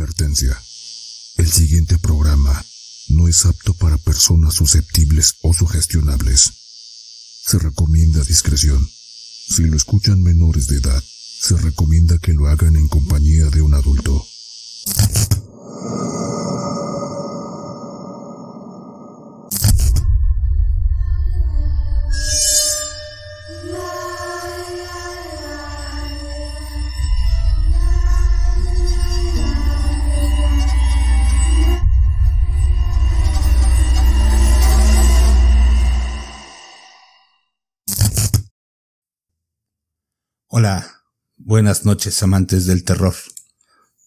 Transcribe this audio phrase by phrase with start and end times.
[0.00, 0.58] Advertencia.
[1.36, 2.64] El siguiente programa
[3.10, 6.52] no es apto para personas susceptibles o sugestionables.
[7.46, 8.88] Se recomienda discreción.
[9.50, 11.04] Si lo escuchan menores de edad,
[11.40, 14.26] se recomienda que lo hagan en compañía de un adulto.
[41.50, 43.12] Buenas noches amantes del terror.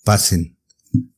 [0.05, 0.57] Pasen,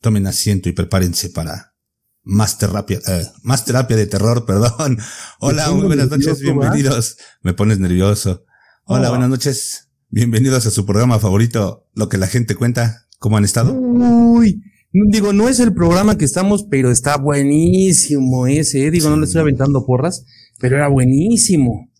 [0.01, 1.75] tomen asiento y prepárense para
[2.23, 4.97] más terapia, eh, más terapia de terror, perdón.
[5.39, 7.17] Hola, muy buenas noches, bienvenidos.
[7.43, 8.43] Me pones nervioso.
[8.85, 9.91] Hola, buenas noches.
[10.09, 13.05] Bienvenidos a su programa favorito, Lo que la gente cuenta.
[13.19, 13.73] ¿Cómo han estado?
[13.73, 18.91] Uy, digo, no es el programa que estamos, pero está buenísimo ese, eh.
[18.91, 20.25] digo, no le estoy aventando porras,
[20.57, 21.91] pero era buenísimo.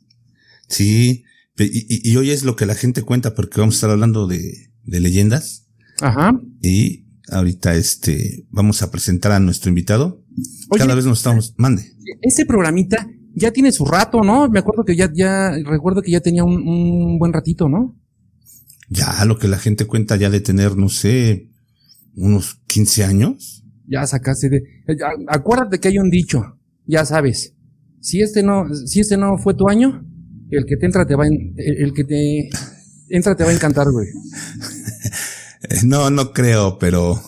[0.68, 1.26] Sí.
[1.58, 4.28] Y, y- y hoy es lo que la gente cuenta porque vamos a estar hablando
[4.28, 5.68] de, de leyendas.
[6.02, 6.40] Ajá.
[6.62, 10.24] Y ahorita este, vamos a presentar a nuestro invitado.
[10.70, 11.84] Oye, Cada vez nos estamos, mande.
[12.22, 14.50] ese programita ya tiene su rato, ¿no?
[14.50, 17.98] Me acuerdo que ya, ya, recuerdo que ya tenía un, un buen ratito, ¿no?
[18.90, 21.50] Ya lo que la gente cuenta ya de tener, no sé,
[22.16, 23.64] unos 15 años.
[23.88, 24.64] Ya sacaste de,
[25.28, 27.56] acuérdate que hay un dicho, ya sabes,
[28.02, 30.06] si este no, si este no fue tu año,
[30.52, 32.50] el que te entra te va, en- el, que te
[33.10, 34.08] entra te va a encantar, güey.
[35.70, 37.22] Eh, No, no creo, pero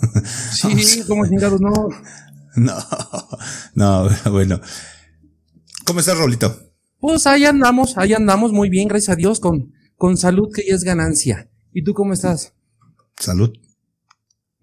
[0.52, 1.72] Sí, como chingados, no.
[2.56, 2.74] no,
[3.74, 4.60] no, bueno.
[5.84, 6.72] ¿Cómo estás, Rolito?
[7.00, 10.74] Pues ahí andamos, ahí andamos muy bien, gracias a Dios, con, con salud que ya
[10.74, 11.50] es ganancia.
[11.72, 12.52] ¿Y tú cómo estás?
[13.18, 13.52] Salud.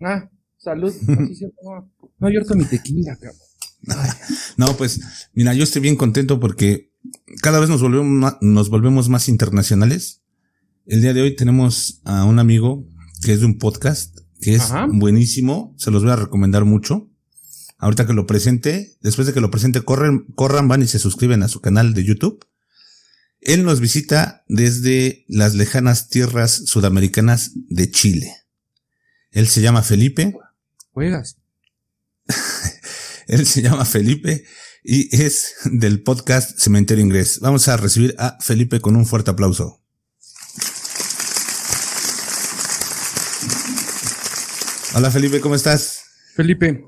[0.01, 0.93] Ah, salud.
[0.93, 3.41] Así se- no, no, mi tequila, cabrón.
[4.57, 4.99] No, pues,
[5.33, 6.91] mira, yo estoy bien contento porque
[7.41, 10.21] cada vez nos volvemos más, nos volvemos más internacionales.
[10.85, 12.87] El día de hoy tenemos a un amigo
[13.23, 14.87] que es de un podcast que es Ajá.
[14.91, 15.75] buenísimo.
[15.77, 17.09] Se los voy a recomendar mucho.
[17.77, 21.43] Ahorita que lo presente, después de que lo presente, corren, corran, van y se suscriben
[21.43, 22.45] a su canal de YouTube.
[23.39, 28.33] Él nos visita desde las lejanas tierras sudamericanas de Chile.
[29.31, 30.33] Él se llama Felipe.
[30.91, 31.37] Juegas.
[33.27, 34.45] Él se llama Felipe
[34.89, 37.41] y es del podcast Cementerio Inglés.
[37.41, 39.81] Vamos a recibir a Felipe con un fuerte aplauso.
[44.95, 46.03] Hola Felipe, ¿cómo estás?
[46.35, 46.85] Felipe,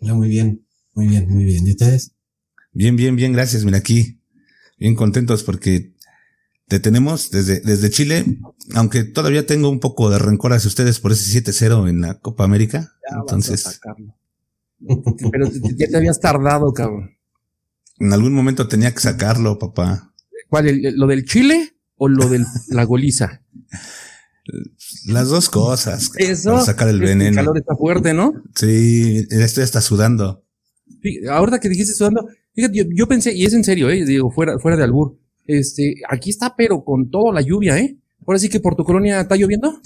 [0.00, 1.66] Hola, muy bien, muy bien, muy bien.
[1.66, 2.12] ¿Y ustedes?
[2.72, 3.64] Bien, bien, bien, gracias.
[3.64, 4.20] Mira aquí,
[4.78, 5.94] bien contentos porque
[6.68, 8.24] te tenemos desde, desde Chile,
[8.76, 12.44] aunque todavía tengo un poco de rencor hacia ustedes por ese 7-0 en la Copa
[12.44, 12.92] América.
[13.10, 14.16] ya vas a Entonces, sacarlo.
[15.32, 17.15] Pero ya te habías tardado, cabrón.
[17.98, 20.12] En algún momento tenía que sacarlo, papá.
[20.48, 20.68] ¿Cuál?
[20.68, 23.42] el- ¿Lo del Chile o lo de la goliza?
[25.06, 26.12] Las dos cosas.
[26.18, 26.52] Eso.
[26.52, 27.36] Para sacar el que El veneno.
[27.36, 28.32] calor está fuerte, ¿no?
[28.54, 30.44] Sí, estoy hasta sudando.
[31.02, 34.30] Fí- Ahorita que dijiste sudando, fíjate, yo, yo pensé, y es en serio, eh, digo,
[34.30, 37.98] fuera, fuera de albur, este, aquí está, pero con toda la lluvia, ¿eh?
[38.26, 39.80] Ahora sí que por tu colonia está lloviendo.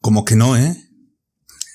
[0.00, 0.76] Como que no, ¿eh?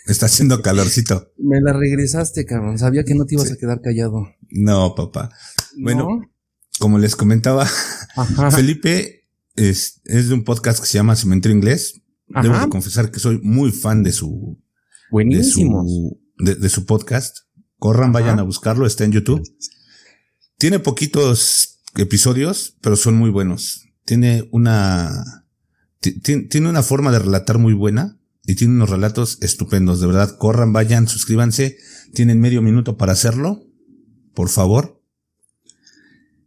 [0.09, 1.31] Está haciendo calorcito.
[1.37, 2.77] Me la regresaste, cabrón.
[2.79, 3.53] Sabía que no te ibas Sí.
[3.53, 4.27] a quedar callado.
[4.49, 5.29] No, papá.
[5.77, 6.31] Bueno, ¿No?
[6.79, 7.67] como les comentaba,
[8.15, 8.51] Ajá.
[8.51, 12.01] Felipe es, es de un podcast que se llama Cementerio Inglés.
[12.41, 14.59] Debo de confesar que soy muy fan de su,
[15.11, 15.83] Buenísimo.
[16.37, 17.37] de, de su podcast.
[17.77, 19.41] Corran, vayan a buscarlo, está en YouTube.
[20.57, 23.85] Tiene poquitos episodios, pero son muy buenos.
[24.05, 25.45] Tiene una,
[26.01, 28.18] ti- ti- tiene una forma de relatar muy buena
[28.51, 29.99] y tiene unos relatos estupendos.
[30.01, 31.77] De verdad, corran, vayan, suscríbanse.
[32.13, 33.63] Tienen medio minuto para hacerlo.
[34.33, 35.03] Por favor.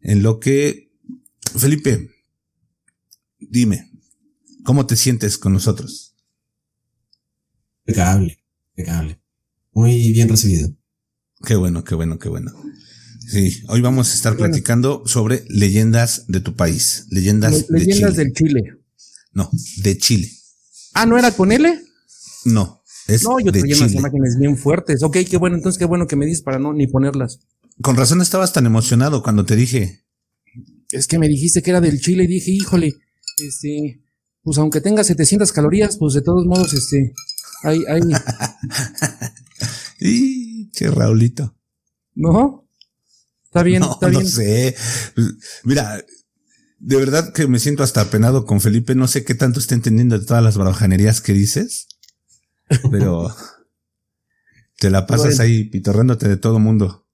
[0.00, 0.92] En lo que,
[1.56, 2.10] Felipe,
[3.38, 3.90] dime,
[4.64, 6.16] ¿cómo te sientes con nosotros?
[7.86, 8.38] Impecable,
[8.76, 9.20] impecable.
[9.72, 10.74] Muy bien recibido.
[11.46, 12.52] Qué bueno, qué bueno, qué bueno.
[13.28, 14.50] Sí, hoy vamos a estar Bueno.
[14.52, 18.54] platicando sobre leyendas de tu país, leyendas, Le- Leyendas de Chile.
[18.54, 18.78] del Chile.
[19.32, 20.30] No, de Chile.
[20.94, 21.80] Ah, ¿no era con L?
[22.44, 25.02] No, es No, yo traía unas imágenes bien fuertes.
[25.02, 27.40] Ok, qué bueno, entonces qué bueno que me dices para no ni ponerlas.
[27.80, 30.04] Con razón estabas tan emocionado cuando te dije.
[30.90, 32.94] Es que me dijiste que era del Chile y dije, híjole,
[33.38, 34.02] este,
[34.42, 37.14] pues aunque tenga 700 calorías, pues de todos modos, este,
[37.62, 38.00] hay, hay,
[40.00, 41.56] Y che, Raulito.
[42.14, 42.68] ¿no?
[43.44, 44.30] Está bien, no, está no bien.
[44.30, 44.76] sé.
[45.64, 46.04] Mira,
[46.78, 48.94] de verdad que me siento hasta apenado con Felipe.
[48.94, 51.86] No sé qué tanto está entendiendo de todas las barajanerías que dices.
[52.90, 53.28] Pero
[54.78, 55.42] te la pasas Bueno.
[55.42, 57.06] ahí pitorrándote de todo mundo.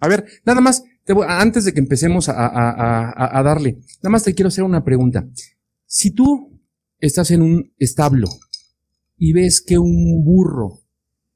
[0.00, 3.42] A ver, nada más, te voy- antes de que empecemos a, a- a- a- a
[3.42, 5.26] darle, nada más te quiero hacer una pregunta.
[5.86, 6.60] Si tú
[7.00, 8.28] estás en un establo
[9.16, 10.80] y ves que un burro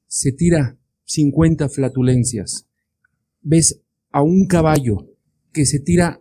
[0.06, 2.68] se tira 50 flatulencias,
[3.40, 3.80] ves
[4.12, 5.08] a un caballo
[5.52, 6.20] que se tira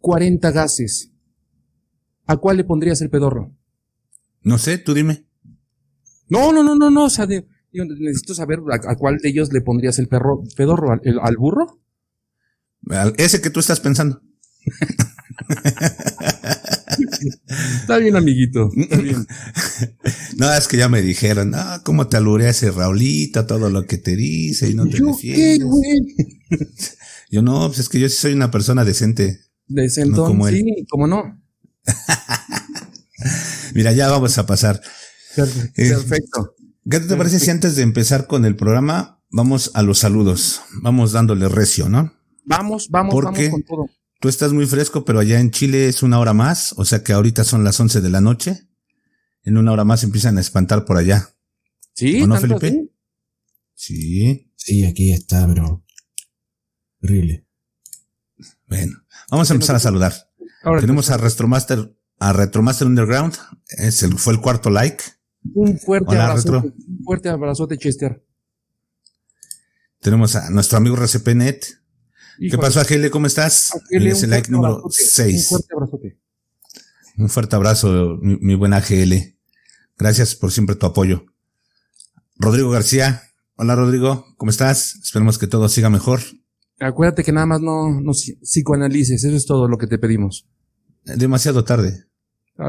[0.00, 1.12] 40 gases,
[2.26, 3.56] ¿a cuál le pondrías el pedorro?
[4.42, 5.24] No sé, tú dime.
[6.32, 9.28] No, no, no, no, no, o sea, de- yo necesito saber a, a cuál de
[9.28, 11.80] ellos le pondrías el perro, pedorro, ¿Al, el- al burro?
[12.88, 14.20] Al- Ese que tú estás pensando.
[17.80, 19.26] Está bien, amiguito, está bien.
[20.36, 23.98] No, es que ya me dijeron, no, cómo te alurea ese Raulito, todo lo que
[23.98, 26.00] te dice y no te ¿Yo qué, güey?
[27.30, 29.40] Yo no, pues es que yo sí soy una persona decente.
[29.66, 30.64] Decentón, No como él.
[30.90, 31.40] como no.
[33.74, 34.82] Mira, ya vamos a pasar.
[35.34, 36.54] Perfecto.
[36.88, 40.60] ¿Qué te parece si antes de empezar con el programa vamos a los saludos?
[40.82, 42.12] Vamos dándole recio, ¿no?
[42.44, 43.50] Vamos, vamos, ¿Por vamos qué?
[43.50, 43.86] con todo.
[44.20, 47.12] Tú estás muy fresco, pero allá en Chile es una hora más, o sea que
[47.12, 48.68] ahorita son las 11 de la noche.
[49.44, 51.28] En una hora más empiezan a espantar por allá.
[51.94, 52.22] ¿Sí?
[52.22, 52.88] ¿O no, ¿Tanto Felipe?
[53.74, 54.52] Sí.
[54.56, 55.84] Sí, aquí está, pero.
[57.00, 57.44] Terrible.
[58.68, 60.14] Bueno, vamos a empezar a saludar.
[60.62, 63.34] Ahora, Tenemos a Retromaster, a Retromaster Underground.
[63.70, 65.02] Es el, fue el cuarto like.
[65.54, 66.52] Un fuerte Hola, abrazote.
[66.68, 66.74] Retro.
[66.88, 68.24] Un fuerte abrazote, Chester.
[70.00, 71.64] Tenemos a nuestro amigo RCPNet.
[72.38, 73.10] ¿Qué pasó, Agile?
[73.10, 73.72] ¿Cómo estás?
[73.74, 75.48] Ángel, Es el like número abrazote, Un 6.
[75.48, 76.18] fuerte abrazote.
[77.18, 79.36] Un fuerte abrazo, mi, mi buen AGL.
[79.98, 81.26] Gracias por siempre tu apoyo.
[82.36, 83.22] Rodrigo García.
[83.56, 84.26] Hola, Rodrigo.
[84.38, 84.96] ¿Cómo estás?
[84.96, 86.20] Esperemos que todo siga mejor.
[86.80, 90.48] Acuérdate que nada más no nos psicoanalices, eso es todo lo que te pedimos.
[91.04, 92.06] Demasiado tarde.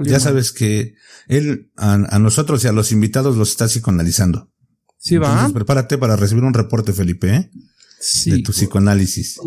[0.06, 0.96] Ya sabes que
[1.28, 4.52] él a, a nosotros y a los invitados los está psicoanalizando.
[4.98, 5.30] ¿Sí va?
[5.30, 7.52] Entonces, prepárate para recibir un reporte, Felipe, ¿eh?
[8.00, 8.32] Sí.
[8.32, 9.40] de tu psicoanálisis.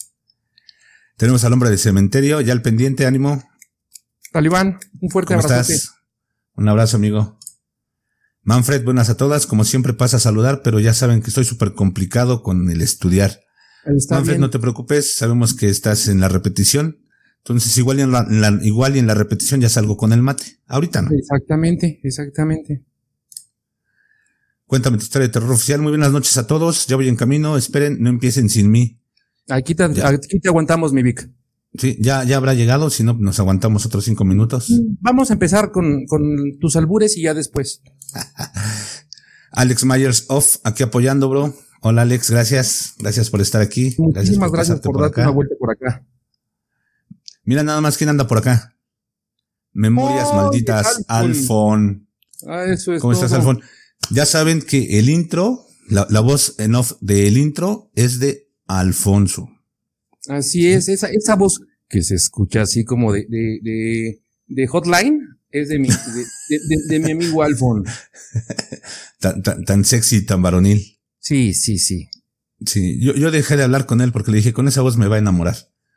[1.16, 3.42] Tenemos al hombre de cementerio, ya al pendiente, ánimo.
[4.32, 5.92] Talibán, un fuerte ¿Cómo estás?
[6.56, 7.38] Un abrazo, amigo.
[8.42, 9.46] Manfred, buenas a todas.
[9.46, 13.40] Como siempre pasa a saludar, pero ya saben que estoy súper complicado con el estudiar.
[13.84, 14.40] Está Manfred, bien.
[14.40, 17.03] no te preocupes, sabemos que estás en la repetición.
[17.46, 20.12] Entonces, igual y en la, en la- igual y en la repetición ya salgo con
[20.14, 20.44] el mate.
[20.66, 21.10] Ahorita no.
[21.10, 22.82] Exactamente, exactamente.
[24.66, 25.82] Cuéntame tu historia de terror oficial.
[25.82, 26.86] Muy buenas noches a todos.
[26.86, 27.56] Ya voy en camino.
[27.58, 28.98] Esperen, no empiecen sin mí.
[29.50, 31.28] Aquí te, aquí te aguantamos, mi Vic.
[31.76, 32.88] Sí, ya, ya habrá llegado.
[32.88, 34.72] Si no, nos aguantamos otros cinco minutos.
[35.00, 37.82] Vamos a empezar con, con tus albures y ya después.
[39.52, 41.54] Alex Myers Off, aquí apoyando, bro.
[41.82, 42.94] Hola, Alex, gracias.
[42.98, 43.94] Gracias por estar aquí.
[43.98, 46.04] Muchísimas gracias pasarte por, darte una vuelta por acá.
[47.44, 48.76] Mira nada más quién anda por acá.
[49.72, 52.08] Memorias Oh, malditas, Alfon.
[52.46, 53.32] Ah, eso es ¿Cómo estás.
[53.32, 53.60] Alfon?
[54.10, 59.48] Ya saben que el intro, la, la voz en off del intro es de Alfonso.
[60.28, 65.20] Así es, esa, esa voz que se escucha así como de, de, de, de hotline
[65.50, 67.84] es de mi, de, de- de- de mi amigo Alfon.
[69.20, 70.98] Tan, tan, tan sexy, tan varonil.
[71.18, 72.08] Sí, sí, sí.
[72.66, 75.06] Sí, yo, yo dejé de hablar con él porque le dije, con esa voz me
[75.08, 75.56] va a enamorar.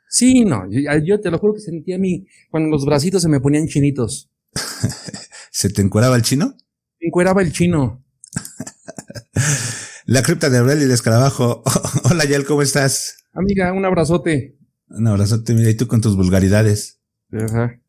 [0.09, 3.29] Sí, no, yo, yo te lo juro que sentía a mí cuando los bracitos se
[3.29, 4.29] me ponían chinitos.
[5.51, 6.55] ¿Se te encueraba el chino?
[7.01, 8.03] Me encueraba el chino.
[10.05, 11.63] La cripta de Aurel y el escarabajo.
[12.09, 13.17] Hola, Yael, ¿cómo estás?
[13.33, 14.57] Amiga, un abrazote.
[14.89, 17.01] Un abrazote, mira, y tú con tus vulgaridades.
[17.31, 17.81] Ajá.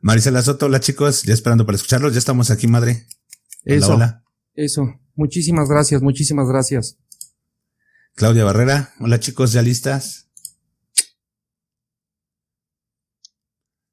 [0.00, 3.06] Marisela Soto, hola chicos, ya esperando para escucharlos, ya estamos aquí, madre.
[3.66, 4.24] Hola, Eso, hola.
[4.54, 5.00] eso.
[5.14, 6.96] Muchísimas gracias, muchísimas gracias.
[8.14, 10.29] Claudia Barrera, hola chicos, ¿ya listas?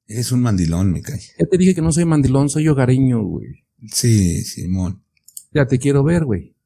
[0.08, 1.20] Eres un mandilón, me cae.
[1.38, 3.66] Ya te dije que no soy mandilón, soy hogareño, güey.
[3.92, 5.04] Sí, Simón.
[5.52, 6.56] Ya te quiero ver, güey.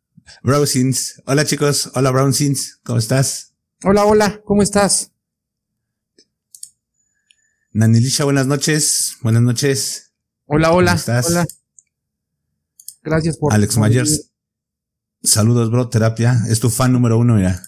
[0.44, 3.52] Browsins, hola chicos, hola Browsins, ¿cómo estás?
[3.82, 5.10] Hola, hola, ¿cómo estás?
[7.72, 10.12] Nanilisha, buenas noches, buenas noches.
[10.46, 10.92] Hola, hola.
[10.92, 11.26] ¿Cómo estás?
[11.26, 11.46] Hola.
[13.02, 13.52] Gracias por.
[13.52, 14.30] Alex Myers,
[15.24, 17.60] saludos bro, terapia, es tu fan número uno, mira.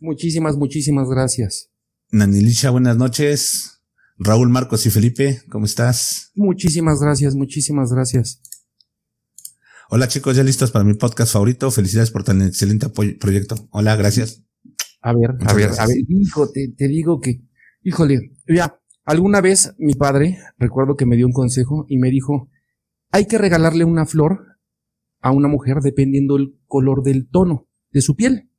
[0.00, 1.68] Muchísimas, muchísimas gracias.
[2.10, 3.75] Nanilisha, buenas noches.
[4.18, 6.30] Raúl, Marcos y Felipe, ¿cómo estás?
[6.34, 8.40] Muchísimas gracias, muchísimas gracias.
[9.90, 11.70] Hola chicos, ya listos para mi podcast favorito.
[11.70, 13.68] Felicidades por tan excelente proyecto.
[13.70, 14.42] Hola, gracias.
[15.02, 15.84] A ver, Muchas a ver, gracias.
[15.84, 17.42] a ver, hijo, te, te digo que,
[17.82, 22.50] híjole, ya, alguna vez mi padre, recuerdo que me dio un consejo y me dijo,
[23.10, 24.56] hay que regalarle una flor
[25.20, 28.50] a una mujer dependiendo el color del tono de su piel.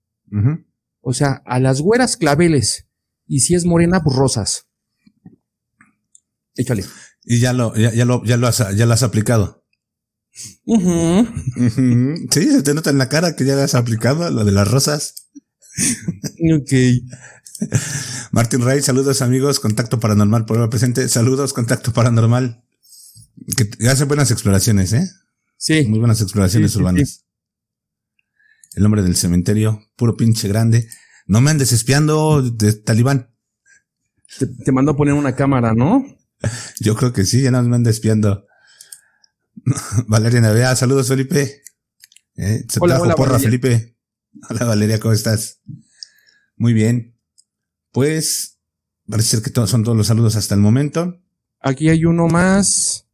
[1.02, 2.88] O sea, a las güeras claveles
[3.26, 4.67] y si es morena, pues rosas.
[6.58, 6.84] Échale.
[7.24, 9.64] Y ya lo, ya, ya lo, ya lo has, ya lo has aplicado.
[10.66, 14.70] Sí, se te nota en la cara que ya la has aplicado, lo de las
[14.70, 15.16] rosas.
[16.56, 16.72] Ok.
[18.32, 21.08] Martín Ray, saludos amigos, contacto paranormal por ahora presente.
[21.08, 22.64] Saludos, contacto paranormal.
[23.56, 25.08] Que hace buenas exploraciones, ¿eh?
[25.58, 25.86] Sí.
[25.88, 27.26] Muy buenas exploraciones Sí, sí, urbanas.
[28.74, 30.88] El hombre del cementerio, puro pinche grande.
[31.26, 33.32] No me andes espiando de talibán.
[34.38, 36.06] Te, te mandó a poner una cámara, ¿no?
[36.80, 38.48] Yo creo que sí, ya no me anda espiando.
[40.08, 41.64] Valeria Navea, saludos Felipe.
[42.36, 43.60] Eh, se Hola, trajo hola, porra Valeria.
[43.60, 43.98] Felipe.
[44.50, 45.62] Hola Valeria, ¿cómo estás?
[46.56, 47.18] Muy bien.
[47.92, 48.60] Pues
[49.10, 51.20] parece ser que todos son todos los saludos hasta el momento.
[51.60, 53.08] Aquí hay uno más.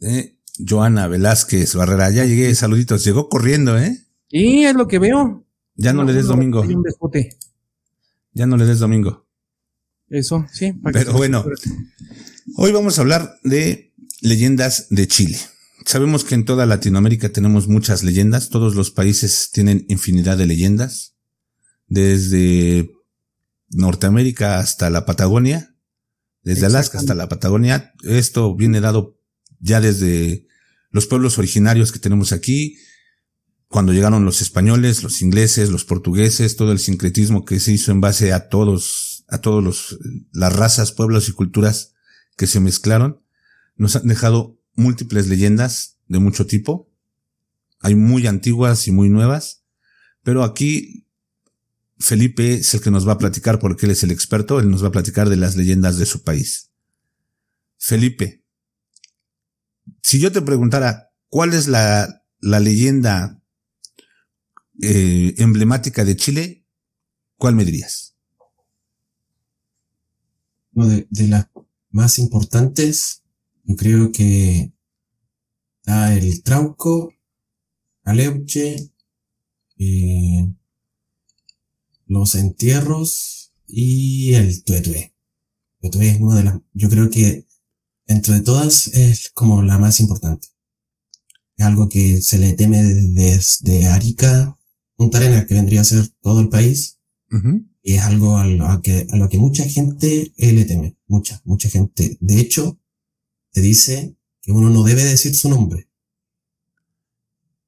[0.00, 3.04] Eh, Joana Velázquez Barrera, ya llegué, saluditos.
[3.04, 3.98] Llegó corriendo, ¿eh?
[4.28, 5.44] Y es lo que veo.
[5.74, 6.60] Ya no, le des domingo.
[6.62, 6.84] un.
[8.32, 9.25] Ya no le des domingo.
[10.08, 10.72] Eso, sí.
[10.92, 11.44] Pero bueno,
[12.56, 15.38] hoy vamos a hablar de leyendas de Chile.
[15.84, 21.16] Sabemos que en toda Latinoamérica tenemos muchas leyendas, todos los países tienen infinidad de leyendas,
[21.86, 22.90] desde
[23.68, 25.76] Norteamérica hasta la Patagonia,
[26.42, 27.92] desde Alaska hasta la Patagonia.
[28.02, 29.20] Esto viene dado
[29.58, 30.46] ya desde
[30.90, 32.78] los pueblos originarios que tenemos aquí,
[33.68, 38.00] cuando llegaron los españoles, los ingleses, los portugueses, todo el sincretismo que se hizo en
[38.00, 39.98] base a todos, a todos los,
[40.32, 41.94] las razas, pueblos y culturas
[42.36, 43.22] que se mezclaron,
[43.76, 46.90] nos han dejado múltiples leyendas de mucho tipo.
[47.80, 49.64] Hay muy antiguas y muy nuevas,
[50.22, 51.06] pero aquí
[51.98, 54.82] Felipe es el que nos va a platicar porque él es el experto, él nos
[54.82, 56.70] va a platicar de las leyendas de su país.
[57.78, 58.44] Felipe,
[60.02, 63.42] si yo te preguntara cuál es la, la leyenda
[64.82, 66.66] eh, emblemática de Chile,
[67.36, 68.15] ¿cuál me dirías?
[70.76, 71.48] Uno de, las
[71.88, 73.22] más importantes,
[73.64, 74.74] yo creo que
[75.80, 77.14] está el Trauco,
[78.04, 78.92] Aleuche,
[79.78, 80.52] eh,
[82.04, 85.14] los entierros y el Tuetue.
[85.80, 87.46] Tuetue es una de las, yo creo que
[88.06, 90.48] dentro de todas es como la más importante.
[91.56, 94.58] Es algo que se le teme desde Arica,
[94.94, 97.00] Punta Arenas, que vendría a ser todo el país.
[97.86, 100.96] Y es algo a lo que, a lo que mucha gente eh, le teme.
[101.06, 102.18] Mucha, mucha gente.
[102.20, 102.80] De hecho,
[103.52, 105.88] te dice que uno no debe decir su nombre.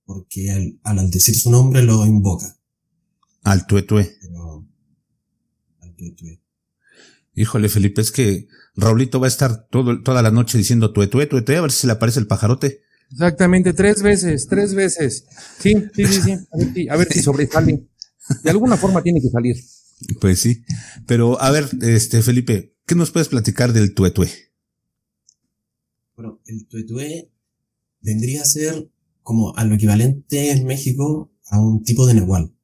[0.04, 2.58] Porque al, al decir su nombre lo invoca.
[3.44, 4.18] Al tuetue.
[4.20, 4.66] Pero,
[5.82, 6.42] al tuetue.
[7.37, 11.58] Híjole, Felipe, es que Raulito va a estar todo, toda la noche diciendo tuetue, tuetue,
[11.58, 12.80] a ver si se le aparece el pajarote.
[13.12, 15.26] Exactamente, tres veces, tres veces.
[15.60, 16.32] Sí, sí, sí, sí.
[16.32, 17.87] A ver si, a ver si sobresale.
[18.42, 19.54] De alguna forma tiene que salir.
[20.21, 20.62] Pues sí.
[21.07, 24.31] Pero, a ver, este, Felipe, ¿qué nos puedes platicar del tuetue?
[26.17, 27.31] Bueno, el tuetue
[28.00, 28.90] vendría a ser
[29.23, 32.55] como a lo equivalente en México a un tipo de nehual.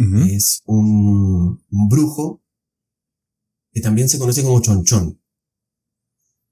[0.00, 0.18] Ujú.
[0.30, 2.40] es un, un brujo
[3.72, 5.20] que también se conoce como chonchón.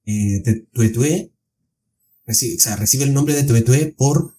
[0.05, 1.33] Eh, tuetue,
[2.25, 4.37] recibe, o sea, recibe el nombre de tuetue por,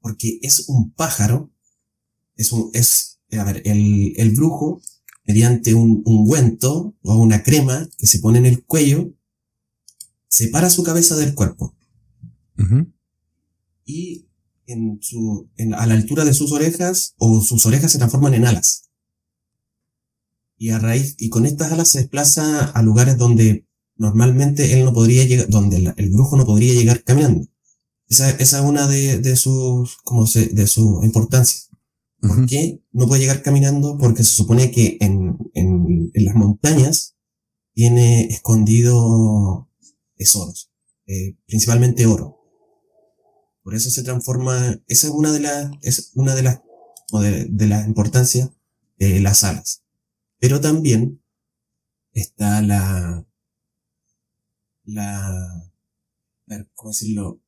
[0.00, 1.50] porque es un pájaro,
[2.36, 4.80] es un, es, a ver, el, el brujo,
[5.24, 9.12] mediante un ungüento o una crema que se pone en el cuello,
[10.28, 11.74] separa su cabeza del cuerpo
[13.84, 14.26] y
[14.66, 18.46] en su, en- a la altura de sus orejas o sus orejas se transforman en
[18.46, 18.88] alas.
[20.56, 24.92] Y a raíz, y con estas alas se desplaza a lugares donde normalmente él no
[24.92, 27.46] podría llegar, donde el, el brujo no podría llegar caminando.
[28.08, 31.62] Esa, esa es una de, de sus, como se, de su importancia.
[32.22, 33.98] ¿Por qué no puede llegar caminando?
[33.98, 37.16] Porque se supone que en, en, en las montañas
[37.74, 39.68] tiene escondido
[40.16, 40.70] tesoros,
[41.06, 42.38] eh, principalmente oro.
[43.64, 46.60] Por eso se transforma, esa es una de las, es una de las,
[47.10, 48.50] o de, de las importancias
[48.98, 49.82] de las alas.
[50.38, 51.20] Pero también
[52.12, 53.26] está la,
[54.84, 55.70] la, a
[56.46, 57.40] ver, ¿cómo decirlo?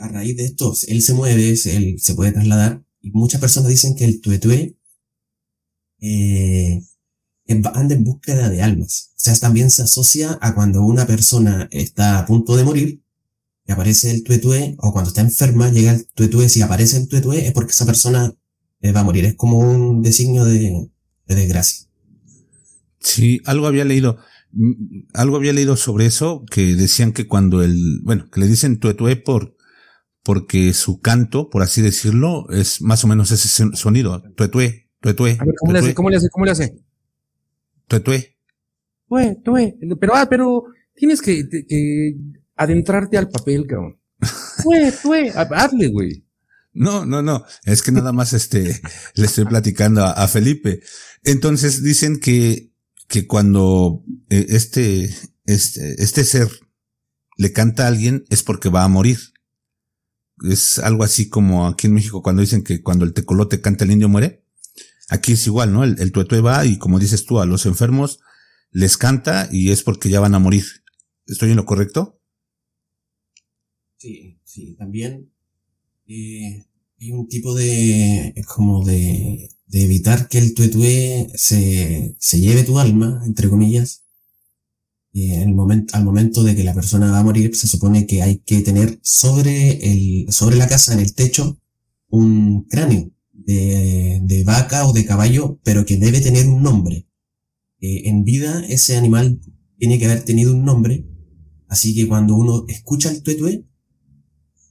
[0.00, 3.94] A raíz de esto, él se mueve, él se puede trasladar, y muchas personas dicen
[3.94, 4.78] que el tuetue,
[6.00, 6.82] eh,
[7.46, 9.10] anda en búsqueda de almas.
[9.10, 13.02] O sea, también se asocia a cuando una persona está a punto de morir,
[13.66, 17.46] y aparece el tuetue, o cuando está enferma, llega el tuetue, si aparece el tuetue,
[17.46, 18.34] es porque esa persona
[18.80, 19.26] eh, va a morir.
[19.26, 20.88] Es como un designio de,
[21.26, 21.86] de desgracia.
[23.00, 24.16] Sí, algo había leído.
[24.52, 28.80] Mm, Algo había leído sobre eso, que decían que cuando el, bueno, que le dicen
[28.80, 29.53] tuetue por,
[30.24, 34.20] porque su canto, por así decirlo, es más o menos ese son- sonido.
[34.34, 35.94] Tuetue, tuetue, A ver, ¿cómo le hace?
[35.94, 36.28] ¿Cómo le hace?
[36.30, 36.74] ¿Cómo le hace?
[37.86, 38.36] tuetue.
[39.08, 39.76] Tue, tue.
[40.00, 40.64] Pero, ah, pero
[40.94, 42.16] tienes que, que- que
[42.56, 44.00] adentrarte al papel, cabrón.
[44.62, 46.24] Tue, tue, hazle, güey.
[46.72, 47.44] No, no, no.
[47.64, 48.80] Es que nada más este
[49.14, 50.80] le estoy platicando a, Felipe.
[51.22, 52.72] Entonces dicen que,
[53.06, 55.14] que cuando eh, este,
[55.44, 56.48] este, este ser
[57.36, 59.18] le canta a alguien es porque va a morir.
[60.50, 63.90] Es algo así como aquí en México cuando dicen que cuando el tecolote canta el
[63.92, 64.44] indio muere.
[65.08, 65.84] Aquí es igual, ¿no?
[65.84, 68.20] El, el tuetue va y como dices tú, a los enfermos
[68.70, 70.64] les canta y es porque ya van a morir.
[71.26, 72.20] ¿Estoy en lo correcto?
[73.96, 75.30] Sí, sí, también
[76.06, 76.66] eh,
[77.00, 82.78] hay un tipo de, como de, de evitar que el tuetue se, se lleve tu
[82.78, 84.03] alma, entre comillas.
[85.14, 88.22] En el momento, al momento de que la persona va a morir, se supone que
[88.22, 91.60] hay que tener sobre el, sobre la casa, en el techo,
[92.08, 97.06] un cráneo de, de vaca o de caballo, pero que debe tener un nombre.
[97.80, 99.40] Eh, en vida ese animal
[99.78, 101.06] tiene que haber tenido un nombre,
[101.68, 103.66] así que cuando uno escucha el tuetue,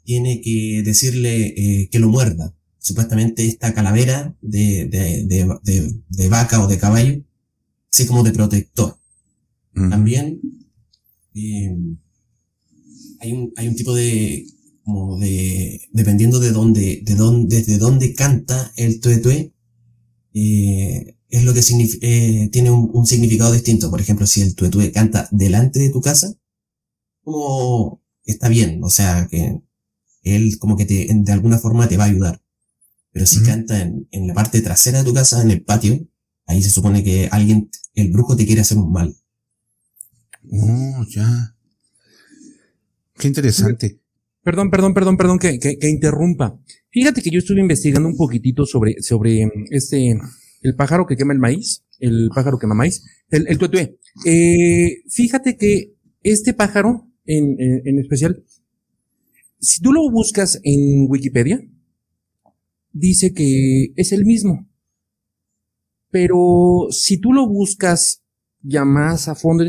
[0.03, 2.55] tiene que decirle eh, que lo muerda.
[2.79, 7.23] Supuestamente esta calavera de, de, de, de, vaca o de caballo,
[7.91, 8.99] así como de protector.
[9.73, 9.89] Mm.
[9.89, 10.41] También
[11.33, 11.75] eh,
[13.19, 14.45] hay, un, hay un tipo de,
[14.83, 19.53] como de, dependiendo de dónde, de dónde, desde dónde canta el tuetue,
[20.33, 21.61] eh, es lo que
[22.01, 23.89] eh, tiene un, significado distinto.
[23.89, 26.35] Por ejemplo, si el tuetue canta delante de tu casa,
[27.23, 29.59] como está bien, o sea, que
[30.21, 32.41] él como que te, de alguna forma te va a ayudar.
[33.11, 36.07] Pero si canta en, en, la parte trasera de tu casa, en el patio,
[36.45, 39.15] ahí se supone que alguien, el brujo te quiere hacer un mal.
[40.51, 41.55] Oh, ya.
[43.15, 43.99] Qué interesante.
[44.43, 46.59] Perdón, perdón, perdón, perdón que, que, interrumpa.
[46.91, 50.19] Fíjate que yo estuve investigando un poquitito sobre, sobre este,
[50.61, 53.97] el pájaro que quema el maíz, el pájaro que quema maíz, el, el.
[54.25, 58.43] Eh, fíjate que este pájaro, en, en, especial,
[59.59, 61.61] si tú lo buscas en Wikipedia,
[62.91, 64.67] dice que es el mismo.
[66.11, 68.23] Pero si tú lo buscas
[68.61, 69.63] ya más a fondo,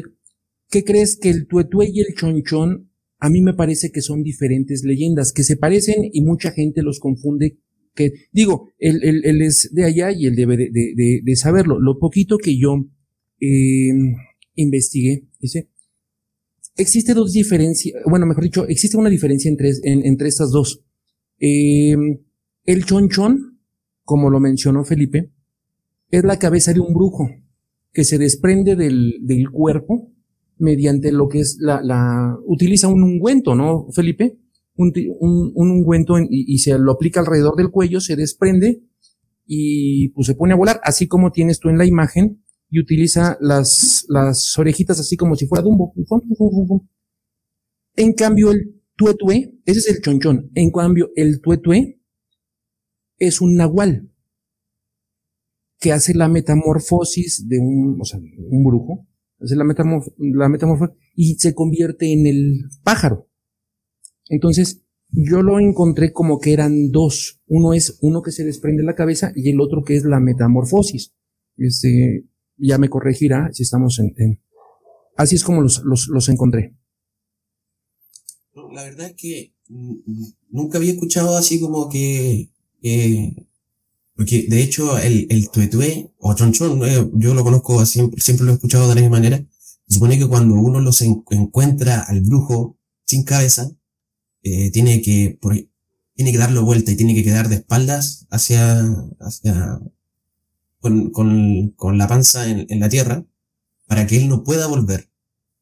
[0.70, 4.84] ¿qué crees que el tuetué y el chonchón a mí me parece que son diferentes
[4.84, 7.58] leyendas, que se parecen y mucha gente los confunde
[7.94, 11.80] que digo, él, es de allá y él debe de, saberlo.
[11.80, 12.84] Lo poquito que yo
[13.40, 13.92] eh,
[14.56, 15.70] investigué, dice,
[16.76, 20.84] existe dos diferencias, bueno, mejor dicho, existe una diferencia entre, entre estas dos.
[21.38, 21.96] Eh,
[22.64, 23.60] el chonchón,
[24.04, 25.30] como lo mencionó Felipe,
[26.10, 27.30] es la cabeza de un brujo
[27.92, 30.13] que se desprende del, del cuerpo
[30.58, 34.38] mediante lo que es la, la, utiliza un ungüento, ¿no, Felipe?
[34.76, 38.82] un, un, un ungüento y, se lo aplica alrededor del cuello, se desprende
[39.46, 43.36] y pues se pone a volar, así como tienes tú en la imagen, y utiliza
[43.40, 45.92] las, las orejitas así como si fuera Dumbo.
[47.94, 50.50] En cambio, el tuetue, ese es el chonchón.
[50.54, 52.00] En cambio, el tuetue
[53.18, 54.10] es un nahual
[55.78, 59.06] que hace la metamorfosis de un, o sea, un brujo,
[59.50, 59.64] la,
[60.18, 63.28] la metamorfosis y se convierte en el pájaro.
[64.28, 67.40] Entonces, yo lo encontré como que eran dos.
[67.46, 71.14] Uno es uno que se desprende la cabeza y el otro que es la metamorfosis.
[71.56, 72.24] Este,
[72.56, 74.40] ya me corregirá si estamos en,
[75.16, 76.76] así es como los, los, los encontré.
[78.72, 79.54] La verdad es que
[80.48, 82.50] nunca había escuchado así como que,
[84.16, 88.52] porque de hecho el, el tuetue o chonchón, eh, yo lo conozco así, siempre lo
[88.52, 89.44] he escuchado de la misma manera.
[89.88, 93.70] Supone que cuando uno los encuentra al brujo sin cabeza,
[94.42, 95.54] eh, tiene que, por,
[96.14, 98.84] tiene que darlo vuelta y tiene que quedar de espaldas hacia,
[99.20, 99.80] hacia,
[100.80, 103.26] con, con, con la panza en, en, la tierra
[103.86, 105.10] para que él no pueda volver.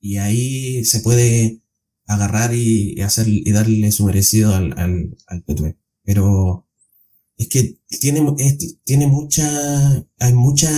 [0.00, 1.62] Y ahí se puede
[2.06, 5.44] agarrar y, hacer, y darle su merecido al, al, al
[6.04, 6.68] Pero
[7.42, 8.22] es que tiene,
[8.84, 10.70] tiene mucha, hay mucha,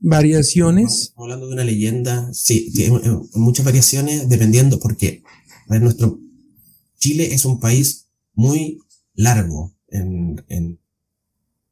[0.00, 1.14] variaciones.
[1.16, 3.00] hablando de una leyenda, sí, tiene
[3.34, 5.22] muchas variaciones dependiendo, porque
[5.68, 6.20] a nuestro
[6.98, 8.80] Chile es un país muy
[9.14, 10.80] largo, en, en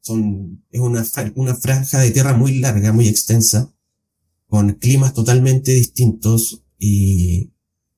[0.00, 3.72] son, es una, una franja de tierra muy larga, muy extensa,
[4.46, 7.52] con climas totalmente distintos y,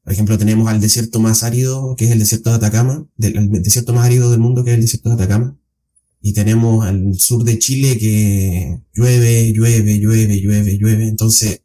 [0.05, 3.62] por ejemplo, tenemos al desierto más árido, que es el desierto de Atacama, del, el
[3.62, 5.59] desierto más árido del mundo, que es el desierto de Atacama,
[6.21, 11.09] y tenemos al sur de Chile que llueve, llueve, llueve, llueve, llueve.
[11.09, 11.62] Entonces,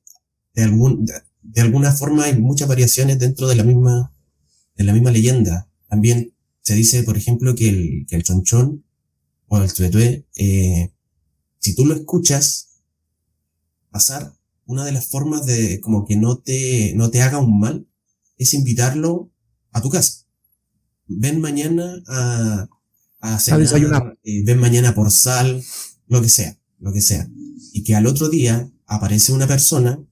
[0.53, 4.13] de, algún, de, alguna forma hay muchas variaciones dentro de la misma,
[4.77, 5.69] de la misma leyenda.
[5.89, 8.85] También se dice, por ejemplo, que el, que el chonchón
[9.47, 10.93] o el tuetué, eh,
[11.59, 12.83] si tú lo escuchas
[13.91, 14.33] pasar,
[14.65, 17.88] una de las formas de como que no te, no te haga un mal
[18.39, 19.31] es invitarlo
[19.71, 20.25] a tu casa.
[21.07, 22.67] Ven mañana a,
[23.19, 24.17] a cenar, desayunar.
[24.23, 25.63] eh, ven mañana por sal,
[26.07, 27.29] lo que sea, lo que sea.
[27.73, 30.03] Y que al otro día aparece una persona,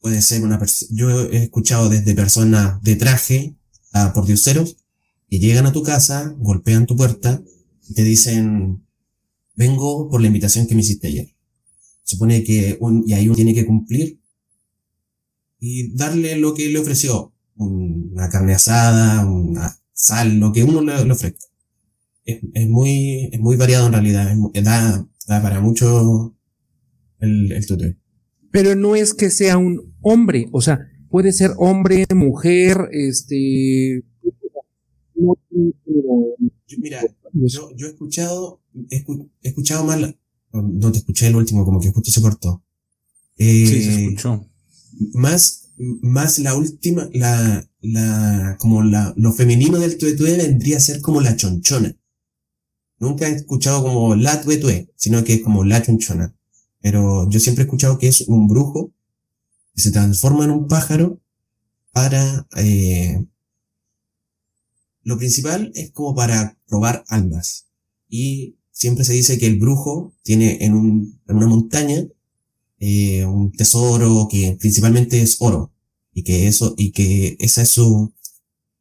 [0.00, 3.56] puede ser una persona, yo he escuchado desde personas de traje
[3.92, 4.76] a pordioseros,
[5.30, 7.42] que llegan a tu casa, golpean tu puerta
[7.88, 8.84] y te dicen,
[9.54, 11.34] vengo por la invitación que me hiciste ayer.
[12.02, 14.20] Supone que un, y ahí uno tiene que cumplir
[15.64, 21.04] y darle lo que le ofreció, una carne asada, una sal, lo que uno le,
[21.04, 21.46] le ofrezca.
[22.24, 26.36] Es, es muy, es muy variado en realidad, es mu- da, da para mucho
[27.20, 27.96] el, el tutor.
[28.50, 34.02] Pero no es que sea un hombre, o sea, puede ser hombre, mujer, este.
[35.14, 37.02] Yo- mira,
[37.34, 40.14] yo, yo he escuchado, he, escu- he escuchado la-
[40.52, 42.62] no te escuché el último, como que escuché se cortó.
[43.38, 44.46] Eh, Sí, se escuchó.
[45.14, 51.00] Más, más la última, la, la, como la, lo femenino del tuetue vendría a ser
[51.00, 51.96] como la chonchona.
[52.98, 56.34] Nunca he escuchado como la tuetue, sino que es como la chonchona.
[56.80, 58.92] Pero yo siempre he escuchado que es un brujo
[59.74, 61.20] que se transforma en un pájaro
[61.92, 63.24] para, eh,
[65.02, 67.66] lo principal es como para robar almas.
[68.08, 72.06] Y siempre se dice que el brujo tiene en, un, en una montaña
[72.82, 75.72] eh, un tesoro que principalmente es oro
[76.12, 78.12] y que eso y que esa es su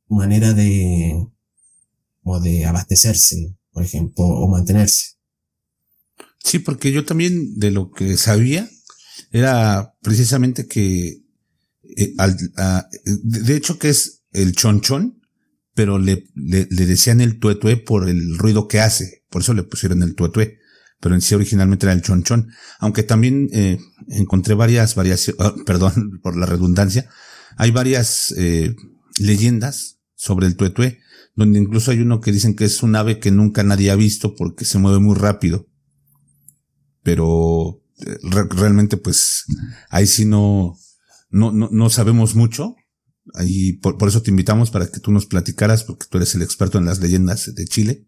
[0.09, 1.27] manera de
[2.23, 5.17] como de abastecerse por ejemplo o mantenerse.
[6.43, 8.69] Sí, porque yo también de lo que sabía
[9.31, 11.21] era precisamente que
[11.97, 12.37] eh, al-
[13.05, 15.21] de hecho que es el chonchón,
[15.73, 19.63] pero le, le, le decían el tuetué por el ruido que hace, por eso le
[19.63, 20.57] pusieron el tuetué,
[21.01, 26.37] pero en sí originalmente era el chonchón, aunque también eh, encontré varias variaciones, perdón por
[26.37, 27.09] la redundancia,
[27.57, 28.73] hay varias eh,
[29.19, 30.99] leyendas sobre el tuetué,
[31.35, 34.35] donde incluso hay uno que dicen que es un ave que nunca nadie ha visto
[34.35, 35.67] porque se mueve muy rápido
[37.03, 39.45] pero eh, re- realmente pues
[39.89, 40.77] ahí sí no,
[41.29, 42.75] no, no, no sabemos mucho.
[43.35, 46.41] Ahí por, por eso te invitamos para que tú nos platicaras, porque tú eres el
[46.41, 48.07] experto en las leyendas de Chile.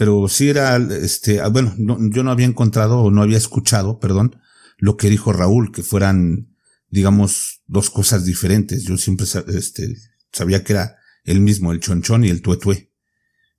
[0.00, 3.98] Pero sí era, este, ah, bueno, no- yo no había encontrado o no había escuchado,
[4.00, 4.40] perdón,
[4.78, 6.56] lo que dijo Raúl, que fueran,
[6.88, 8.84] digamos, dos cosas diferentes.
[8.84, 9.94] Yo siempre, este,
[10.32, 12.94] sabía que era el mismo, el chonchón y el tuetué.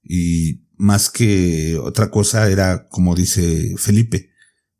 [0.03, 4.31] Y más que otra cosa era, como dice Felipe,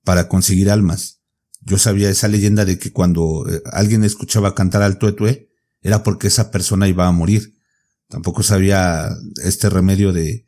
[0.03, 1.21] para conseguir almas.
[1.59, 5.51] Yo sabía esa leyenda de que cuando eh, alguien escuchaba cantar al tuetué,
[5.83, 7.53] era porque esa persona iba a morir.
[8.07, 9.09] Tampoco sabía
[9.43, 10.47] este remedio de,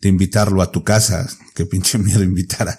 [0.00, 1.28] de invitarlo a tu casa.
[1.54, 2.78] Qué pinche miedo invitar a,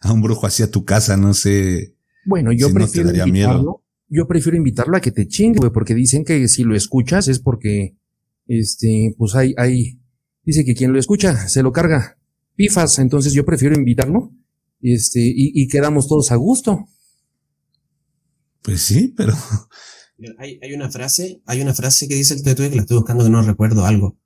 [0.00, 1.96] a un brujo así a tu casa, no sé.
[2.24, 3.58] Bueno, yo Sí, no te prefiero daría invitarlo.
[3.62, 3.84] miedo.
[4.08, 7.38] Yo prefiero invitarlo a que te chingue, güey, porque dicen que si lo escuchas es
[7.38, 7.96] porque,
[8.46, 10.00] este, pues hay, hay,
[10.44, 12.18] dice que quien lo escucha se lo carga
[12.54, 14.30] pifas, entonces yo prefiero invitarlo,
[14.82, 16.84] este, y, y quedamos todos a gusto.
[18.62, 19.34] Pues sí, pero
[20.38, 23.24] hay, hay una frase hay una frase que dice el tuetue que la estoy buscando
[23.24, 24.18] que no recuerdo algo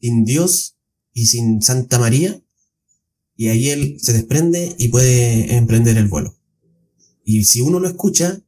[0.00, 0.73] sin Dios
[1.14, 2.38] y sin Santa María
[3.36, 6.36] y ahí él se desprende y puede emprender el vuelo
[7.24, 8.42] y si uno lo escucha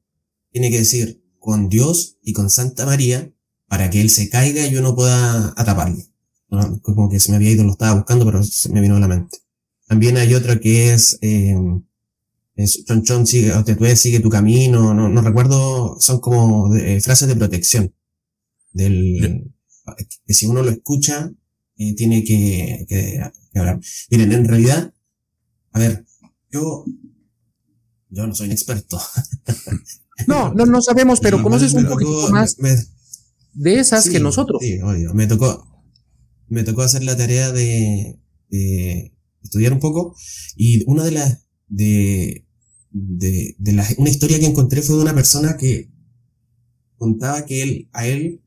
[0.52, 3.32] tiene que decir con Dios y con Santa María
[3.68, 6.02] para que él se caiga y uno pueda atraparlo.
[6.50, 6.80] ¿no?
[6.82, 9.08] Como que se me había ido, lo estaba buscando, pero se me vino a la
[9.08, 9.38] mente.
[9.86, 11.54] También hay otra que es, eh,
[12.54, 16.96] es Chon Chon sigue, o te sigue tu camino, no, no recuerdo, son como de-
[16.96, 17.94] eh, frases de protección.
[18.72, 19.52] Del,
[20.26, 21.32] que si uno lo escucha,
[21.78, 23.20] eh, tiene que, que,
[23.52, 23.80] que hablar.
[24.10, 24.94] Miren, en realidad,
[25.72, 26.04] a ver,
[26.50, 26.84] yo,
[28.10, 29.00] yo no soy un experto.
[30.26, 32.74] No, no, no sabemos, pero conoces me un poquito más me-
[33.52, 34.62] de esas Sí, que nosotros.
[34.62, 35.12] Sí, obvio.
[35.12, 35.84] Me tocó,
[36.48, 40.16] me tocó hacer la tarea de, de estudiar un poco
[40.56, 42.46] y una de las, de,
[42.90, 45.90] de, de las, una historia que encontré fue de una persona que
[46.96, 48.42] contaba que él, a él,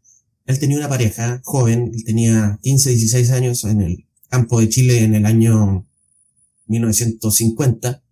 [0.50, 5.04] él tenía una pareja joven, él tenía 15, 16 años en el campo de Chile
[5.04, 5.86] en el año
[6.66, 8.04] 1950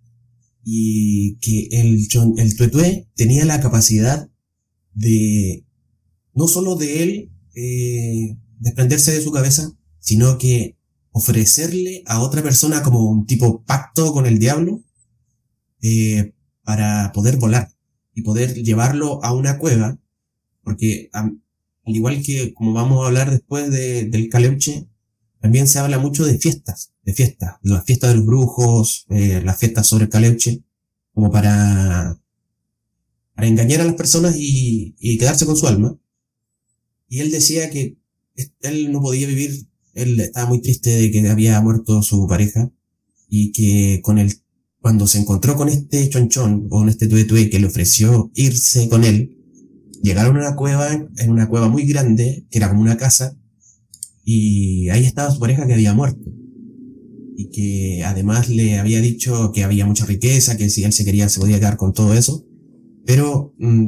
[0.63, 4.29] y que el, chon- el tuetué tenía la capacidad
[4.93, 5.65] de
[6.33, 10.77] no solo de él eh, desprenderse de su cabeza, sino que
[11.11, 14.83] ofrecerle a otra persona como un tipo pacto con el diablo
[15.81, 17.71] eh, para poder volar
[18.13, 19.97] y poder llevarlo a una cueva,
[20.63, 21.09] porque
[21.87, 24.87] al igual que como vamos a hablar después de- del caleuche,
[25.39, 29.57] también se habla mucho de fiestas, de fiestas, las fiestas de los brujos, eh, las
[29.57, 30.63] fiestas sobre el caleuche,
[31.13, 32.19] como para,
[33.35, 35.97] para engañar a las personas y, y quedarse con su alma.
[37.07, 37.97] Y él decía que
[38.61, 42.69] él no podía vivir, él estaba muy triste de que había muerto su pareja
[43.29, 44.33] y que con el,
[44.81, 49.03] cuando se encontró con este chonchón o con este tuetue que le ofreció irse con
[49.03, 49.36] él,
[50.01, 53.37] llegaron a una cueva, en una cueva muy grande, que era como una casa,
[54.23, 56.31] y ahí estaba su pareja que había muerto.
[57.37, 61.29] Y que además le había dicho que había mucha riqueza, que si él se quería
[61.29, 62.45] se podía quedar con todo eso.
[63.05, 63.87] Pero mm,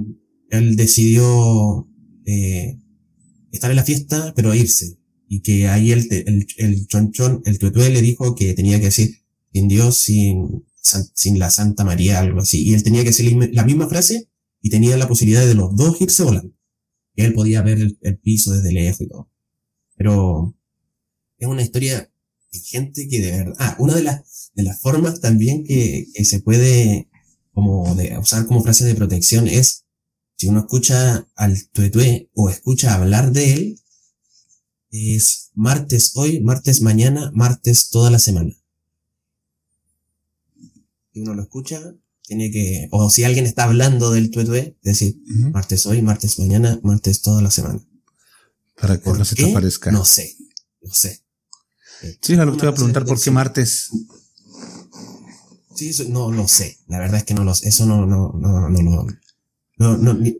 [0.52, 1.90] él decidió
[2.26, 2.80] eh,
[3.52, 4.98] estar en la fiesta, pero irse.
[5.28, 9.12] Y que ahí el, el, el chonchón, el tuetué le dijo que tenía que decir,
[9.52, 10.64] sin Dios, sin,
[11.14, 12.64] sin la Santa María, algo así.
[12.64, 14.30] Y él tenía que decir la misma frase
[14.62, 16.54] y tenía la posibilidad de los dos irse volando.
[17.16, 19.30] Y él podía ver el, piso desde lejos y todo.
[19.96, 20.56] Pero
[21.38, 22.12] es una historia
[22.52, 26.26] de gente que de verdad, ah, una de las, de las formas también que, que
[26.26, 27.10] se puede
[27.52, 29.86] como de usar como frase de protección es
[30.40, 33.80] si uno escucha al tuetue o escucha hablar de él,
[34.90, 38.56] es martes hoy, martes mañana, martes toda la semana.
[41.12, 41.94] Si uno lo escucha,
[42.30, 45.18] tiene que, o si alguien está hablando del tuetue, decir
[45.52, 47.84] martes hoy, martes mañana, martes toda la semana.
[48.80, 49.92] Para que no se te aparezca.
[49.92, 50.36] No sé,
[50.84, 51.24] no sé.
[52.22, 53.90] Sí, lo que te iba a preguntar, ¿por qué martes?
[55.76, 56.78] Sí, eso, no lo sé.
[56.88, 57.70] La verdad es que no lo sé.
[57.70, 59.08] Eso no, no, no, no, no.
[59.78, 60.38] No, no, ni,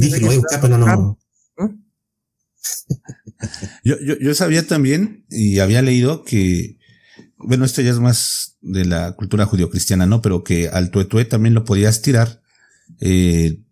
[0.00, 1.20] dije, lo voy a buscar, pero no.
[3.84, 6.77] yo, yo, yo sabía también y había leído que,
[7.38, 10.20] bueno, esto ya es más de la cultura judio-cristiana, ¿no?
[10.22, 12.42] Pero que al tuetue también lo podías tirar
[13.00, 13.62] eh,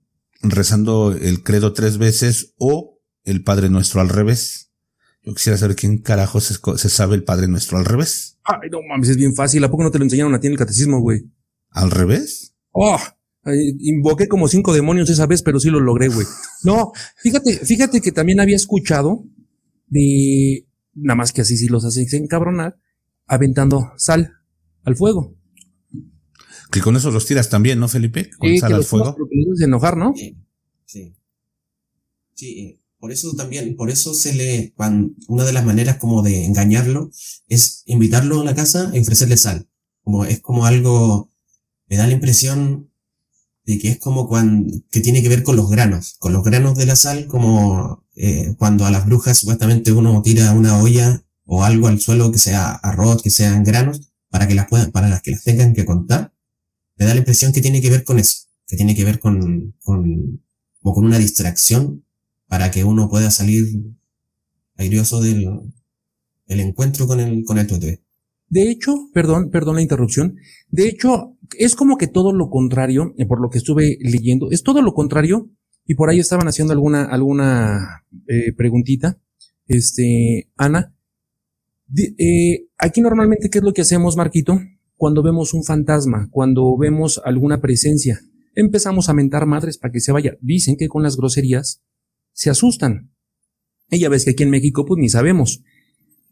[0.42, 4.72] rezando el credo tres veces o el Padre Nuestro al revés.
[5.22, 8.38] Yo quisiera saber quién carajo se, se, sabe el Padre Nuestro al revés.
[8.44, 9.64] Ay, no mames, es bien fácil.
[9.64, 11.22] ¿A poco no te lo enseñaron a ti en el catecismo, güey?
[11.70, 12.54] ¿Al revés?
[12.70, 13.00] Oh,
[13.80, 16.26] invoqué como cinco demonios esa vez, pero sí lo logré, güey.
[16.62, 19.24] No, fíjate, fíjate que también había escuchado
[19.88, 22.78] de, nada más que así sí los hacen encabronar,
[23.26, 24.32] aventando sal
[24.84, 25.34] al fuego.
[26.70, 28.30] Que con eso los tiras también, ¿no, Felipe?
[28.38, 29.16] Con sí, sal al fuego.
[29.56, 30.14] De enojar, ¿no?
[30.14, 30.36] Sí.
[32.34, 34.74] Sí, por eso también, por eso se le,
[35.28, 37.10] una de las maneras como de engañarlo
[37.48, 39.68] es invitarlo a la casa y ofrecerle sal.
[40.02, 41.30] Como, es como algo,
[41.88, 42.90] me da la impresión
[43.64, 46.76] de que es como cuando, que tiene que ver con los granos, con los granos
[46.76, 51.64] de la sal, como eh, cuando a las brujas supuestamente uno tira una olla o
[51.64, 55.22] algo al suelo que sea arroz, que sean granos, para que las puedan, para las
[55.22, 56.34] que las tengan que contar,
[56.96, 59.74] me da la impresión que tiene que ver con eso, que tiene que ver con,
[59.82, 60.42] con,
[60.80, 62.04] como con una distracción
[62.46, 63.66] para que uno pueda salir
[64.76, 65.72] airioso del,
[66.46, 68.02] del encuentro con el, con el tuetue.
[68.48, 70.36] De hecho, perdón, perdón la interrupción.
[70.68, 74.62] De hecho, es como que todo lo contrario, eh, por lo que estuve leyendo, es
[74.62, 75.50] todo lo contrario.
[75.88, 79.20] Y por ahí estaban haciendo alguna, alguna eh, preguntita.
[79.66, 80.95] Este, Ana.
[81.94, 84.60] Eh, aquí normalmente, ¿qué es lo que hacemos, Marquito?
[84.96, 88.20] Cuando vemos un fantasma, cuando vemos alguna presencia,
[88.54, 90.36] empezamos a mentar madres para que se vaya.
[90.40, 91.82] Dicen que con las groserías
[92.32, 93.12] se asustan.
[93.90, 95.62] Ella ves que aquí en México, pues ni sabemos.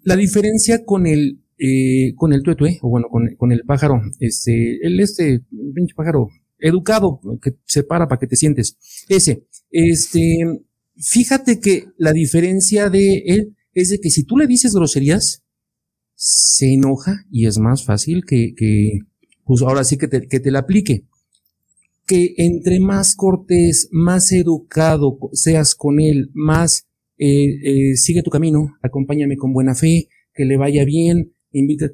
[0.03, 4.85] La diferencia con el, eh, con el tuetue, o bueno, con, con, el pájaro, este,
[4.85, 8.77] el este, pinche pájaro, educado, que se para para que te sientes.
[9.09, 10.62] Ese, este,
[10.97, 15.43] fíjate que la diferencia de él es de que si tú le dices groserías,
[16.14, 19.00] se enoja y es más fácil que, que
[19.44, 21.07] pues ahora sí que te, que te la aplique
[22.07, 28.77] que entre más cortés, más educado seas con él, más eh, eh, sigue tu camino,
[28.83, 31.90] acompáñame con buena fe, que le vaya bien, invita.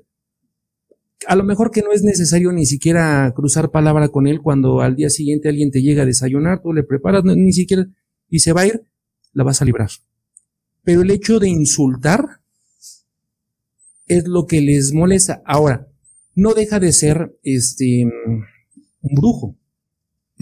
[1.27, 4.97] A lo mejor que no es necesario ni siquiera cruzar palabra con él cuando al
[4.97, 7.87] día siguiente alguien te llega a desayunar, tú le preparas, ni siquiera,
[8.29, 8.83] y se va a ir,
[9.33, 9.91] la vas a librar.
[10.83, 12.41] Pero el hecho de insultar
[14.17, 15.43] es lo que les molesta.
[15.45, 15.89] Ahora,
[16.35, 18.05] no deja de ser este
[19.03, 19.57] un brujo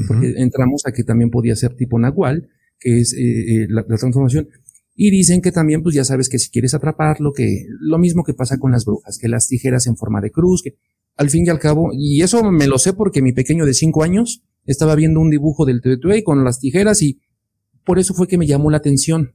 [0.06, 3.96] porque entramos a que también podía ser tipo Nahual, que es eh, eh, la, la,
[3.96, 4.48] transformación.
[4.94, 8.34] Y dicen que también, pues ya sabes que si quieres atraparlo, que lo mismo que
[8.34, 10.76] pasa con las brujas, que las tijeras en forma de cruz, que
[11.16, 14.02] al fin y al cabo, y eso me lo sé porque mi pequeño de cinco
[14.02, 17.20] años estaba viendo un dibujo del Tetuey con las tijeras y
[17.84, 19.34] por eso fue que me llamó la atención.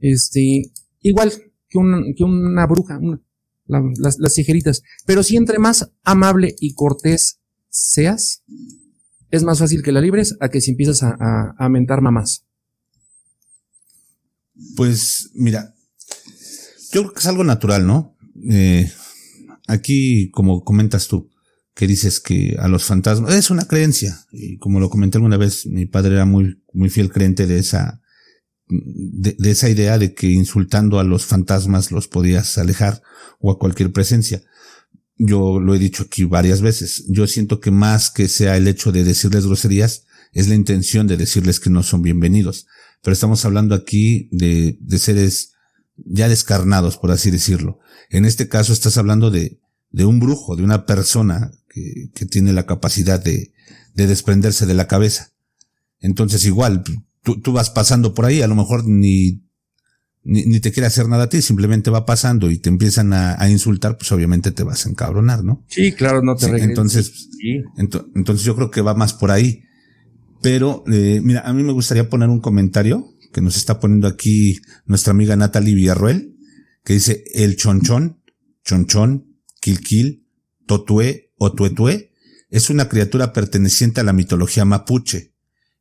[0.00, 1.32] Este, igual
[1.68, 3.22] que, un, que una bruja, una,
[3.66, 4.82] la, las, tijeritas.
[5.06, 8.42] Pero si entre más amable y cortés seas,
[9.30, 12.44] es más fácil que la libres a que si empiezas a, a, a mentar mamás.
[14.76, 15.74] Pues mira,
[16.92, 18.16] yo creo que es algo natural, ¿no?
[18.48, 18.90] Eh,
[19.66, 21.30] aquí, como comentas tú,
[21.74, 24.26] que dices que a los fantasmas, es una creencia.
[24.30, 28.00] Y como lo comenté alguna vez, mi padre era muy, muy fiel creyente de esa,
[28.68, 33.02] de, de esa idea de que insultando a los fantasmas los podías alejar
[33.38, 34.42] o a cualquier presencia.
[35.16, 37.04] Yo lo he dicho aquí varias veces.
[37.08, 41.16] Yo siento que más que sea el hecho de decirles groserías, es la intención de
[41.16, 42.66] decirles que no son bienvenidos.
[43.02, 45.52] Pero estamos hablando aquí de, de seres
[45.96, 47.78] ya descarnados, por así decirlo.
[48.10, 52.52] En este caso estás hablando de, de un brujo, de una persona que, que tiene
[52.52, 53.52] la capacidad de,
[53.94, 55.32] de desprenderse de la cabeza.
[56.00, 56.82] Entonces igual,
[57.24, 59.42] tú, tú vas pasando por ahí, a lo mejor ni,
[60.22, 63.40] ni, ni, te quiere hacer nada a ti, simplemente va pasando y te empiezan a,
[63.42, 65.64] a insultar, pues obviamente te vas a encabronar, ¿no?
[65.68, 67.62] Sí, claro, no te Sí, entonces, Sí.
[67.76, 69.62] ento- entonces yo creo que va más por ahí.
[70.42, 74.60] Pero, eh, mira, a mí me gustaría poner un comentario que nos está poniendo aquí
[74.86, 76.36] nuestra amiga Natalie Villarroel,
[76.84, 78.20] que dice el chonchón,
[78.64, 79.26] chonchón,
[79.60, 80.26] quilquil,
[80.66, 82.12] totué o tuetué,
[82.50, 85.33] es una criatura perteneciente a la mitología mapuche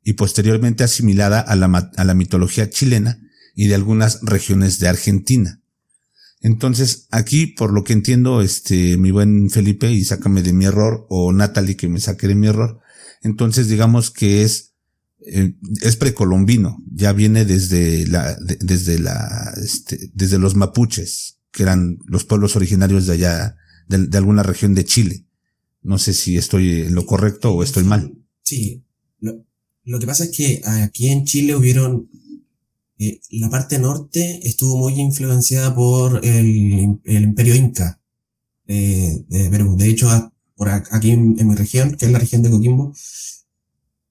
[0.04, 3.20] y posteriormente asimilada a la, a la mitología chilena
[3.56, 5.62] y de algunas regiones de Argentina.
[6.42, 11.06] Entonces, aquí, por lo que entiendo, este, mi buen Felipe, y sácame de mi error,
[11.10, 12.82] o Natalie que me saque de mi error,
[13.22, 14.74] entonces digamos que es,
[15.26, 21.63] eh, es precolombino, ya viene desde la, de- desde la, este, desde los mapuches, que
[21.63, 23.56] eran los pueblos originarios de allá,
[23.88, 25.26] de, de alguna región de Chile.
[25.82, 28.12] No sé si estoy en lo correcto o estoy mal.
[28.42, 28.84] Sí.
[29.22, 29.46] Lo,
[29.86, 32.10] lo que pasa es que aquí en Chile hubieron.
[33.00, 38.00] eh, la parte norte estuvo muy influenciada por el, el imperio inca
[38.67, 39.76] eh, de Perú.
[39.78, 40.08] De hecho,
[40.56, 42.93] por aquí en, en mi región, que es la región de Coquimbo,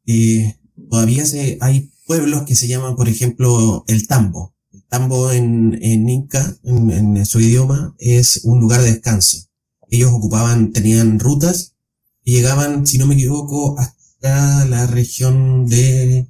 [0.07, 0.57] eh,
[0.91, 4.55] todavía se, hay pueblos que se llaman, por ejemplo, el Tambo.
[4.73, 9.47] El Tambo en, en Inca, en, en su idioma, es un lugar de descanso.
[9.91, 11.75] Ellos ocupaban, tenían rutas
[12.25, 16.29] y llegaban, si no me equivoco, hasta la región de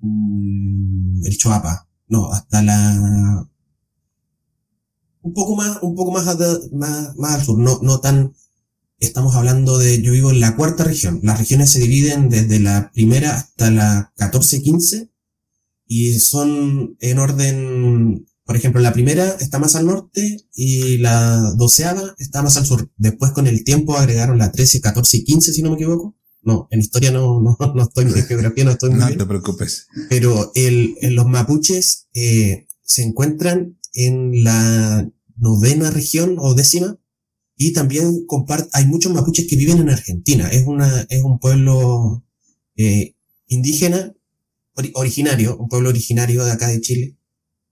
[0.00, 1.88] mm, el Choapa.
[2.08, 3.48] No, hasta la
[5.24, 6.26] un poco más, un poco más,
[6.72, 8.34] más, más al sur, no, no tan,
[8.98, 12.90] estamos hablando de, yo vivo en la cuarta región, las regiones se dividen desde la
[12.92, 15.10] primera hasta la 14-15
[15.86, 22.14] y son en orden, por ejemplo, la primera está más al norte y la doceava
[22.18, 22.90] está más al sur.
[22.96, 26.16] Después con el tiempo agregaron la 13, 14 y 15, si no me equivoco.
[26.44, 29.26] No, en historia no, no, no estoy, en geografía no estoy muy No bien te
[29.26, 29.86] preocupes.
[30.08, 36.98] pero el, los mapuches eh, se encuentran en la novena región o décima
[37.56, 38.26] y también
[38.72, 40.48] hay muchos mapuches que viven en Argentina.
[40.48, 42.24] Es una es un pueblo
[42.76, 43.14] eh,
[43.46, 44.12] indígena
[44.74, 47.16] ori- originario, un pueblo originario de acá de Chile.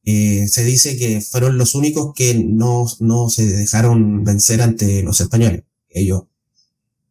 [0.04, 5.20] Eh, se dice que fueron los únicos que no, no se dejaron vencer ante los
[5.20, 5.64] españoles.
[5.88, 6.22] Ellos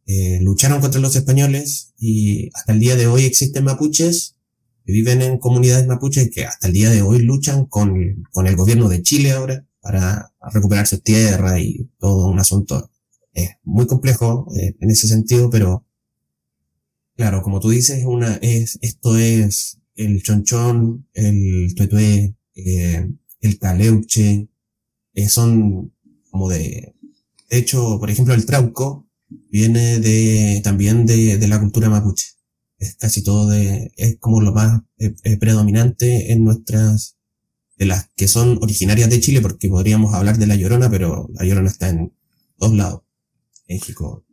[0.06, 4.36] eh, lucharon contra los españoles y hasta el día de hoy existen mapuches
[4.84, 8.56] que viven en comunidades mapuches que hasta el día de hoy luchan con, con el
[8.56, 12.90] gobierno de Chile ahora para recuperar su tierra y todo un asunto.
[13.34, 15.86] Eh, muy complejo eh, en ese sentido, pero
[17.16, 23.08] claro, como tú dices, una, es, esto es el chonchón, el tuetué, eh,
[23.40, 24.48] el caleuche,
[25.14, 25.92] eh, son
[26.30, 26.94] como de,
[27.50, 29.06] de hecho, por ejemplo, el trauco
[29.50, 32.32] viene de, también de, de la cultura mapuche
[32.82, 37.16] es casi todo de, es como lo más eh, eh, predominante en nuestras,
[37.76, 41.44] de las que son originarias de Chile, porque podríamos hablar de la Llorona, pero la
[41.44, 42.12] Llorona está en
[42.58, 43.02] todos lados.
[43.68, 44.24] México,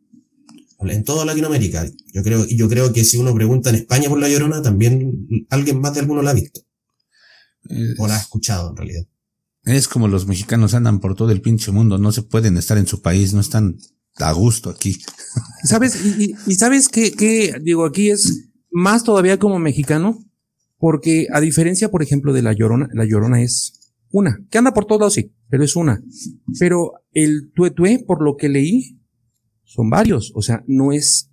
[0.80, 1.86] en toda Latinoamérica.
[2.12, 5.46] Yo creo, y yo creo que si uno pregunta en España por la Llorona, también
[5.50, 6.62] alguien más de alguno la ha visto,
[8.00, 9.06] o la ha escuchado en realidad.
[9.64, 12.88] Es como los mexicanos andan por todo el pinche mundo, no se pueden estar en
[12.88, 13.78] su país, no están
[14.22, 14.98] a gusto aquí.
[15.64, 16.04] ¿Sabes?
[16.06, 20.24] Y, sabes que, que, digo, aquí es más todavía como mexicano,
[20.78, 24.86] porque a diferencia, por ejemplo, de la llorona, la llorona es una, que anda por
[24.86, 26.02] todos lados, sí, pero es una.
[26.60, 29.00] Pero el tuetué, por lo que leí,
[29.64, 31.30] son varios, o sea, no es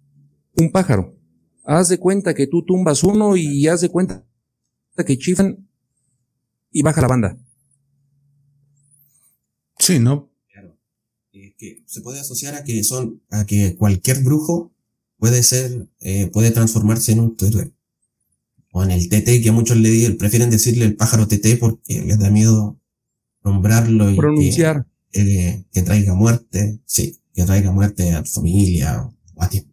[0.56, 1.16] un pájaro.
[1.64, 4.24] Haz de cuenta que tú tumbas uno y haz de cuenta
[5.04, 5.68] que chifan
[6.70, 7.38] y baja la banda.
[9.78, 10.30] Sí, ¿no?
[11.58, 14.72] Que se puede asociar a que son, a que cualquier brujo
[15.18, 17.72] puede ser, eh, puede transformarse en un tuetué.
[18.72, 22.02] O en el tete, que a muchos le di- prefieren decirle el pájaro tete porque
[22.02, 22.78] les da miedo
[23.42, 24.86] nombrarlo y Pronunciar.
[25.10, 29.02] Que, eh, que traiga muerte, sí, que traiga muerte a tu familia
[29.34, 29.66] o a ti.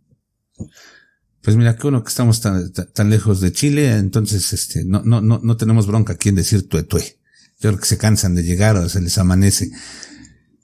[1.42, 5.02] Pues mira, qué bueno que estamos tan, tan- tan lejos de Chile, entonces este, no,
[5.04, 7.20] no, no, no tenemos bronca aquí en decir tuetué.
[7.60, 9.70] Yo creo que se cansan de llegar o se les amanece.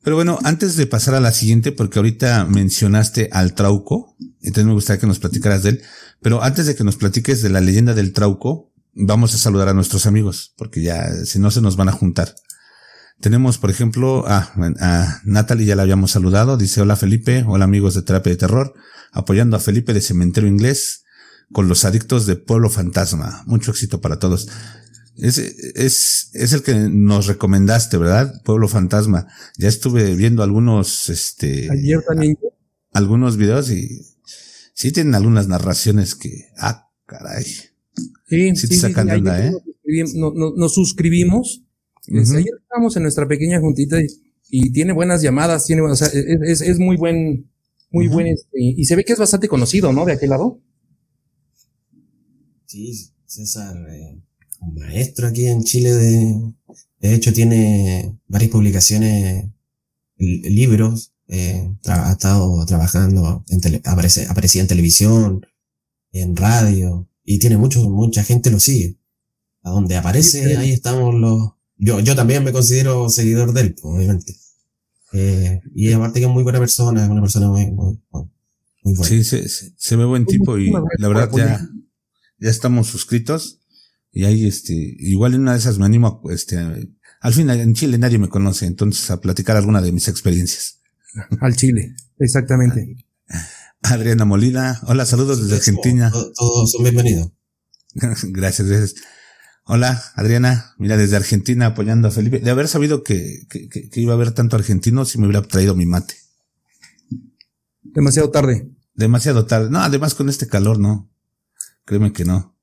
[0.04, 4.74] Pero bueno, antes de pasar a la siguiente, porque ahorita mencionaste al Trauco, entonces me
[4.74, 5.82] gustaría que nos platicaras de él,
[6.22, 9.74] pero antes de que nos platiques de la leyenda del Trauco, vamos a saludar a
[9.74, 12.34] nuestros amigos, porque ya, si no, se nos van a juntar.
[13.20, 17.94] Tenemos, por ejemplo, a, a Natalie, ya la habíamos saludado, dice hola Felipe, hola amigos
[17.94, 18.74] de Terapia de Terror,
[19.12, 21.04] apoyando a Felipe de Cementerio Inglés
[21.52, 23.44] con los adictos de Pueblo Fantasma.
[23.46, 24.48] Mucho éxito para todos.
[25.22, 28.42] Es, es, es el que nos recomendaste, ¿verdad?
[28.44, 29.28] Pueblo Fantasma.
[29.58, 31.70] Ya estuve viendo algunos, este.
[31.70, 32.38] Ayer también.
[32.92, 34.02] Algunos videos y
[34.74, 37.44] sí tienen algunas narraciones que, ah, caray.
[37.44, 39.52] Sí, sí, te sacan de onda, ¿eh?
[40.16, 41.64] Nos, nos, nos suscribimos.
[42.08, 42.38] Uh -huh.
[42.38, 44.08] Ayer estábamos en nuestra pequeña juntita y,
[44.50, 47.52] y tiene buenas llamadas, tiene, o sea, es, es, es muy buen,
[47.92, 48.14] muy uh -huh.
[48.14, 50.06] buen, este, y se ve que es bastante conocido, ¿no?
[50.06, 50.62] De aquel lado.
[52.66, 52.94] Sí,
[53.26, 54.22] César, eh,
[54.60, 56.54] un maestro aquí en Chile de,
[57.00, 59.46] de hecho tiene varias publicaciones,
[60.18, 65.46] libros, eh, ha estado trabajando, en tele, aparece, aparecía en televisión,
[66.12, 68.98] en radio, y tiene mucho, mucha gente lo sigue.
[69.62, 73.76] A donde aparece, sí, ahí estamos los, yo, yo también me considero seguidor de él,
[73.82, 74.36] obviamente.
[75.14, 79.04] Eh, y aparte que es muy buena persona, es una persona muy, muy, muy buena.
[79.04, 81.70] Sí, se, se, se ve buen tipo y la verdad ya,
[82.40, 83.59] ya estamos suscritos
[84.12, 86.58] y ahí este, igual en una de esas me animo a, este,
[87.22, 90.80] al fin en Chile nadie me conoce, entonces a platicar alguna de mis experiencias.
[91.42, 92.96] Al Chile, exactamente.
[93.82, 96.12] Adriana Molina, hola, saludos desde Argentina.
[96.12, 97.32] Todos son bienvenidos.
[97.94, 98.96] gracias, gracias.
[99.66, 102.40] Hola, Adriana, mira, desde Argentina apoyando a Felipe.
[102.40, 105.76] De haber sabido que, que, que iba a haber tanto argentino, si me hubiera traído
[105.76, 106.16] mi mate.
[107.82, 108.70] Demasiado tarde.
[108.94, 109.70] Demasiado tarde.
[109.70, 111.10] No, además con este calor, no.
[111.86, 112.59] Créeme que no.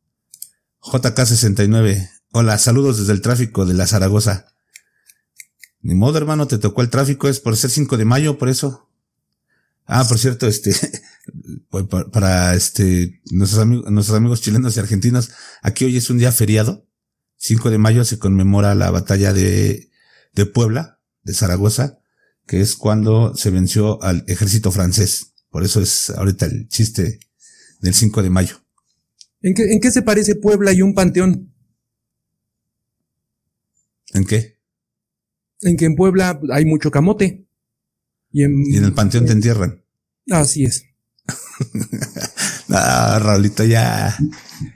[0.87, 2.11] JK69.
[2.33, 4.47] Hola, saludos desde el tráfico de la Zaragoza.
[5.81, 8.89] Ni modo, hermano, te tocó el tráfico, es por ser 5 de mayo, por eso.
[9.85, 10.75] Ah, por cierto, este,
[12.13, 15.31] para este, nuestros amigos, nuestros amigos chilenos y argentinos,
[15.63, 16.87] aquí hoy es un día feriado.
[17.39, 19.91] 5 de mayo se conmemora la batalla de,
[20.35, 21.99] de Puebla, de Zaragoza,
[22.47, 25.33] que es cuando se venció al ejército francés.
[25.51, 27.19] Por eso es ahorita el chiste
[27.81, 28.66] del 5 de mayo.
[29.43, 31.53] ¿En qué, ¿En qué se parece Puebla y un panteón?
[34.15, 34.59] ¿En qué?
[35.61, 37.47] En que en Puebla hay mucho camote.
[38.31, 39.83] Y en, y en el panteón te entierran.
[40.31, 40.85] Así es.
[42.71, 44.17] ah, Raulito, ya,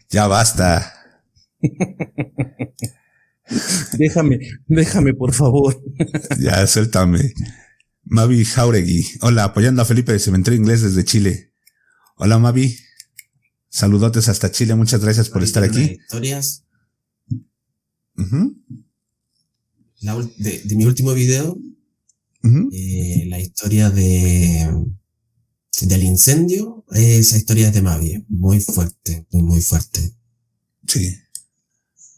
[0.09, 0.95] ya basta.
[3.99, 5.83] déjame, déjame, por favor.
[6.41, 7.33] ya, suéltame.
[8.05, 9.07] Mavi Jauregui.
[9.21, 11.53] Hola, apoyando a Felipe de Cementerio Inglés desde Chile.
[12.17, 12.77] Hola, Mavi.
[13.71, 14.75] Saludotes hasta Chile.
[14.75, 15.97] Muchas gracias por estar aquí.
[16.01, 16.65] Historias.
[18.17, 18.57] Uh -huh.
[20.01, 21.53] la, de, de, mi último video.
[22.43, 22.69] Uh -huh.
[22.73, 24.69] eh, la historia de
[25.83, 26.85] del incendio.
[26.91, 28.25] Esa historia es de Mavi.
[28.29, 29.27] Muy fuerte.
[29.31, 30.15] Muy, muy fuerte.
[30.87, 31.17] Sí.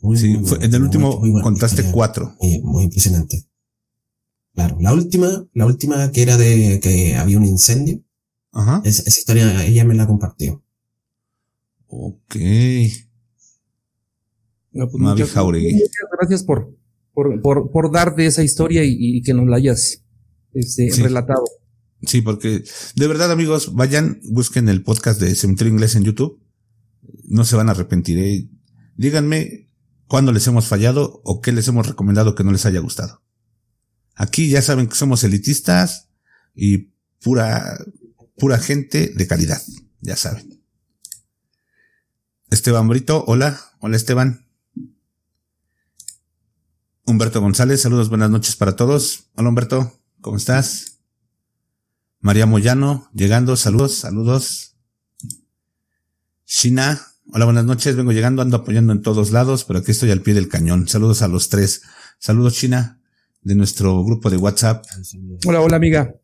[0.00, 2.36] Muy, sí, muy, fue, en el último contaste historia, cuatro.
[2.40, 3.46] Muy, impresionante.
[4.54, 8.02] Claro, la última, la última que era de que había un incendio.
[8.52, 8.80] Ajá.
[8.84, 10.62] Esa historia ella me la compartió.
[11.94, 12.36] Ok.
[14.72, 16.74] No, pues muchas, muchas, gracias por,
[17.12, 20.02] por, por, por darte esa historia y, y, que nos la hayas
[20.54, 21.02] este, sí.
[21.02, 21.44] relatado.
[22.00, 22.64] Sí, porque
[22.96, 26.42] de verdad, amigos, vayan, busquen el podcast de Cementerio Inglés en YouTube.
[27.24, 28.18] No se van a arrepentir.
[28.18, 28.48] ¿eh?
[28.96, 29.68] Díganme
[30.06, 33.22] cuándo les hemos fallado o qué les hemos recomendado que no les haya gustado.
[34.14, 36.08] Aquí ya saben que somos elitistas
[36.54, 37.84] y pura,
[38.38, 39.60] pura gente de calidad.
[40.00, 40.61] Ya saben.
[42.52, 44.44] Esteban Brito, hola, hola Esteban.
[47.06, 49.30] Humberto González, saludos, buenas noches para todos.
[49.36, 50.98] Hola Humberto, ¿cómo estás?
[52.20, 54.76] María Moyano, llegando, saludos, saludos.
[56.44, 57.00] Shina,
[57.32, 60.34] hola, buenas noches, vengo llegando, ando apoyando en todos lados, pero aquí estoy al pie
[60.34, 60.86] del cañón.
[60.88, 61.80] Saludos a los tres.
[62.18, 63.00] Saludos, China,
[63.40, 64.84] de nuestro grupo de WhatsApp.
[65.46, 66.14] Hola, hola, amiga.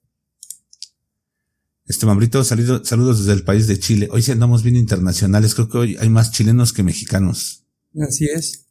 [1.89, 4.09] Este Mambrito, salido, saludos desde el país de Chile.
[4.13, 5.55] Hoy sí andamos bien internacionales.
[5.55, 7.65] Creo que hoy hay más chilenos que mexicanos.
[7.99, 8.67] Así es.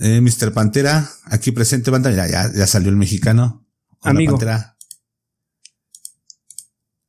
[0.00, 0.54] Eh, Mr.
[0.54, 2.10] Pantera, aquí presente, banda.
[2.10, 3.68] Ya, ya, ya salió el mexicano.
[4.00, 4.32] Hola, Amigo.
[4.32, 4.78] Pantera.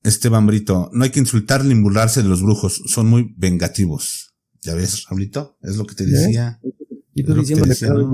[0.03, 4.35] Esteban Brito, no hay que insultar ni burlarse de los brujos, son muy vengativos.
[4.61, 5.57] ¿Ya ves, Raulito?
[5.61, 6.59] Es lo que te decía.
[6.61, 6.69] ¿Eh?
[7.15, 8.13] ¿Y tú diciéndole decía, ¿no?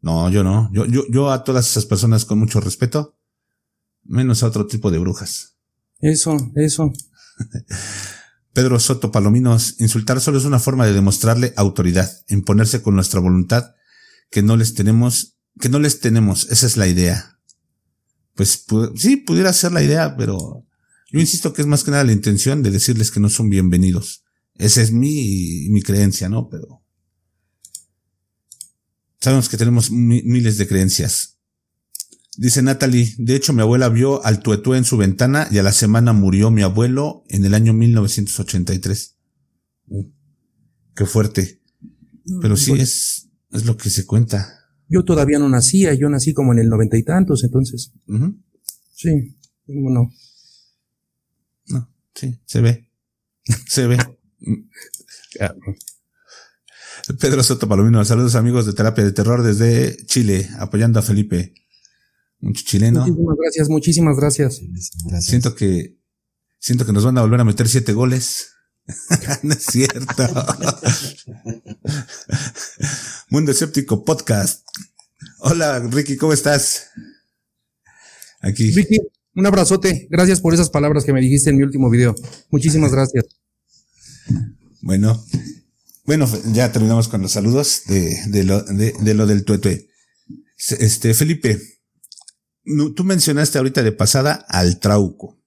[0.00, 0.70] no, yo no.
[0.72, 3.17] Yo, yo, yo a todas esas personas con mucho respeto
[4.08, 5.56] menos a otro tipo de brujas.
[6.00, 6.92] Eso, eso.
[8.52, 13.74] Pedro Soto Palominos, insultar solo es una forma de demostrarle autoridad, imponerse con nuestra voluntad,
[14.30, 17.38] que no les tenemos, que no les tenemos, esa es la idea.
[18.34, 18.64] pues
[18.96, 20.66] sí, pudiera ser la idea, pero
[21.10, 24.24] yo insisto que es más que nada la intención de decirles que no son bienvenidos.
[24.54, 26.48] Esa es mi, mi creencia, ¿no?
[26.48, 26.82] Pero
[29.20, 31.37] sabemos que tenemos miles de creencias.
[32.38, 35.72] Dice Natalie, de hecho mi abuela vio al tuetué en su ventana y a la
[35.72, 39.16] semana murió mi abuelo en el año 1983.
[39.88, 40.08] Uh,
[40.94, 41.60] qué fuerte.
[42.40, 44.54] Pero sí es, es lo que se cuenta.
[44.88, 47.92] Yo todavía no nacía, yo nací como en el noventa y tantos, entonces.
[48.94, 49.36] Sí,
[49.66, 50.12] ¿cómo no?
[51.66, 52.88] No, sí, se ve.
[53.66, 53.98] Se ve.
[57.18, 61.54] Pedro Soto Palomino, saludos amigos de Terapia de Terror desde Chile, apoyando a Felipe.
[62.40, 63.00] Mucho chileno.
[63.00, 64.62] Muchísimas gracias, muchísimas gracias.
[65.20, 65.98] Siento que,
[66.58, 68.50] siento que nos van a volver a meter siete goles.
[69.42, 70.22] no es cierto.
[73.30, 74.66] Mundo Escéptico Podcast.
[75.40, 76.90] Hola, Ricky, ¿cómo estás?
[78.40, 78.70] Aquí.
[78.70, 78.98] Ricky,
[79.34, 80.06] un abrazote.
[80.10, 82.14] Gracias por esas palabras que me dijiste en mi último video.
[82.50, 83.24] Muchísimas gracias.
[84.80, 85.24] Bueno,
[86.04, 89.88] bueno, ya terminamos con los saludos de, lo, de, lo del tuetue.
[90.56, 91.60] Este, Felipe,
[92.94, 95.40] tú mencionaste ahorita de pasada al trauco.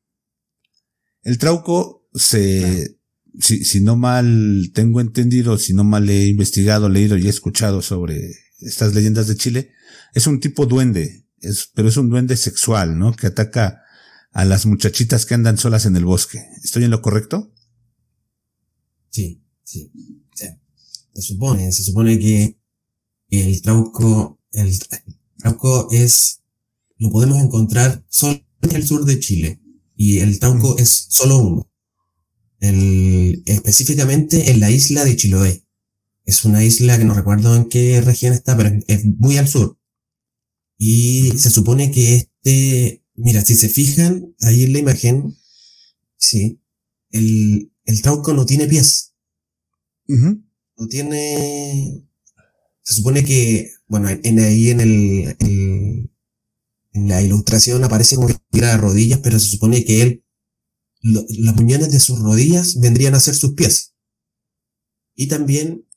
[1.23, 2.99] El trauco se,
[3.39, 7.81] si, si no mal tengo entendido, si no mal he investigado, leído y he escuchado
[7.81, 9.71] sobre estas leyendas de Chile,
[10.13, 13.13] es un tipo duende, es, pero es un duende sexual, ¿no?
[13.13, 13.81] Que ataca
[14.31, 16.41] a las muchachitas que andan solas en el bosque.
[16.63, 17.53] ¿Estoy en lo correcto?
[19.09, 19.91] Sí, sí.
[20.33, 22.57] se supone, se supone que
[23.29, 24.77] el trauco, el
[25.37, 26.40] trauco es,
[27.01, 29.59] lo podemos encontrar solo en el sur de Chile.
[29.95, 31.71] Y el trauco es solo uno.
[32.59, 35.65] El, específicamente en la isla de Chiloé.
[36.25, 39.79] Es una isla que no recuerdo en qué región está, pero es muy al sur.
[40.77, 45.35] Y se supone que este, mira, si se fijan ahí en la imagen,
[46.17, 46.61] sí,
[47.09, 49.15] el, el trauco no tiene pies.
[50.07, 52.05] No tiene,
[52.83, 56.10] se supone que, bueno, en, ahí en el, en
[56.93, 60.25] la ilustración aparece como que tira rodillas, pero se supone que él,
[61.01, 63.93] las muñones de sus rodillas vendrían a ser sus pies.
[65.15, 65.87] Y también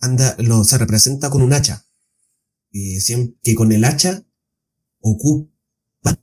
[0.00, 1.86] anda, lo, se representa con un hacha.
[2.72, 2.98] Eh,
[3.42, 4.24] que con el hacha
[5.00, 5.50] ocupa.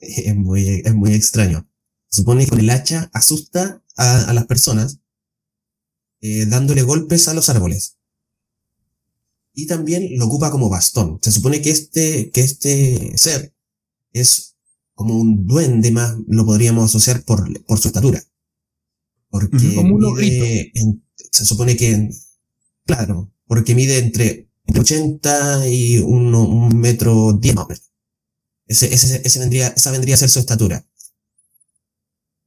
[0.00, 1.68] Es muy, es muy extraño.
[2.08, 4.98] Se supone que con el hacha asusta a, a las personas,
[6.20, 7.98] eh, dándole golpes a los árboles.
[9.54, 11.18] Y también lo ocupa como bastón.
[11.22, 13.54] Se supone que este, que este ser
[14.12, 14.56] es
[14.94, 18.22] como un duende más, lo podríamos asociar por, por su estatura.
[19.28, 22.10] Porque como un se supone que,
[22.84, 27.56] claro, porque mide entre 80 y un metro 10
[28.66, 30.86] Ese, ese, ese vendría, esa vendría a ser su estatura.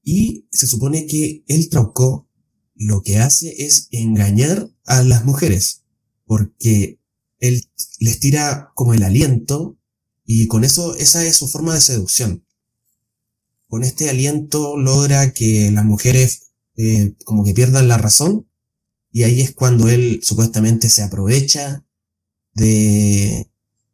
[0.03, 2.29] Y se supone que el trauco
[2.75, 5.83] lo que hace es engañar a las mujeres,
[6.25, 6.99] porque
[7.39, 7.67] él
[7.99, 9.79] les tira como el aliento
[10.25, 12.45] y con eso esa es su forma de seducción.
[13.67, 16.45] Con este aliento logra que las mujeres
[16.77, 18.49] eh, como que pierdan la razón.
[19.11, 21.85] Y ahí es cuando él supuestamente se aprovecha
[22.53, 23.49] de,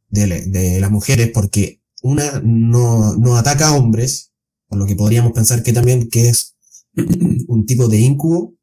[0.10, 4.32] de, las mujeres porque una no, no ataca a hombres,
[4.68, 6.56] por lo que podríamos pensar que también que es
[7.48, 8.56] un tipo de incubo,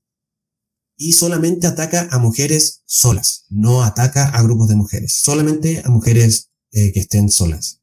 [0.96, 6.50] y solamente ataca a mujeres solas, no ataca a grupos de mujeres, solamente a mujeres
[6.78, 7.80] eh, que estén solas.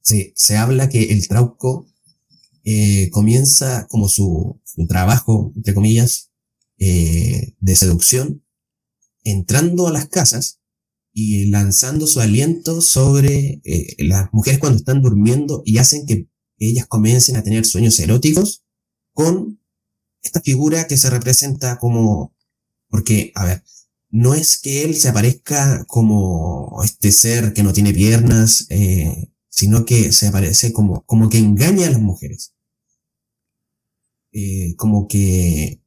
[0.00, 1.86] Sí, se habla que el trauco
[2.64, 6.30] eh, comienza como su, trabajo, entre comillas,
[6.78, 8.42] eh, de seducción,
[9.22, 10.60] entrando a las casas
[11.12, 13.60] y lanzando su aliento sobre
[13.98, 16.26] las mujeres cuando están durmiendo y hacen que
[16.56, 18.64] ellas comiencen a tener sueños eróticos
[19.12, 19.60] con
[20.22, 22.34] esta figura que se representa como,
[22.88, 23.62] porque, a ver,
[24.10, 29.84] no es que él se aparezca como este ser que no tiene piernas, eh, sino
[29.84, 32.54] que se aparece como, como que engaña a las mujeres.
[34.32, 35.80] Eh, como que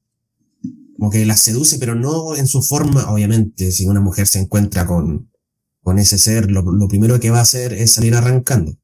[0.97, 4.85] como que la seduce, pero no en su forma, obviamente, si una mujer se encuentra
[4.85, 5.29] con,
[5.81, 8.77] con ese ser, lo, primero que va a hacer es salir arrancando.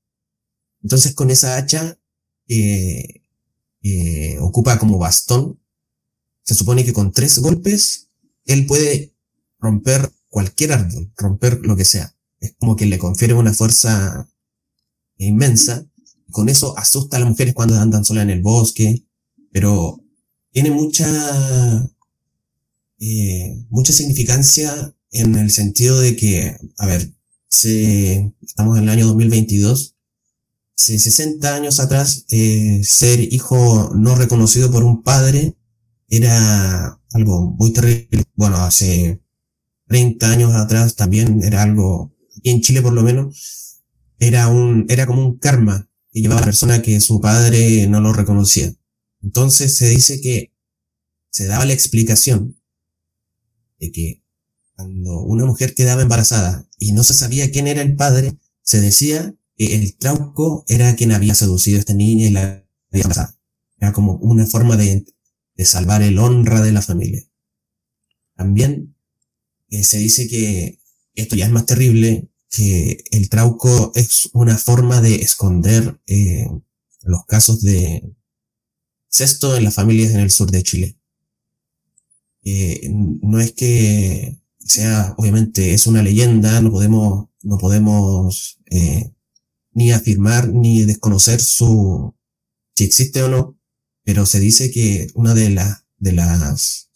[0.84, 1.98] Entonces con esa hacha,
[2.50, 3.22] eh,
[3.84, 5.60] eh, ocupa como bastón.
[6.44, 8.10] Se supone que con tres golpes,
[8.46, 9.14] él puede
[9.60, 12.16] romper cualquier árbol, romper lo que sea.
[12.40, 14.30] Es como que le confiere una fuerza
[15.18, 15.86] inmensa.
[16.32, 19.06] Con eso asusta a las mujeres cuando andan solas en el bosque,
[19.52, 20.04] pero
[20.52, 21.90] tiene mucha
[23.00, 27.14] eh, mucha significancia en el sentido de que, a ver,
[27.48, 29.96] se, estamos en el año 2022,
[30.78, 35.56] hace 60 años atrás, eh, ser hijo no reconocido por un padre
[36.10, 38.24] era algo muy terrible.
[38.36, 39.22] Bueno, hace
[39.90, 43.82] 30 años atrás también era algo, y en Chile por lo menos,
[44.20, 48.00] era un, era como un karma que llevaba a la persona que su padre no
[48.00, 48.72] lo reconocía.
[49.22, 50.54] Entonces se dice que
[51.32, 52.62] se daba la explicación
[53.80, 54.24] de que
[54.76, 59.36] cuando una mujer quedaba embarazada y no se sabía quién era el padre, se decía
[59.58, 62.42] que el trauco era quien había seducido a esta niña y la
[62.92, 63.36] había embarazado.
[63.80, 65.06] Era como una forma de,
[65.56, 67.24] de salvar el honra de la familia.
[68.36, 68.96] También
[69.70, 70.80] eh, se dice que
[71.16, 76.48] esto ya es más terrible, que el trauco es una forma de esconder eh,
[77.04, 78.16] los casos de
[79.08, 80.98] sexto en las familias en el sur de Chile.
[82.44, 88.60] Eh, no es que sea, obviamente, es una leyenda, no podemos, no podemos
[89.74, 92.16] ni afirmar ni desconocer su,
[92.76, 93.60] si existe o no,
[94.04, 96.89] pero se dice que una de las, de las,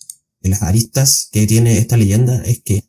[0.44, 2.84] de las aristas que tiene esta leyenda es que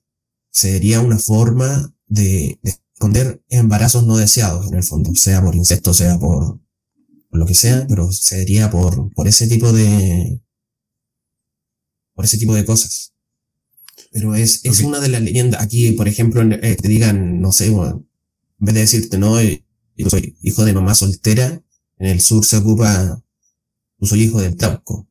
[0.51, 2.59] sería una forma de,
[2.93, 6.61] esconder embarazos no deseados, en el fondo, sea por insecto, sea por,
[7.31, 10.41] por lo que sea, pero sería por, por ese tipo de,
[12.15, 13.13] por ese tipo de cosas.
[14.11, 15.61] Pero es, es una de las leyendas.
[15.61, 18.07] Aquí, por ejemplo, eh, te digan, no sé, en
[18.59, 19.65] vez de decirte, no, eh,
[19.97, 21.63] yo soy hijo de mamá soltera,
[21.99, 23.23] en el sur se ocupa,
[23.99, 25.09] yo soy hijo del Trauco.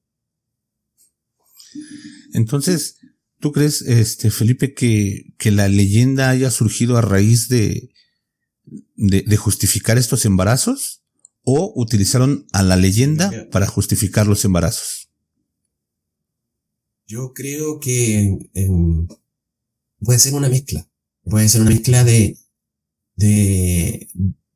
[2.34, 2.98] Entonces,
[3.40, 7.90] ¿tú crees, este, Felipe, que, que la leyenda haya surgido a raíz de,
[8.96, 11.04] de, de justificar estos embarazos?
[11.46, 15.10] ¿O utilizaron a la leyenda para justificar los embarazos?
[17.06, 18.50] Yo creo que
[20.00, 20.90] puede ser una mezcla.
[21.24, 22.38] Puede ser una mezcla de,
[23.16, 24.10] de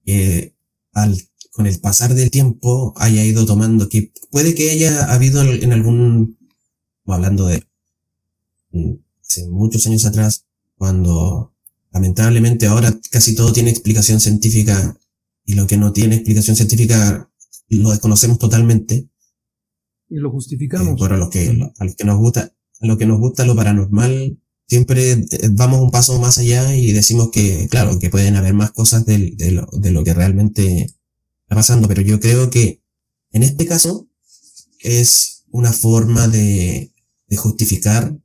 [0.06, 0.56] eh,
[0.94, 1.18] al,
[1.52, 6.38] con el pasar del tiempo haya ido tomando, que puede que haya habido en algún,
[7.06, 7.67] hablando de
[9.22, 10.46] hace muchos años atrás,
[10.76, 11.54] cuando
[11.92, 14.98] lamentablemente ahora casi todo tiene explicación científica
[15.46, 17.30] y lo que no tiene explicación científica
[17.70, 19.10] lo desconocemos totalmente.
[20.10, 21.02] Y lo justificamos.
[21.02, 23.56] Eh, a los que, a los que nos gusta, a lo que nos gusta lo
[23.56, 28.54] paranormal, siempre eh, vamos un paso más allá y decimos que, claro, que pueden haber
[28.54, 32.82] más cosas de, de, lo, de lo que realmente está pasando, pero yo creo que
[33.32, 34.08] en este caso
[34.82, 36.94] es una forma de,
[37.28, 38.18] de justificar,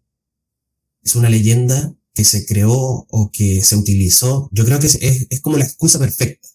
[1.02, 4.48] es una leyenda que se creó o que se utilizó.
[4.52, 6.48] Yo creo que es, es, es como la excusa perfecta.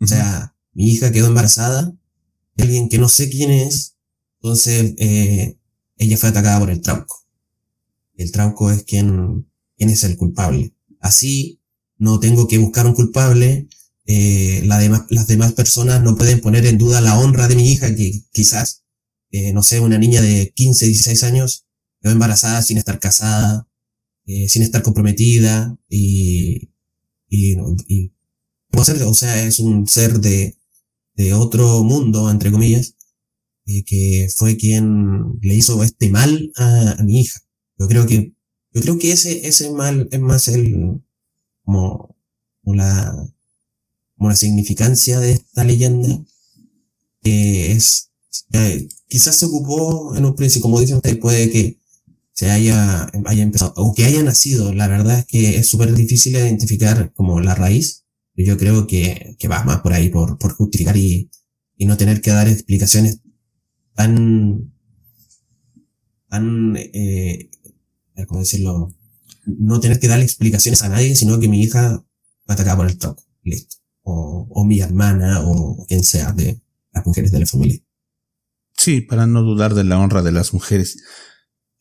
[0.00, 1.96] O sea, mi hija quedó embarazada,
[2.58, 3.96] alguien que no sé quién es,
[4.46, 5.58] entonces, eh,
[5.96, 7.26] ella fue atacada por el trauco.
[8.14, 10.72] El trauco es quien, quien es el culpable.
[11.00, 11.60] Así,
[11.98, 13.68] no tengo que buscar un culpable.
[14.06, 14.78] Eh, la
[15.10, 18.84] las demás personas no pueden poner en duda la honra de mi hija, que quizás,
[19.32, 21.65] eh, no sé, una niña de 15, 16 años
[22.06, 23.68] quedó embarazada sin estar casada,
[24.26, 26.70] eh, sin estar comprometida y,
[27.28, 27.56] y,
[27.88, 28.12] y
[28.72, 30.56] o sea, es un ser de,
[31.34, 32.94] otro mundo, entre comillas,
[33.64, 37.40] que fue quien le hizo este mal a, mi hija.
[37.76, 38.34] Yo creo que,
[38.72, 41.02] yo creo que ese, ese mal es más el,
[41.64, 42.16] como,
[42.62, 43.34] como la,
[44.16, 46.24] como la significancia de esta leyenda,
[47.22, 48.12] que es,
[48.52, 51.80] eh, quizás se ocupó en un principio, como dicen ustedes, puede que
[52.36, 56.36] se haya, haya empezado, o que haya nacido, la verdad es que es súper difícil
[56.36, 60.98] identificar como la raíz, yo creo que, que va más por ahí, por, por justificar
[60.98, 61.30] y,
[61.78, 63.22] y no tener que dar explicaciones
[63.94, 64.70] tan,
[66.28, 67.48] tan, eh,
[68.26, 68.94] ¿cómo decirlo?
[69.46, 72.04] No tener que darle explicaciones a nadie, sino que mi hija
[72.48, 73.24] va atacada por el tronco.
[73.44, 73.76] Listo.
[74.02, 76.60] O, o mi hermana, o quien sea de
[76.92, 77.80] las mujeres de la familia.
[78.76, 80.98] Sí, para no dudar de la honra de las mujeres.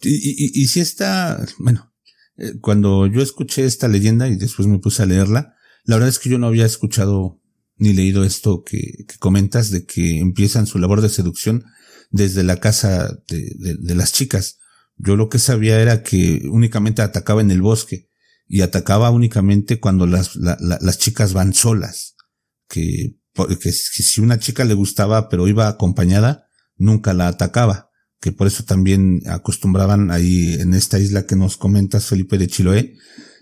[0.01, 1.93] Y, y, y si está, bueno,
[2.37, 6.19] eh, cuando yo escuché esta leyenda y después me puse a leerla, la verdad es
[6.19, 7.41] que yo no había escuchado
[7.77, 11.65] ni leído esto que, que comentas de que empiezan su labor de seducción
[12.09, 14.59] desde la casa de, de, las chicas.
[14.95, 18.09] Yo lo que sabía era que únicamente atacaba en el bosque
[18.47, 22.15] y atacaba únicamente cuando las, las chicas van solas.
[22.69, 23.17] Que,
[23.61, 27.89] que, si una chica le gustaba pero iba acompañada, nunca la atacaba.
[28.25, 32.95] Que por eso también acostumbraban ahí en esta isla que nos comentas, Felipe de Chiloé,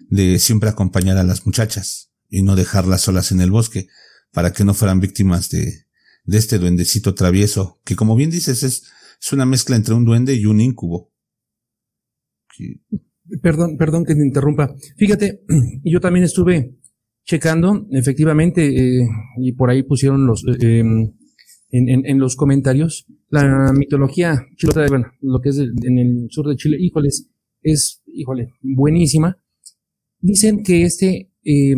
[0.10, 3.88] de siempre acompañar a las muchachas y no dejarlas solas en el bosque
[4.34, 5.86] para que no fueran víctimas de,
[6.28, 8.84] este duendecito travieso, que como bien dices es,
[9.22, 11.14] es una mezcla entre un duende y un incubo.
[13.42, 14.76] Perdón, perdón que te interrumpa.
[14.98, 15.46] Fíjate,
[15.86, 16.76] yo también estuve
[17.24, 19.08] checando, efectivamente, eh,
[19.38, 21.14] y por ahí pusieron los, eh, em,
[21.74, 26.48] en, en, en, los comentarios, la mitología chilota, bueno, lo que es en el sur
[26.48, 27.32] de Chile, híjoles,
[27.64, 29.40] es, híjole, buenísima.
[30.20, 31.76] Dicen que este, eh,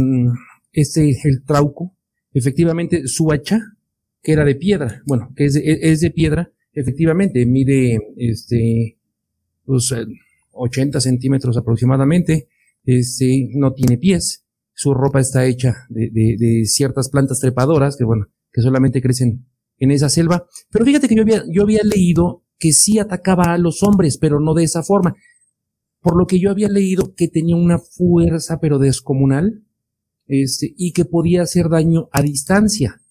[0.74, 1.96] este, el trauco,
[2.34, 3.62] efectivamente, su hacha,
[4.22, 8.98] que era de piedra, bueno, que es de, es de piedra, efectivamente, mide, este,
[9.64, 9.96] pues,
[10.52, 12.50] 80 centímetros aproximadamente,
[12.84, 18.04] este, no tiene pies, su ropa está hecha de, de, de, ciertas plantas trepadoras que,
[18.04, 19.46] bueno, que solamente crecen
[19.80, 20.46] en esa selva.
[20.70, 24.40] Pero fíjate que yo había, yo había leído que sí atacaba a los hombres, pero
[24.40, 25.16] no de esa forma.
[26.02, 29.64] Por lo que yo había leído que tenía una fuerza, pero descomunal,
[30.28, 33.02] este, y que podía hacer daño a distancia.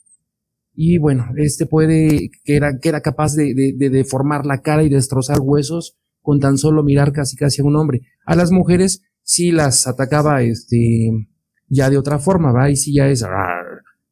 [0.74, 4.82] Y bueno, este puede, que era, que era capaz de, de, de deformar la cara
[4.82, 8.02] y destrozar huesos con tan solo mirar casi casi a un hombre.
[8.24, 11.10] A las mujeres sí las atacaba, este,
[11.68, 13.22] ya de otra forma, va, y sí ya es,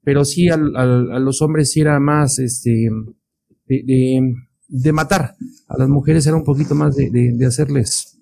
[0.02, 2.88] pero sí al, al, a los hombres sí era más, este,
[3.66, 4.34] de, de,
[4.68, 5.34] de, matar.
[5.68, 8.18] A las mujeres era un poquito más de, de, de hacerles,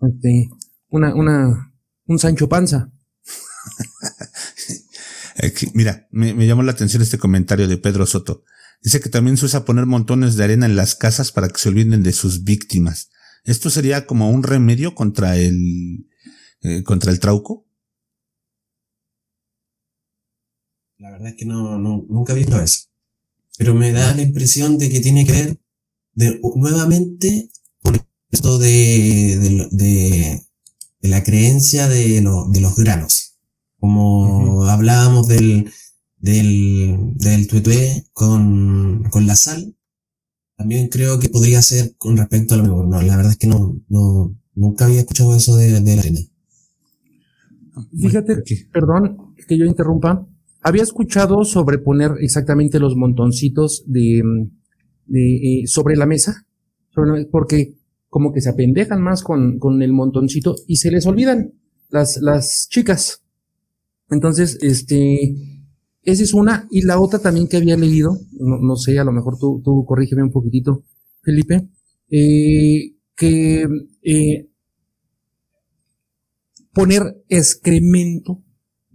[0.00, 0.48] este,
[0.88, 1.72] una, una,
[2.06, 2.90] un Sancho Panza.
[5.74, 8.44] Mira, me, me, llamó la atención este comentario de Pedro Soto.
[8.82, 11.68] Dice que también se usa poner montones de arena en las casas para que se
[11.68, 13.10] olviden de sus víctimas.
[13.44, 16.06] ¿Esto sería como un remedio contra el,
[16.62, 17.67] eh, contra el trauco?
[20.98, 22.88] La verdad es que no, no, nunca he visto eso.
[23.56, 25.60] Pero me da la impresión de que tiene que ver
[26.14, 27.96] de, nuevamente con
[28.30, 30.42] esto de, de, de,
[31.00, 33.38] de la creencia de, lo, de los granos.
[33.78, 34.70] Como uh -huh.
[34.70, 35.70] hablábamos del,
[36.16, 39.76] del, del tuetué con, con la sal,
[40.56, 42.82] también creo que podría ser con respecto a lo mismo.
[42.84, 46.20] No, la verdad es que no, no, nunca había escuchado eso de, de la arena.
[47.96, 48.42] Fíjate,
[48.72, 50.27] perdón que yo interrumpa.
[50.60, 54.22] Había escuchado sobre poner exactamente los montoncitos de,
[55.06, 56.46] de eh, sobre la mesa,
[57.30, 57.74] porque
[58.08, 61.52] como que se apendejan más con, con el montoncito y se les olvidan
[61.90, 63.22] las, las chicas.
[64.10, 65.36] Entonces, este,
[66.02, 66.66] esa es una.
[66.70, 69.84] Y la otra también que había leído, no, no sé, a lo mejor tú, tú
[69.86, 70.84] corrígeme un poquitito,
[71.22, 71.68] Felipe,
[72.10, 73.66] eh, que
[74.02, 74.48] eh,
[76.72, 78.42] poner excremento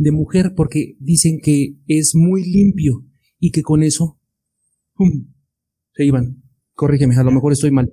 [0.03, 3.05] de mujer porque dicen que es muy limpio
[3.39, 4.19] y que con eso
[4.93, 5.33] ¡pum!
[5.93, 6.43] se iban.
[6.73, 7.91] Corrígeme, a lo mejor estoy mal.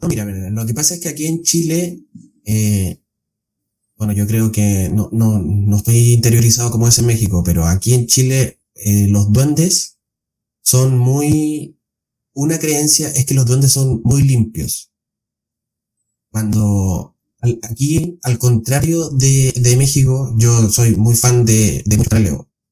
[0.00, 2.04] No, mira, lo que pasa es que aquí en Chile,
[2.44, 3.00] eh,
[3.96, 7.94] bueno, yo creo que no, no, no estoy interiorizado como es en México, pero aquí
[7.94, 9.98] en Chile eh, los duendes
[10.62, 11.76] son muy...
[12.32, 14.92] Una creencia es que los duendes son muy limpios.
[16.30, 21.96] Cuando aquí, al contrario de, de México, yo soy muy fan de, de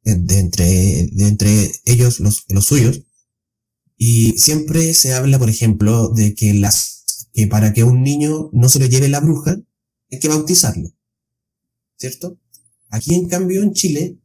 [0.05, 3.03] de, entre, entre ellos, los, los suyos,
[3.97, 8.69] y siempre se habla, por ejemplo, de que las, que para que un niño no
[8.69, 9.57] se lo lleve la bruja,
[10.11, 10.91] hay que bautizarlo.
[11.97, 12.39] ¿Cierto?
[12.91, 14.19] Aquí, en cambio, en Chile,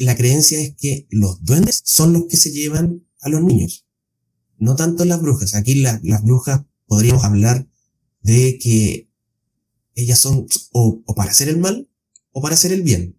[0.00, 3.86] la creencia es que los duendes son los que se llevan a los niños.
[4.58, 5.54] No tanto las brujas.
[5.54, 7.66] Aquí la, las brujas podríamos hablar
[8.20, 9.08] de que
[9.94, 11.88] ellas son o, o, para hacer el mal
[12.32, 13.18] o para hacer el bien.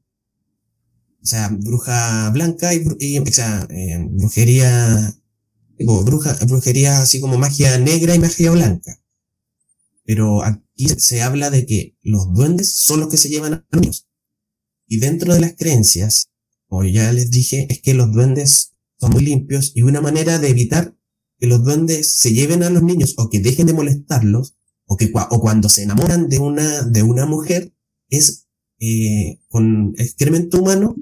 [1.22, 5.16] O sea, bruja blanca y, o sea, eh, brujería,
[5.78, 9.00] digo, bruja, brujería así como magia negra y magia blanca.
[10.04, 13.82] Pero aquí se habla de que los duendes son los que se llevan a los
[13.82, 14.10] niños.
[14.86, 16.30] Y dentro de las creencias,
[16.68, 20.50] como ya les dije, es que los duendes son muy limpios y una manera de
[20.50, 20.98] evitar
[21.40, 24.56] que los duendes se lleven a los niños o que dejen de molestarlos
[24.94, 27.74] o que o cuando se enamoran de una de una mujer
[28.10, 28.48] es
[28.80, 30.96] eh, con excremento humano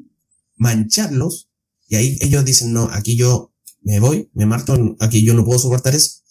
[0.55, 1.49] mancharlos
[1.87, 5.59] y ahí ellos dicen no aquí yo me voy me marto aquí yo no puedo
[5.59, 6.21] soportar eso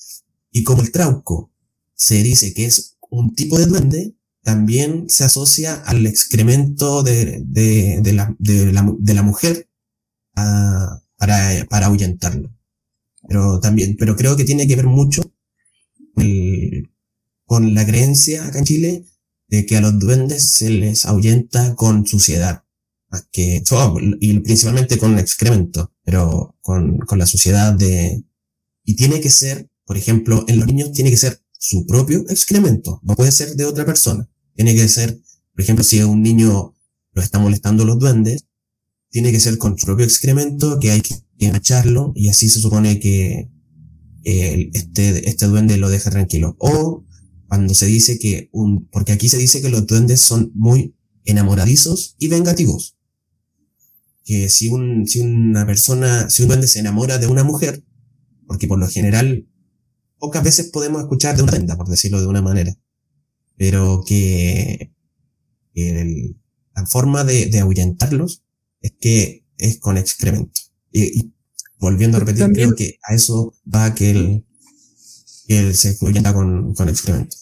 [0.50, 1.52] y como el trauco
[1.94, 8.00] se dice que es un tipo de duende también se asocia al excremento de, de,
[8.00, 9.68] de, la, de, la, mujer
[10.32, 11.02] para,
[11.68, 12.50] para ahuyentarlo.
[13.28, 15.22] Pero también, pero creo que tiene que ver mucho
[16.16, 16.89] el,
[17.50, 19.04] con la creencia acá en Chile
[19.48, 22.62] de que a los duendes se les ahuyenta con suciedad.
[23.32, 23.64] Que,
[24.20, 28.22] y principalmente con excremento, pero con, con la suciedad de,
[28.84, 33.00] y tiene que ser, por ejemplo, en los niños tiene que ser su propio excremento,
[33.02, 34.30] no puede ser de otra persona.
[34.54, 35.20] Tiene que ser,
[35.52, 36.76] por ejemplo, si a un niño
[37.10, 38.46] lo está molestando los duendes,
[39.10, 43.00] tiene que ser con su propio excremento, que hay que echarlo, y así se supone
[43.00, 43.50] que
[44.22, 46.54] eh, este, este duende lo deja tranquilo.
[46.60, 47.09] O
[47.50, 50.94] cuando se dice que un, porque aquí se dice que los duendes son muy
[51.24, 52.96] enamoradizos y vengativos.
[54.24, 57.82] Que si, un, si una persona, si un duende se enamora de una mujer,
[58.46, 59.48] porque por lo general
[60.16, 62.72] pocas veces podemos escuchar de una venda, por decirlo de una manera,
[63.56, 64.92] pero que,
[65.74, 68.44] la forma de, de, ahuyentarlos
[68.80, 70.60] es que es con excremento.
[70.92, 71.32] Y,
[71.80, 74.46] volviendo a repetir, creo que a eso va que él,
[75.48, 77.39] que se ahuyenta con, con excremento.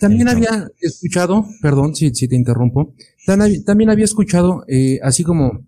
[0.00, 2.94] También había escuchado, perdón si, si te interrumpo,
[3.26, 5.66] también había escuchado, eh, así como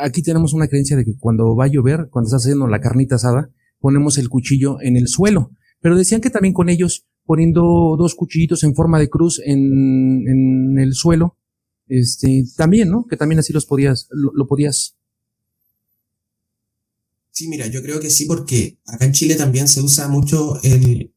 [0.00, 3.16] aquí tenemos una creencia de que cuando va a llover, cuando estás haciendo la carnita
[3.16, 3.50] asada,
[3.80, 5.50] ponemos el cuchillo en el suelo.
[5.80, 10.78] Pero decían que también con ellos, poniendo dos cuchillitos en forma de cruz en, en
[10.78, 11.36] el suelo,
[11.88, 13.06] este, también, ¿no?
[13.06, 14.94] Que también así los podías, lo, podías.
[17.30, 21.12] Sí, mira, yo creo que sí, porque acá en Chile también se usa mucho el.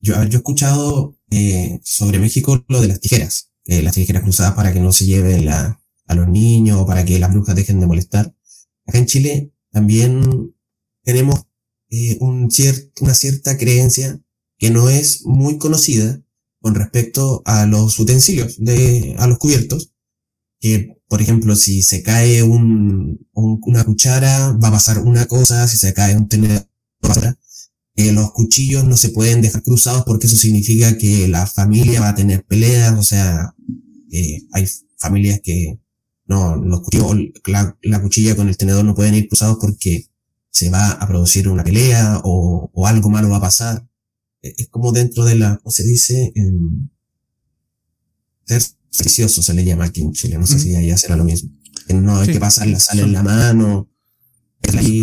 [0.00, 4.72] Yo, yo he escuchado eh, sobre México lo de las tijeras, las tijeras cruzadas para
[4.72, 5.78] que no se lleven a
[6.14, 8.34] los niños o para que las brujas dejen de molestar.
[8.86, 10.54] Acá en Chile también
[11.02, 11.46] tenemos
[11.90, 12.48] eh, un
[13.00, 14.20] una cierta creencia
[14.58, 16.22] que no es muy conocida
[16.60, 19.92] con respecto a los utensilios, de, a los cubiertos,
[20.60, 25.76] que por ejemplo si se cae un, una cuchara va a pasar una cosa, si
[25.76, 26.66] se cae un tenedor
[27.02, 27.36] otra,
[27.94, 32.10] que los cuchillos no se pueden dejar cruzados porque eso significa que la familia va
[32.10, 33.54] a tener peleas, o sea,
[34.10, 34.66] eh, hay
[34.98, 35.78] familias que
[36.26, 37.16] no, los cuchillos,
[37.46, 40.06] la, la, cuchilla con el tenedor no pueden ir cruzados porque
[40.50, 43.86] se va a producir una pelea o, o algo malo va a pasar.
[44.42, 46.32] E, es como dentro de la, ¿cómo se dice?
[46.34, 46.90] En,
[48.46, 48.62] ser
[48.96, 51.50] precioso se le llama aquí en Chile, no sé si allá será lo mismo.
[51.88, 53.90] no hay que pasar la sal en la mano.
[54.72, 55.02] y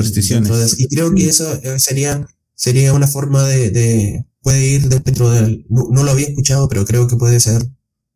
[0.88, 2.26] creo que eso eh, sería
[2.60, 6.86] sería una forma de, de puede ir dentro del, no, no, lo había escuchado, pero
[6.86, 7.66] creo que puede ser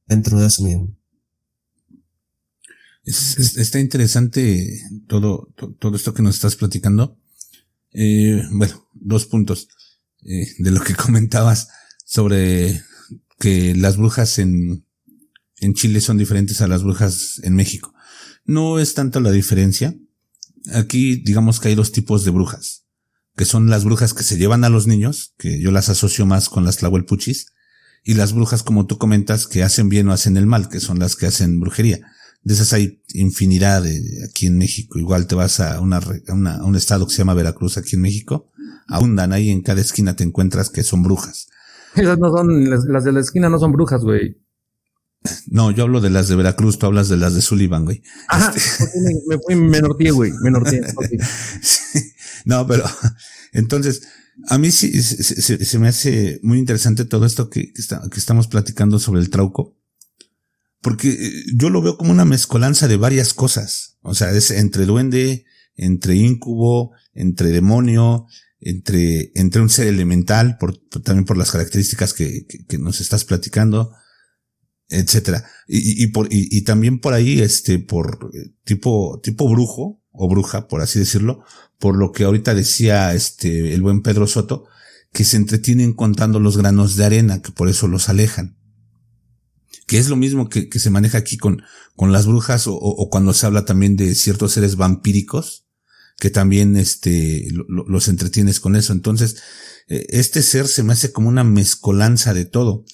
[0.05, 0.93] dentro de eso mismo.
[3.05, 7.17] Es, está interesante todo, todo esto que nos estás platicando.
[7.93, 9.69] Eh, bueno, dos puntos
[10.25, 11.69] eh, de lo que comentabas
[12.03, 12.81] sobre
[13.39, 14.85] que las brujas en,
[15.59, 17.93] en Chile son diferentes a las brujas en México.
[18.43, 19.95] No es tanto la diferencia.
[20.73, 22.82] Aquí digamos que hay dos tipos de brujas
[23.36, 26.49] que son las brujas que se llevan a los niños, que yo las asocio más
[26.49, 27.47] con las tlahuelpuchis,
[28.03, 30.99] y las brujas, como tú comentas, que hacen bien o hacen el mal, que son
[30.99, 31.99] las que hacen brujería.
[32.43, 34.99] De esas hay infinidad de, aquí en México.
[34.99, 38.49] Igual te vas a, una, a, un estado que se llama Veracruz aquí en México.
[38.88, 41.47] Abundan ahí en cada esquina te encuentras que son brujas.
[41.95, 44.38] Esas no son, las, de la esquina no son brujas, güey.
[45.47, 48.03] No, yo hablo de las de Veracruz, tú hablas de las de Sullivan, güey.
[48.28, 50.82] Ajá, este me, fui menortié, güey, menortié.
[52.45, 52.84] No, pero
[53.53, 54.01] entonces,
[54.47, 59.21] a mí sí se, me hace muy interesante todo esto que, que, estamos platicando sobre
[59.21, 59.78] el trauco.
[60.82, 63.97] Porque eh, yo lo veo como una mezcolanza de varias cosas.
[64.01, 65.45] O sea, es entre duende,
[65.76, 68.26] entre incubo, entre demonio,
[68.59, 73.93] entre, entre un ser elemental, por, también por las características que, que, nos estás platicando,
[74.93, 75.45] etcétera.
[75.67, 80.67] Y, y, y, y, también por ahí, este, por eh, tipo, tipo brujo o bruja,
[80.67, 81.43] por así decirlo,
[81.79, 84.65] por lo que ahorita decía este el buen Pedro Soto,
[85.11, 88.57] que se entretienen contando los granos de arena, que por eso los alejan.
[89.87, 91.61] Que es lo mismo que, que se maneja aquí con,
[91.95, 95.67] con las brujas o, o, cuando se habla también de ciertos seres vampíricos,
[96.19, 98.93] que también este, los entretienes con eso.
[98.93, 99.37] Entonces,
[99.87, 102.85] eh, este ser se me hace como una mezcolanza de todo.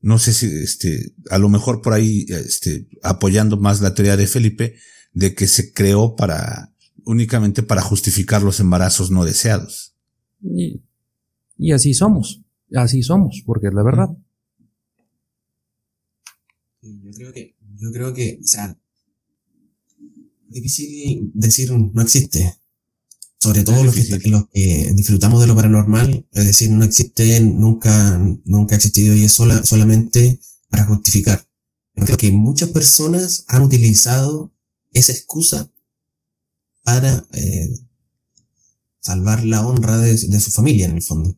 [0.00, 4.26] No sé si, este, a lo mejor por ahí, este, apoyando más la teoría de
[4.26, 4.76] Felipe,
[5.12, 6.72] de que se creó para,
[7.04, 9.94] únicamente para justificar los embarazos no deseados.
[10.42, 10.82] Y,
[11.56, 12.42] y así somos,
[12.74, 14.08] así somos, porque es la verdad.
[16.82, 18.78] Yo creo que, yo creo que, o sea,
[20.48, 22.57] difícil decir no existe.
[23.40, 28.18] Sobre todo los que, los que disfrutamos de lo paranormal, es decir, no existe, nunca,
[28.44, 31.46] nunca ha existido y es sola, solamente para justificar.
[31.94, 34.52] Creo que muchas personas han utilizado
[34.92, 35.70] esa excusa
[36.82, 37.68] para eh,
[39.00, 41.36] salvar la honra de, su familia en el fondo.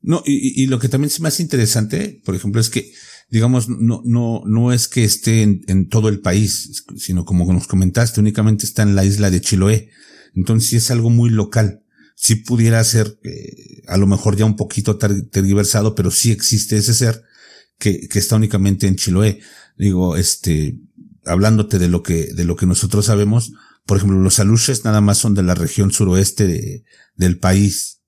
[0.00, 2.92] No, y, y, lo que también es más interesante, por ejemplo, es que,
[3.30, 8.20] digamos, no, no, no es que esté en, todo el país, sino como nos comentaste,
[8.20, 9.90] únicamente está en la isla de Chiloé.
[10.34, 11.82] Entonces sí es algo muy local.
[12.16, 16.94] Sí pudiera ser, eh, a lo mejor ya un poquito tergiversado, pero sí existe ese
[16.94, 17.22] ser
[17.78, 19.40] que, que está únicamente en Chiloé.
[19.76, 20.78] Digo, este,
[21.24, 23.52] hablándote de lo que, de lo que nosotros sabemos,
[23.86, 26.84] por ejemplo, los aluches nada más son de la región suroeste de,
[27.16, 28.00] del país.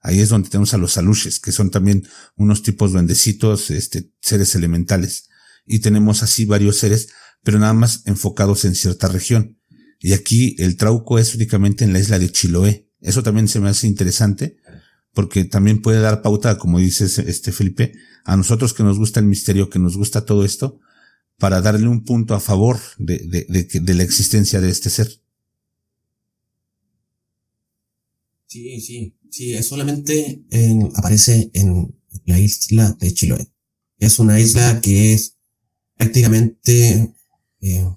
[0.00, 2.06] Ahí es donde tenemos a los aluches, que son también
[2.36, 5.28] unos tipos duendecitos, este, seres elementales.
[5.70, 7.08] y tenemos así varios seres,
[7.42, 9.57] pero nada más enfocados en cierta región.
[10.00, 12.88] Y aquí el trauco es únicamente en la isla de Chiloé.
[13.00, 14.56] Eso también se me hace interesante
[15.12, 17.92] porque también puede dar pauta, como dices este Felipe,
[18.24, 20.78] a nosotros que nos gusta el misterio, que nos gusta todo esto,
[21.38, 23.18] para darle un punto a favor de,
[23.48, 25.08] de, la existencia de este ser.
[28.46, 30.44] Sí, sí, sí, solamente
[30.94, 33.50] aparece en la isla de Chiloé.
[33.98, 35.36] Es una isla que es
[35.96, 37.14] prácticamente
[37.60, 37.88] eh,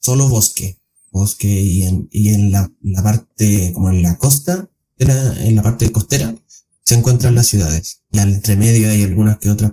[0.00, 0.78] solo bosque,
[1.12, 5.92] bosque y en, y en la, la parte, como en la costa, en la parte
[5.92, 6.34] costera,
[6.82, 8.02] se encuentran las ciudades.
[8.10, 9.72] Y al entremedio hay algunas que otras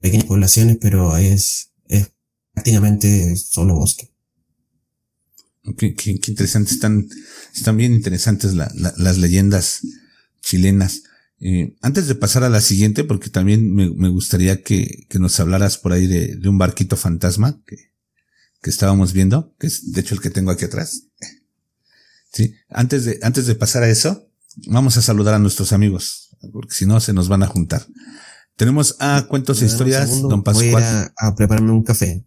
[0.00, 2.12] pequeñas poblaciones, pero es, es
[2.52, 4.10] prácticamente solo bosque.
[5.76, 7.08] Qué, qué, interesante, están,
[7.54, 9.80] están bien interesantes las leyendas
[10.40, 11.02] chilenas.
[11.40, 15.38] Eh, antes de pasar a la siguiente, porque también me, me gustaría que, que, nos
[15.38, 17.91] hablaras por ahí de, de un barquito fantasma que,
[18.62, 21.08] que, estábamos viendo, que es de hecho el que tengo aquí atrás.
[22.32, 24.28] Sí, antes de, antes de pasar a eso,
[24.66, 27.86] vamos a saludar a nuestros amigos, porque si no se nos van a juntar.
[28.56, 30.70] Tenemos a Cuentos e Historias, don Pascual.
[30.70, 32.26] Voy a, a, prepararme un café.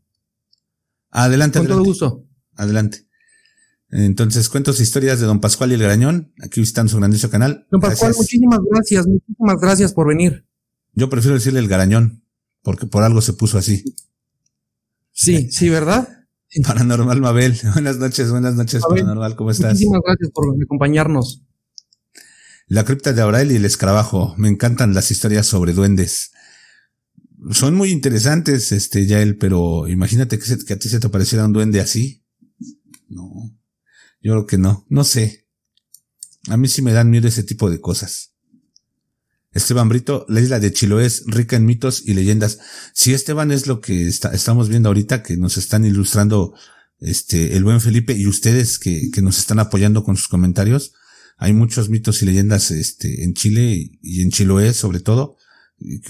[1.11, 2.25] Adelante, Con todo gusto.
[2.55, 3.07] Adelante.
[3.89, 7.67] Entonces, Cuentos e Historias de don Pascual y el Grañón, aquí visitando su grandioso canal.
[7.71, 10.45] Don Pascual, muchísimas gracias, muchísimas gracias por venir.
[10.93, 12.23] Yo prefiero decirle el Garañón,
[12.63, 13.83] porque por algo se puso así.
[15.11, 16.24] Sí, sí, ¿verdad?
[16.63, 19.73] Paranormal Mabel, buenas noches, buenas noches, Paranormal, ¿cómo estás?
[19.73, 21.43] Muchísimas gracias por acompañarnos.
[22.67, 24.33] La cripta de Abrael y el escarabajo.
[24.37, 26.31] Me encantan las historias sobre duendes.
[27.51, 31.53] Son muy interesantes, este, Yael, pero imagínate que, que a ti se te pareciera un
[31.53, 32.25] duende así.
[33.07, 33.55] No.
[34.19, 34.85] Yo creo que no.
[34.89, 35.47] No sé.
[36.47, 38.34] A mí sí me dan miedo ese tipo de cosas.
[39.55, 42.59] Esteban Brito, la isla de Chiloé es rica en mitos y leyendas.
[42.93, 46.53] Si Esteban es lo que estamos viendo ahorita, que nos están ilustrando
[46.99, 50.93] este, el buen Felipe y ustedes que, que nos están apoyando con sus comentarios,
[51.37, 55.37] hay muchos mitos y leyendas este, en Chile y en Chiloé sobre todo.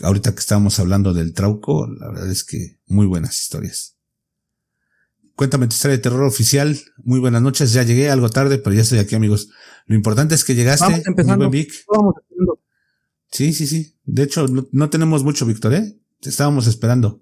[0.02, 3.96] ahorita que estábamos hablando del Trauco, la verdad es que muy buenas historias.
[5.36, 6.80] Cuéntame tu historia de terror oficial.
[7.04, 7.74] Muy buenas noches.
[7.74, 9.50] Ya llegué algo tarde, pero ya estoy aquí, amigos.
[9.86, 10.86] Lo importante es que llegaste.
[10.86, 11.50] Vamos empezando.
[11.52, 11.74] Vic.
[13.36, 13.98] Sí, sí, sí.
[14.06, 16.00] De hecho, no, tenemos mucho, Víctor, ¿eh?
[16.22, 17.22] Te estábamos esperando.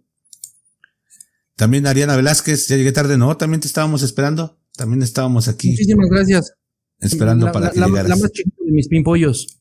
[1.56, 3.36] También Ariana Velázquez, ya llegué tarde, ¿no?
[3.36, 4.60] También te estábamos esperando.
[4.78, 5.70] También estábamos aquí.
[5.72, 6.54] Muchísimas gracias
[7.00, 8.10] esperando para que llegaras.
[8.10, 9.60] La más chiquita de mis pimpollos.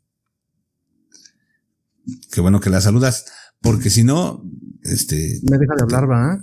[2.30, 3.24] Qué bueno que la saludas,
[3.62, 4.44] porque si no,
[4.82, 5.40] este.
[5.50, 6.38] Me deja de hablar, ¿va?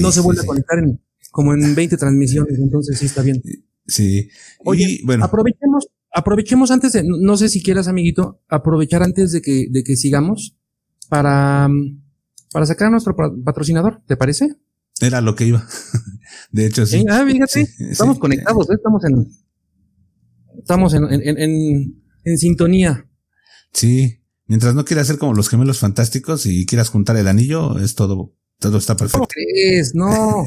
[0.00, 1.00] No, se vuelve a conectar en,
[1.30, 3.40] como en 20 transmisiones, entonces sí está bien.
[3.86, 4.30] Sí.
[4.64, 5.24] Oye, bueno.
[5.24, 9.96] aprovechemos, aprovechemos antes de, no sé si quieras, amiguito, aprovechar antes de que, de que
[9.96, 10.56] sigamos
[11.08, 11.68] para,
[12.52, 14.54] para sacar a nuestro patrocinador, ¿te parece?
[15.00, 15.66] Era lo que iba.
[16.52, 17.04] De hecho, sí.
[17.10, 18.74] Ah, fíjate, estamos conectados, ¿eh?
[18.74, 19.28] estamos en,
[20.58, 23.08] estamos en, en, en, en sintonía.
[23.72, 27.96] Sí, mientras no quieras ser como los gemelos fantásticos y quieras juntar el anillo, es
[27.96, 29.18] todo, todo está perfecto.
[29.18, 29.96] ¿Cómo crees?
[29.96, 30.46] No.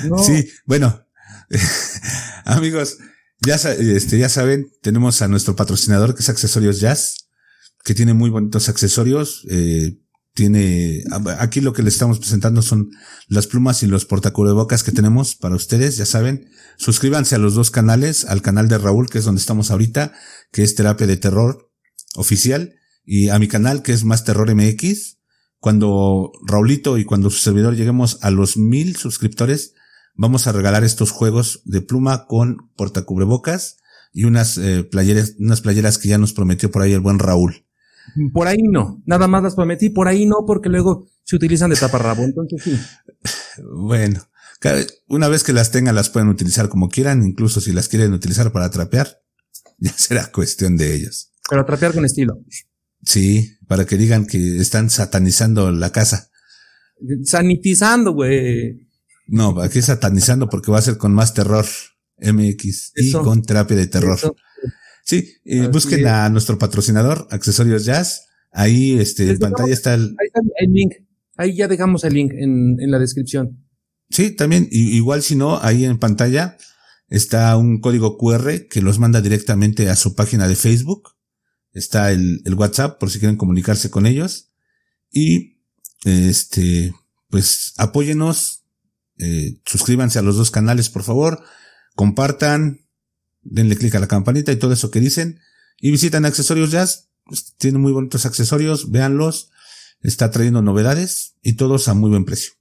[0.08, 0.18] no.
[0.18, 1.04] Sí, bueno,
[2.44, 2.98] amigos,
[3.46, 7.28] ya, este, ya saben, tenemos a nuestro patrocinador que es Accesorios Jazz,
[7.84, 9.98] que tiene muy bonitos accesorios, eh,
[10.34, 11.02] tiene,
[11.38, 12.90] aquí lo que les estamos presentando son
[13.26, 16.50] las plumas y los portacubrebocas que tenemos para ustedes, ya saben.
[16.76, 20.12] Suscríbanse a los dos canales, al canal de Raúl, que es donde estamos ahorita,
[20.52, 21.70] que es Terapia de Terror
[22.16, 25.16] Oficial, y a mi canal, que es Más Terror MX.
[25.58, 29.72] Cuando Raulito y cuando su servidor lleguemos a los mil suscriptores,
[30.16, 33.78] vamos a regalar estos juegos de pluma con portacubrebocas
[34.12, 37.66] y unas eh, playeras, unas playeras que ya nos prometió por ahí el buen Raúl.
[38.32, 41.76] Por ahí no, nada más las prometí, por ahí no, porque luego se utilizan de
[41.76, 42.78] taparrabo, entonces sí.
[43.62, 44.22] Bueno,
[45.08, 48.52] una vez que las tengan las pueden utilizar como quieran, incluso si las quieren utilizar
[48.52, 49.22] para trapear,
[49.78, 51.32] ya será cuestión de ellos.
[51.48, 52.38] Pero trapear con estilo.
[53.02, 56.30] Sí, para que digan que están satanizando la casa.
[57.24, 58.85] Sanitizando, güey.
[59.26, 61.66] No, aquí satanizando porque va a ser con más terror
[62.18, 64.18] MX y con terapia de terror.
[65.04, 68.26] Sí, eh, busquen a nuestro patrocinador, Accesorios Jazz.
[68.50, 70.02] Ahí, este, en pantalla está el...
[70.02, 70.92] Ahí está el link.
[71.36, 73.66] Ahí ya dejamos el link en, en la descripción.
[74.10, 76.56] Sí, también, igual si no, ahí en pantalla
[77.08, 81.10] está un código QR que los manda directamente a su página de Facebook.
[81.72, 84.52] Está el, el WhatsApp por si quieren comunicarse con ellos.
[85.10, 85.60] Y,
[86.04, 86.94] este,
[87.28, 88.55] pues apóyenos,
[89.18, 91.42] eh, suscríbanse a los dos canales, por favor.
[91.94, 92.86] Compartan,
[93.42, 95.40] denle clic a la campanita y todo eso que dicen.
[95.80, 97.08] Y visitan Accesorios Jazz.
[97.24, 99.50] Pues, tienen muy bonitos accesorios, véanlos.
[100.02, 102.52] está trayendo novedades y todos a muy buen precio.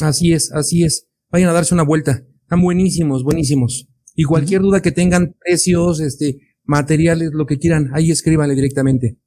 [0.00, 1.06] Así es, así es.
[1.30, 2.24] Vayan a darse una vuelta.
[2.42, 3.88] Están buenísimos, buenísimos.
[4.14, 9.18] Y cualquier duda que tengan, precios, este, materiales, lo que quieran, ahí escríbanle directamente.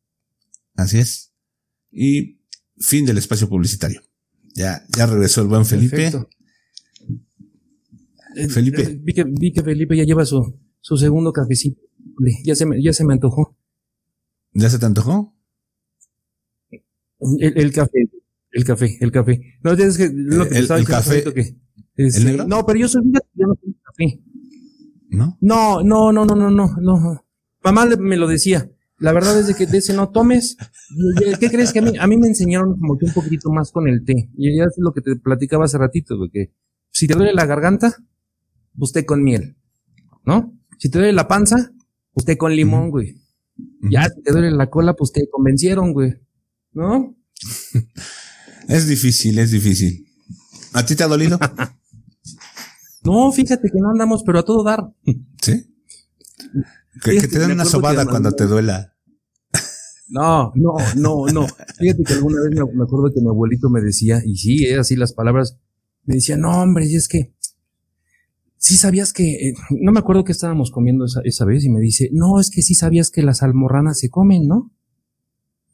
[0.76, 1.34] Así es.
[1.92, 2.40] Y
[2.78, 4.02] fin del espacio publicitario.
[4.56, 5.96] Ya, ya regresó el buen Felipe.
[5.98, 6.30] Perfecto.
[8.36, 8.82] Eh, Felipe.
[8.84, 11.82] eh, Vi que, vi que Felipe ya lleva su, su segundo cafecito.
[12.44, 13.58] Ya se me, ya se me antojó.
[14.54, 15.36] ¿Ya se te antojó?
[17.40, 18.10] El, el café,
[18.52, 19.42] el café, el café.
[19.64, 21.24] No, es que lo que El- el café.
[21.34, 21.56] que,
[21.96, 22.48] este, ¿El negro?
[22.48, 24.22] No, pero yo soy, yo no soy café.
[25.10, 25.38] ¿No?
[25.42, 27.26] No, no, no, no, no, no, no.
[27.64, 28.70] Mamá me lo decía.
[29.02, 30.58] La verdad es de que de ese no tomes.
[31.40, 33.88] ¿Qué crees que a mí, a mí me enseñaron como que un poquito más con
[33.88, 34.30] el té?
[34.38, 36.54] Y ya es lo que te platicaba hace ratito, de que
[36.92, 37.96] si te duele la garganta,
[38.78, 39.58] pues té con miel,
[40.24, 40.56] ¿no?
[40.78, 41.72] Si te duele la panza,
[42.14, 43.20] pues té con limón, güey.
[43.90, 46.14] Ya, si te duele la cola, pues te convencieron, güey.
[46.72, 47.18] ¿No?
[48.68, 50.06] Es difícil, es difícil.
[50.74, 51.40] ¿A ti te ha dolido?
[53.04, 54.94] No, fíjate que no andamos, pero a todo dar.
[55.42, 55.66] ¿Sí?
[57.04, 58.94] Que, que te den una sobada cuando te duela.
[60.10, 61.48] No, no, no, no.
[61.80, 64.78] Fíjate que alguna vez me, me acuerdo que mi abuelito me decía, y sí, es
[64.78, 65.58] así las palabras,
[66.04, 67.34] me decía, no, hombre, y es que,
[68.58, 71.80] sí sabías que, eh, no me acuerdo que estábamos comiendo esa, esa vez, y me
[71.80, 74.72] dice, no, es que sí sabías que las almorranas se comen, ¿no?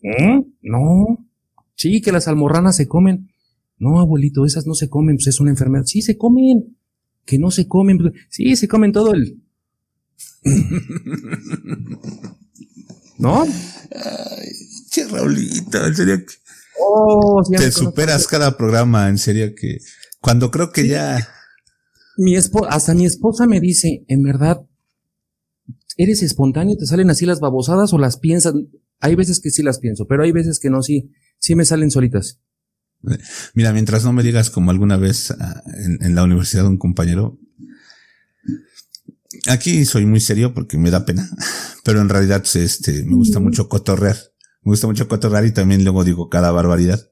[0.01, 0.43] ¿Eh?
[0.61, 1.28] No.
[1.76, 3.30] Sí, que las almorranas se comen.
[3.78, 5.86] No, abuelito, esas no se comen, pues es una enfermedad.
[5.86, 6.78] Sí, se comen.
[7.26, 7.97] Que no se comen.
[7.97, 9.43] pues, Sí, se comen todo el.
[13.20, 13.45] ¿No?
[14.91, 16.34] Che, Raulito, en serio que
[16.80, 17.86] Oh, te conozco.
[17.86, 19.80] superas cada programa, en serio que
[20.22, 21.28] cuando creo que ya
[22.18, 24.62] Mi esposa, hasta mi esposa me dice, en verdad,
[25.98, 26.78] ¿eres espontáneo?
[26.78, 28.54] ¿Te salen así las babosadas o las piensas?
[29.00, 31.89] Hay veces que sí las pienso, pero hay veces que no, sí, sí me salen
[31.89, 32.39] solitas.
[33.56, 37.39] Mira, mientras no me digas como alguna vez ah, en, en la universidad un compañero,
[39.48, 41.30] aquí soy muy serio porque me da pena,
[41.84, 44.18] pero en realidad este, me gusta mucho cotorrear,
[44.64, 47.10] me gusta mucho cotorrear y también luego digo cada barbaridad.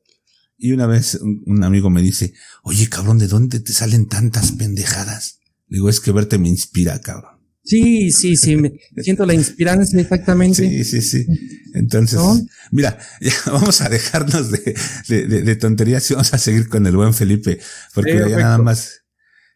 [0.58, 5.40] Y una vez un, amigo me dice, oye cabrón, ¿de dónde te salen tantas pendejadas?
[5.68, 7.36] Le digo, es que verte me inspira, cabrón.
[7.64, 8.72] Sí, sí, sí, me
[9.02, 10.62] siento la inspirancia exactamente.
[10.70, 11.26] Sí, sí, sí.
[11.74, 12.40] Entonces, ¿No?
[12.72, 14.76] mira, ya vamos a dejarnos de,
[15.08, 17.60] de, de- de tonterías y vamos a seguir con el buen Felipe,
[17.94, 19.02] porque ya nada más,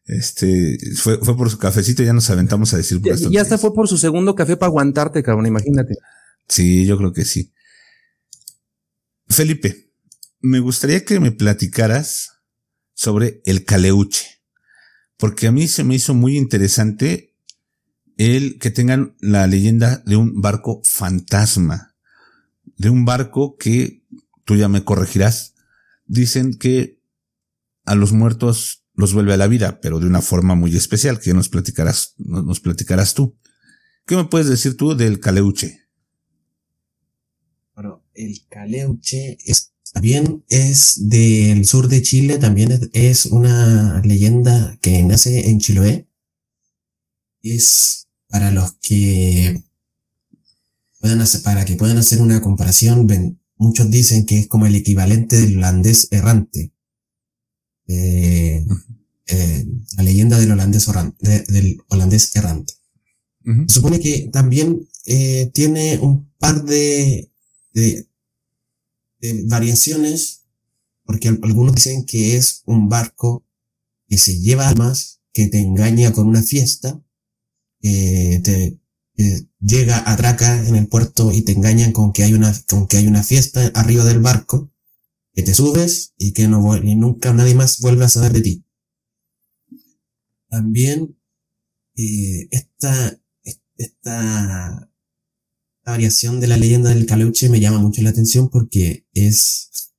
[0.10, 3.44] este, fue, fue por su cafecito ya nos aventamos a decir Ya, puras ya tonterías.
[3.44, 5.96] hasta fue por su segundo café para aguantarte, cabrón, imagínate.
[6.48, 7.54] Sí, yo creo que sí.
[9.28, 9.92] Felipe,
[10.42, 12.32] me gustaría que me platicaras
[12.96, 14.42] sobre el caleuche,
[15.16, 17.36] porque a mí se me hizo muy interesante
[18.18, 21.96] el que tengan la leyenda de un barco fantasma,
[22.78, 24.04] de un barco que,
[24.44, 25.54] tú ya me corregirás,
[26.08, 27.00] dicen que
[27.86, 31.34] a los muertos los vuelve a la vida, pero de una forma muy especial, que
[31.34, 33.38] nos platicarás, no- nos platicarás tú.
[34.06, 35.80] ¿Qué me puedes decir tú del caleuche?
[37.74, 45.02] Bueno, el caleuche es, también es del sur de Chile, también es, una leyenda que
[45.04, 46.10] nace en Chiloé.
[47.42, 49.64] Es para los que
[51.00, 53.08] puedan hacer, para que puedan hacer una comparación,
[53.56, 56.74] muchos dicen que es como el equivalente del holandés errante.
[57.92, 58.64] Eh,
[59.28, 59.66] eh,
[59.98, 62.74] la leyenda del holandés, orran- de- del holandés errante.
[63.68, 67.32] Se supone que también eh, tiene un par de,
[67.74, 68.08] de,
[69.22, 70.44] de variaciones,
[71.04, 73.44] porque al- algunos dicen que es un barco
[74.08, 77.02] que se lleva almas, que te engaña con una fiesta,
[77.82, 78.80] que te
[79.16, 82.98] que llega, atraca en el puerto y te engañan con que hay una, con que
[82.98, 84.69] hay una fiesta arriba del barco,
[85.40, 88.66] que te subes y que no y nunca nadie más vuelve a saber de ti.
[90.50, 91.18] También
[91.96, 93.18] eh, esta,
[93.78, 94.86] esta,
[95.86, 99.94] variación de la leyenda del caleuche me llama mucho la atención porque es,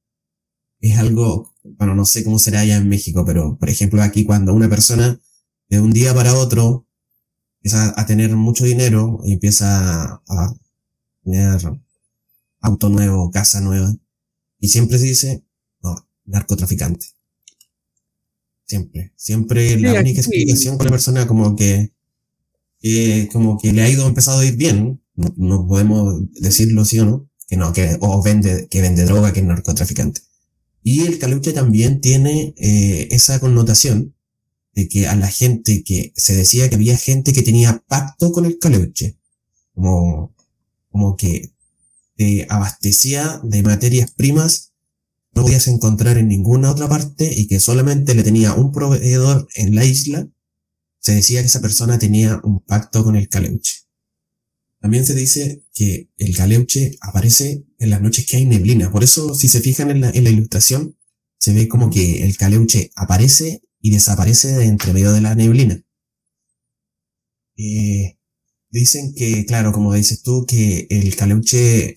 [0.79, 4.55] es algo, bueno, no sé cómo será allá en México, pero por ejemplo aquí cuando
[4.55, 5.21] una persona
[5.69, 6.87] de un día para otro
[7.57, 10.55] empieza a tener mucho dinero y empieza a
[11.25, 11.61] tener
[12.61, 13.93] auto nuevo, casa nueva,
[14.61, 15.43] y siempre se dice,
[15.83, 17.07] no, narcotraficante.
[18.67, 21.93] Siempre, siempre Sí, la aquí única explicación con la persona como que,
[22.79, 27.01] que como que le ha ido empezado a ir bien, no, no podemos decirlo sí
[27.01, 30.21] o no, que no, que, o vende, que vende droga, que es narcotraficante.
[30.83, 34.15] Y el caleuche también tiene eh, esa connotación
[34.73, 38.47] de que a la gente que se decía que había gente que tenía pacto con
[38.47, 39.19] el caleuche,
[39.75, 40.35] como,
[40.91, 41.51] como que
[42.21, 44.75] te abastecía de materias primas
[45.33, 49.75] no podías encontrar en ninguna otra parte y que solamente le tenía un proveedor en
[49.75, 50.29] la isla,
[50.99, 53.87] se decía que esa persona tenía un pacto con el Caleuche.
[54.81, 58.93] También se dice que el Caleuche aparece en las noches que hay neblina.
[58.93, 60.99] Por eso, si se fijan en la, en la ilustración,
[61.39, 65.83] se ve como que el Caleuche aparece y desaparece de entre medio de la neblina.
[67.57, 68.19] Eh,
[68.71, 71.97] dicen que, claro, como dices tú, que el Caleuche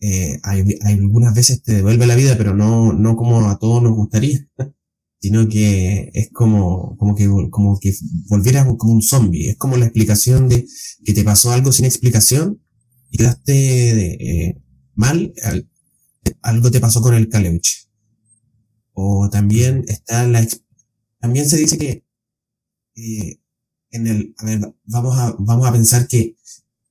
[0.00, 3.94] eh, hay, algunas veces te devuelve la vida, pero no, no como a todos nos
[3.94, 4.38] gustaría,
[5.20, 7.94] sino que es como, como que, como que
[8.28, 9.50] volvieras como un zombie.
[9.50, 10.66] Es como la explicación de
[11.04, 12.62] que te pasó algo sin explicación
[13.10, 14.62] y quedaste eh,
[14.94, 15.32] mal,
[16.42, 17.88] algo te pasó con el caleuche.
[18.92, 20.46] O también está la,
[21.20, 22.04] también se dice que,
[22.96, 23.40] eh,
[23.90, 26.36] en el, a ver, vamos a, vamos a pensar que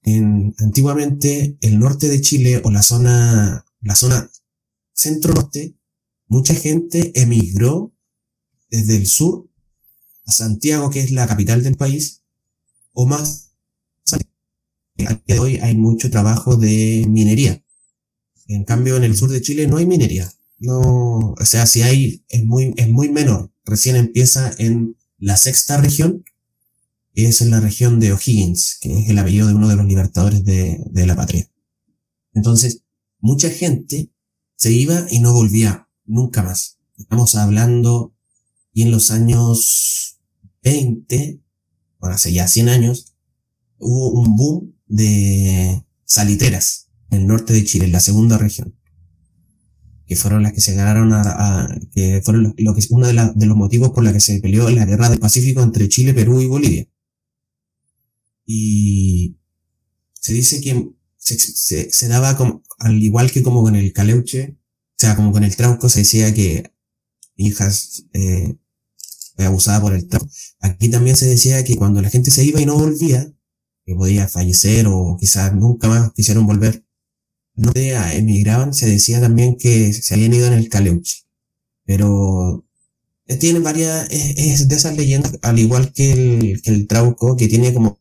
[0.04, 4.30] en, antiguamente el norte de Chile o la zona, la zona
[4.94, 5.76] centro-norte,
[6.28, 7.94] mucha gente emigró
[8.70, 9.50] desde el sur
[10.26, 12.24] a Santiago, que es la capital del país,
[12.94, 13.48] o más.
[15.40, 17.64] Hoy hay mucho trabajo de minería.
[18.48, 20.32] En cambio, en el sur de Chile no hay minería.
[20.58, 23.52] No, o sea, si hay, es muy, es muy menor.
[23.64, 26.26] Recién empieza en la sexta región,
[27.14, 30.44] es en la región de O'Higgins, que es el apellido de uno de los libertadores
[30.44, 31.50] de, de la patria.
[32.34, 32.84] Entonces,
[33.20, 34.12] mucha gente
[34.56, 36.80] se iba y no volvía nunca más.
[36.98, 38.14] Estamos hablando
[38.74, 40.20] y en los años
[40.64, 41.42] 20,
[42.00, 43.16] bueno, hace ya 100 años,
[43.78, 48.76] hubo un boom de saliteras en el norte de Chile, en la segunda región,
[50.06, 53.58] que fueron las que se ganaron a, que fueron lo, que es uno de, los
[53.58, 56.88] motivos por la que se peleó la guerra del Pacífico entre Chile, Perú y Bolivia.
[58.52, 59.38] Y
[60.20, 64.96] se dice que se, se, daba como, al igual que como con el caleuche, o
[64.98, 66.74] sea, como con el trauco, se decía que
[67.36, 68.56] hijas eh,
[69.38, 70.28] abusada por el trauco.
[70.62, 73.32] Aquí también se decía que cuando la gente se iba y no volvía,
[73.86, 76.84] que podía fallecer o quizás nunca más quisieron volver,
[77.54, 81.18] no emigraban, se decía también que se habían ido en el caleuche.
[81.86, 82.66] Pero
[83.28, 87.48] eh, tiene varias, es, de esas leyendas, al igual que el, que el trauco, que
[87.48, 87.99] tiene como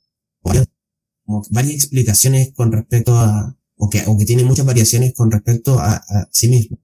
[1.50, 5.94] varias explicaciones con respecto a, o que, o que tiene muchas variaciones con respecto a,
[5.94, 6.78] a sí mismo.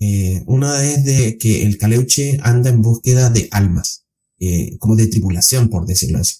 [0.00, 4.04] Eh, una es de que el Caleuche anda en búsqueda de almas,
[4.38, 6.36] eh, como de tripulación, por decirlo así.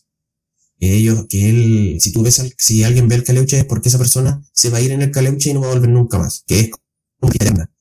[0.81, 3.99] Ellos, que él, si tú ves, al, si alguien ve el Caleuche es porque esa
[3.99, 6.45] persona se va a ir en el Caleuche y no va a volver nunca más,
[6.47, 6.70] que es
[7.19, 7.73] como eterna,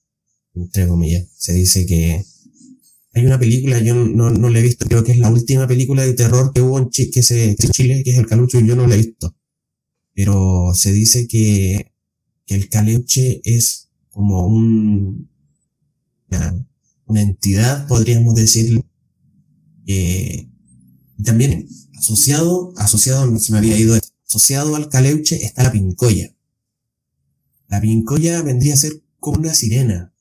[0.55, 1.27] entre comillas.
[1.37, 2.25] Se dice que
[3.17, 6.03] hay una película, yo no, no la he visto, creo que es la última película
[6.03, 8.97] de terror que hubo en Chile, que es el Calucho, y yo no la he
[8.97, 9.35] visto.
[10.13, 11.93] Pero se dice que,
[12.45, 15.29] que el Caleuche es como un,
[17.05, 18.83] una, entidad, podríamos decir,
[19.85, 20.49] eh,
[21.23, 21.67] también
[21.97, 26.35] asociado, asociado, se me había ido, asociado al Caleuche está la pincoya.
[27.67, 30.13] La pincoya vendría a ser como una sirena,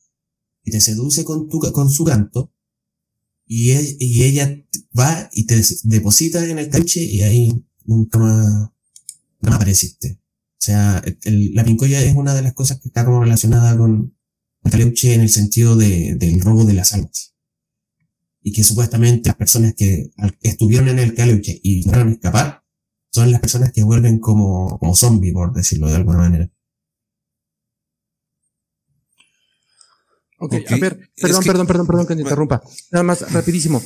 [0.62, 2.52] que te seduce con, tu, con su canto,
[3.46, 4.62] y, y ella
[4.98, 8.70] va y te deposita en el caleuche y ahí nunca más,
[9.42, 10.18] apareciste.
[10.52, 14.16] O sea, la pincoya es una de las cosas que está como relacionada con
[14.64, 17.34] el caleuche en el sentido de, del robo de las almas.
[18.42, 20.10] Y que supuestamente las personas que
[20.42, 22.62] estuvieron en el caleuche y lograron escapar
[23.12, 26.50] son las personas que vuelven como, como zombies, por decirlo de alguna manera.
[30.38, 32.62] Ok, a ver, perdón, perdón, perdón, perdón que te interrumpa.
[32.92, 33.80] Nada más, rapidísimo.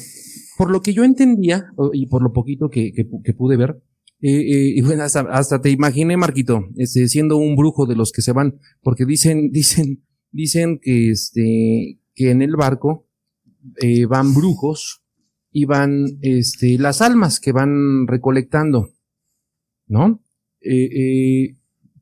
[0.57, 3.83] Por lo que yo entendía, y por lo poquito que, que, pude ver,
[4.21, 8.13] eh, eh, y bueno, hasta, hasta te imaginé, Marquito, este, siendo un brujo de los
[8.13, 13.07] que se van, porque dicen, dicen, dicen que este, que en el barco
[13.81, 15.03] eh, van brujos
[15.53, 18.93] y van, este, las almas que van recolectando,
[19.87, 20.23] ¿no?
[20.61, 21.57] Eh, eh,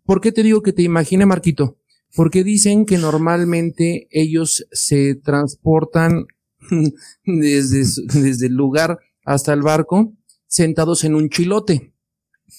[0.05, 1.79] ¿Por qué te digo que te imaginé, Marquito?
[2.15, 6.27] Porque dicen que normalmente ellos se transportan
[7.25, 7.85] desde,
[8.21, 10.15] desde el lugar hasta el barco
[10.47, 11.93] sentados en un chilote,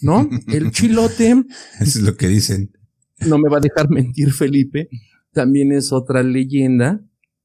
[0.01, 0.29] ¿no?
[0.47, 1.31] El chilote.
[1.79, 2.71] Eso es lo que dicen.
[3.25, 4.89] No me va a dejar mentir Felipe.
[5.33, 7.03] También es otra leyenda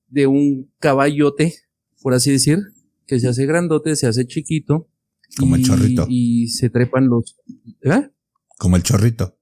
[0.09, 1.55] de un caballote,
[2.01, 2.61] por así decir,
[3.07, 4.89] que se hace grandote, se hace chiquito.
[5.37, 6.07] Como el chorrito.
[6.09, 7.37] Y se trepan los,
[7.83, 8.11] ¿eh?
[8.57, 9.34] Como el chorrito.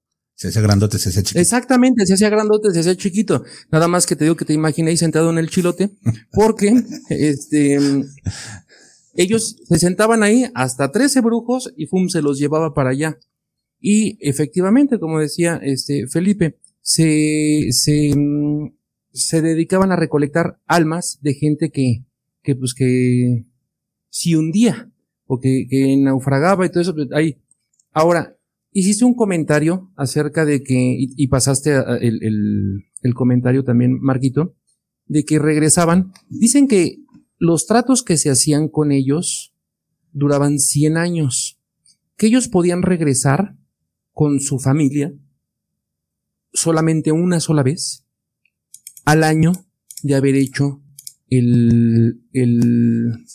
[0.43, 1.39] Se hacía grandote, se hacía chiquito.
[1.39, 3.45] Exactamente, se hacía grandote, se hacía chiquito.
[3.71, 5.91] Nada más que te digo que te imaginéis sentado en el chilote,
[6.33, 7.79] porque este
[9.15, 13.17] ellos se sentaban ahí hasta 13 brujos y Fum se los llevaba para allá.
[13.79, 18.13] Y efectivamente, como decía este Felipe, se, se,
[19.13, 22.03] se dedicaban a recolectar almas de gente que,
[22.41, 23.45] que pues que
[24.09, 24.91] si hundía
[25.25, 27.37] o que, que naufragaba y todo eso, pues, ahí.
[27.93, 28.35] Ahora,
[28.73, 34.55] hiciste un comentario acerca de que, y, pasaste el, el, el comentario también, Marquito,
[35.05, 36.11] de que regresaban.
[36.29, 36.97] Dicen que
[37.37, 39.55] los tratos que se hacían con ellos
[40.11, 41.59] duraban 100 años,
[42.17, 43.55] que ellos podían regresar
[44.11, 45.13] con su familia
[46.53, 48.05] solamente una sola vez
[49.05, 49.51] al año
[50.03, 50.81] de haber hecho
[51.29, 53.25] el, el,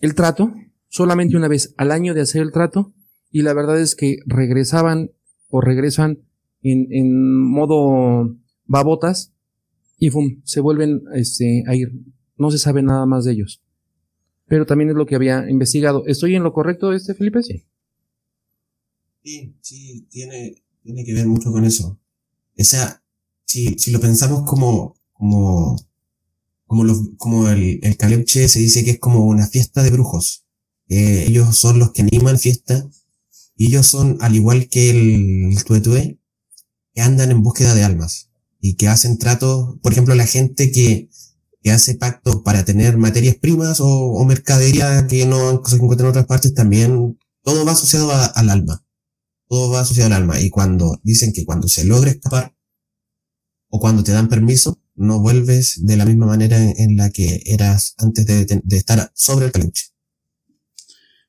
[0.00, 0.54] el trato,
[0.88, 2.94] solamente una vez al año de hacer el trato,
[3.36, 5.10] y la verdad es que regresaban
[5.50, 6.26] o regresan
[6.62, 8.34] en, en modo
[8.64, 9.34] babotas
[9.98, 10.40] y ¡fum!
[10.44, 11.92] se vuelven este, a ir.
[12.38, 13.62] No se sabe nada más de ellos.
[14.46, 16.06] Pero también es lo que había investigado.
[16.06, 17.42] ¿Estoy en lo correcto, este Felipe?
[17.42, 17.66] Sí.
[19.22, 22.00] Sí, sí, tiene, tiene que ver mucho con eso.
[22.58, 23.02] O sea,
[23.44, 25.76] si, si lo pensamos como, como,
[26.64, 30.46] como, los, como el, el Caleuche se dice que es como una fiesta de brujos.
[30.88, 32.88] Eh, ellos son los que animan fiesta
[33.56, 36.20] y ellos son, al igual que el, Tuetue,
[36.94, 38.30] que andan en búsqueda de almas
[38.60, 41.08] y que hacen tratos, por ejemplo, la gente que,
[41.62, 46.10] que hace pactos para tener materias primas o, o mercadería que no se encuentra en
[46.10, 48.84] otras partes, también todo va asociado a- al alma.
[49.48, 50.40] Todo va asociado al alma.
[50.40, 52.54] Y cuando dicen que cuando se logra escapar
[53.68, 57.42] o cuando te dan permiso, no vuelves de la misma manera en, en la que
[57.46, 59.86] eras antes de, de estar sobre el caluche.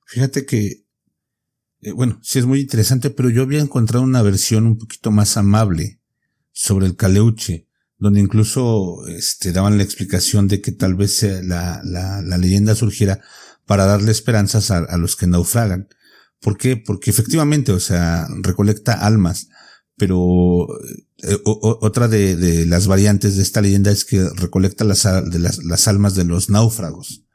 [0.05, 0.85] Fíjate que,
[1.81, 5.37] eh, bueno, sí es muy interesante, pero yo había encontrado una versión un poquito más
[5.37, 5.99] amable
[6.51, 7.67] sobre el caleuche,
[7.99, 12.75] donde incluso este, daban la explicación de que tal vez eh, la, la, la leyenda
[12.75, 13.21] surgiera
[13.67, 15.89] para darle esperanzas a, los que naufragan.
[16.39, 16.77] ¿Por qué?
[16.77, 19.49] Porque efectivamente, o sea, recolecta almas,
[19.97, 20.67] pero
[21.23, 26.15] eh, otra de, las variantes de esta leyenda es que recolecta las, de las almas
[26.15, 27.25] de los náufragos,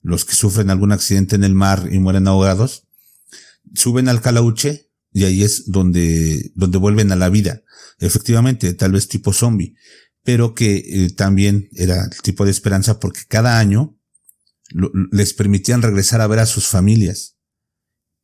[0.00, 2.86] los que sufren algún accidente en el mar y mueren ahogados,
[3.74, 7.62] suben al calauche y ahí es donde, donde vuelven a la vida.
[7.98, 9.74] Efectivamente, tal vez tipo zombie,
[10.22, 13.96] pero que eh, también era el tipo de esperanza porque cada año
[15.10, 17.36] les permitían regresar a ver a sus familias.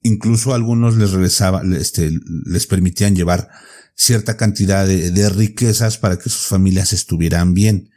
[0.03, 2.13] Incluso a algunos les regresaba, este,
[2.45, 3.49] les permitían llevar
[3.97, 7.91] cierta cantidad de, de riquezas para que sus familias estuvieran bien.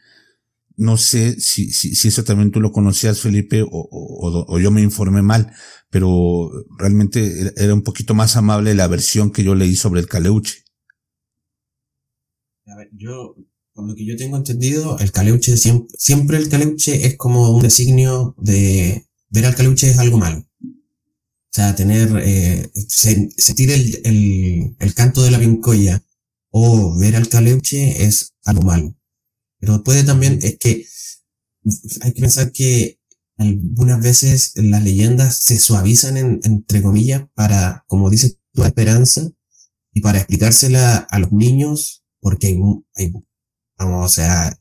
[0.76, 4.72] No sé si, si, si eso también tú lo conocías, Felipe, o, o- o yo
[4.72, 5.52] me informé mal,
[5.90, 10.64] pero realmente era- un poquito más amable la versión que yo leí sobre el caleuche.
[12.68, 13.36] A ver, yo,
[13.74, 17.62] por lo que yo tengo entendido, el caleuche siempre, siempre el caleuche es como un
[17.62, 20.46] designio de ver al caleuche es algo malo.
[20.62, 26.04] O sea, tener, eh, se- sentir el, el, el canto de la vincoya
[26.52, 28.96] o ver al caleuche es algo malo.
[29.60, 30.86] Pero puede también, es que
[32.02, 32.99] hay que pensar que
[33.40, 39.30] algunas veces las leyendas se suavizan en- entre comillas para, como dices tu esperanza
[39.94, 42.60] y para explicársela a los niños porque hay,
[42.96, 43.14] hay-
[43.78, 44.58] vamos, o sea,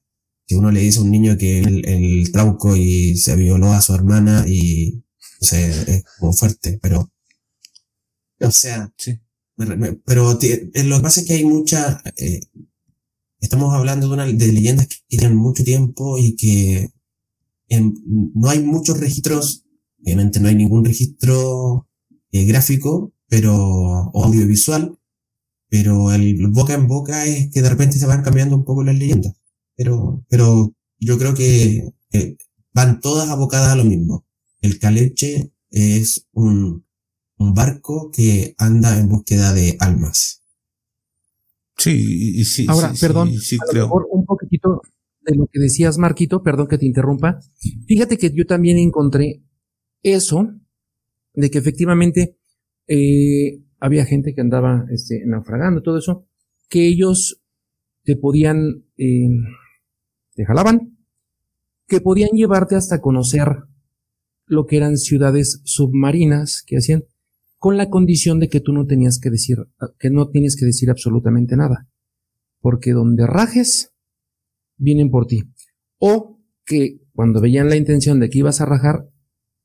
[0.47, 3.83] si uno le dice a un niño que el, el trauco y se violó a
[3.83, 5.05] su hermana y
[5.41, 7.13] o sea, es como fuerte, pero,
[8.41, 9.19] o sea, Sí.
[9.57, 12.41] me- me- pero eh, lo que pasa es que hay mucha, eh,
[13.41, 16.91] estamos hablando de una, de leyendas que tienen mucho tiempo y que
[17.69, 17.95] en-
[18.35, 19.65] no hay muchos registros,
[20.03, 21.87] obviamente no hay ningún registro
[22.33, 24.99] eh, gráfico, pero, o audiovisual,
[25.69, 28.97] pero el boca en boca es que de repente se van cambiando un poco las
[28.97, 29.35] leyendas.
[29.77, 32.37] Pero, pero yo creo que eh,
[32.73, 34.27] van todas abocadas a lo mismo.
[34.61, 36.85] El caleche es un,
[37.39, 40.43] un barco que anda en búsqueda de almas.
[41.77, 42.67] Sí, y, sí.
[42.69, 43.85] Ahora, sí, perdón, sí, sí a lo creo.
[43.85, 44.83] mejor un poquitito
[45.29, 47.41] de lo que decías, Marquito, perdón que te interrumpa.
[47.87, 49.43] Fíjate que yo también encontré
[50.03, 50.49] eso,
[51.35, 52.37] de que efectivamente
[52.87, 56.27] eh, había gente que andaba este, naufragando, todo eso,
[56.69, 57.43] que ellos
[58.05, 59.29] te podían, eh,
[60.35, 60.99] te jalaban,
[61.87, 63.49] que podían llevarte hasta conocer
[64.47, 67.05] lo que eran ciudades submarinas que hacían,
[67.59, 69.59] con la condición de que tú no tenías que decir,
[69.99, 71.89] que no tienes que decir absolutamente nada
[72.61, 73.93] porque donde rajes,
[74.79, 75.43] vienen por ti.
[75.99, 79.09] O que cuando veían la intención de que ibas a rajar,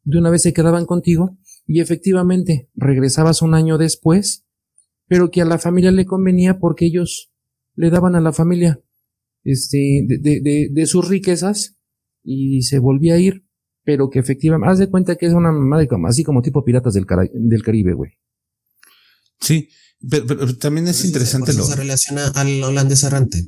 [0.04, 4.46] de una vez se quedaban contigo y efectivamente regresabas un año después,
[5.08, 7.32] pero que a la familia le convenía porque ellos
[7.76, 8.82] le daban a la familia
[9.44, 11.78] este, de, de, de, de sus riquezas
[12.24, 13.46] y se volvía a ir,
[13.84, 16.94] pero que efectivamente, haz de cuenta que es una madre como, así como tipo piratas
[16.94, 18.12] del, Cara- del Caribe, güey.
[19.40, 19.68] Sí,
[20.10, 21.64] pero, también es interesante lo.
[21.64, 23.44] se relaciona al holandés errante.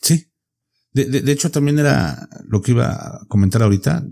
[0.00, 0.26] Sí.
[0.94, 4.06] De, de, hecho, también era lo que iba a comentar ahorita,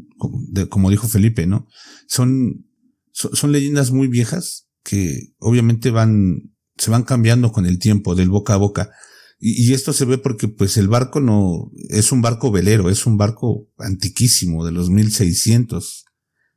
[0.69, 1.69] como, dijo Felipe, ¿no?
[2.09, 2.67] Son,
[3.13, 8.55] son, leyendas muy viejas que obviamente van, se van cambiando con el tiempo, del boca
[8.55, 8.91] a boca.
[9.39, 13.07] Y, y, esto se ve porque pues el barco no, es un barco velero, es
[13.07, 16.05] un barco antiquísimo de los 1600.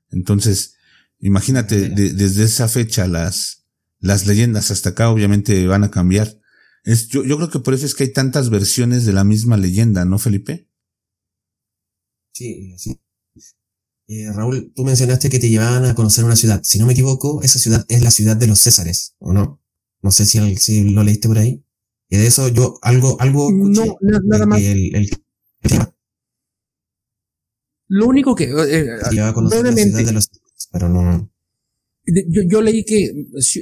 [0.10, 0.76] Entonces,
[1.20, 3.66] imagínate, desde esa fecha las,
[4.00, 6.40] las leyendas hasta acá obviamente van a cambiar.
[6.86, 9.58] Es, yo, yo creo que por eso es que hay tantas versiones de la misma
[9.58, 10.70] leyenda, ¿no, Felipe?
[12.32, 13.00] Sí, sí.
[14.08, 16.62] Eh, Raúl, tú mencionaste que te llevaban a conocer una ciudad.
[16.64, 19.60] Si no me equivoco, esa ciudad es la ciudad de los Césares, ¿o no?
[20.02, 21.64] No sé si, si lo leíste por ahí.
[22.08, 24.62] Y de eso yo algo, algo escuché no, nada más.
[24.62, 25.10] El,
[27.88, 30.30] lo único que eh, a conocer la ciudad de los
[30.72, 31.32] pero no.
[32.08, 33.12] Yo, leí que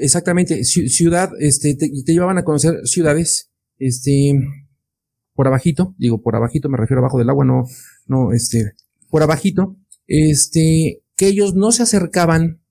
[0.01, 4.33] exactamente ciudad, este, te, te, llevaban a conocer ciudades, este,
[5.33, 7.63] por abajito, digo por abajito, me refiero abajo del agua, no,
[8.05, 8.73] no, este,
[9.09, 12.61] por abajito, este, que ellos no se acercaban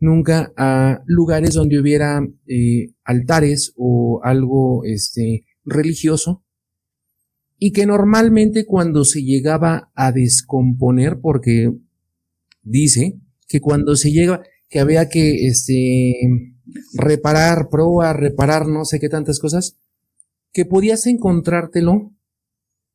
[0.00, 6.42] nunca a lugares donde hubiera eh, altares o algo, este, religioso,
[7.58, 11.72] y que normalmente cuando se llegaba a descomponer, porque
[12.62, 16.14] dice que cuando se llega, que había que este,
[16.94, 19.76] reparar, probar, reparar no sé qué tantas cosas,
[20.52, 22.12] que podías encontrártelo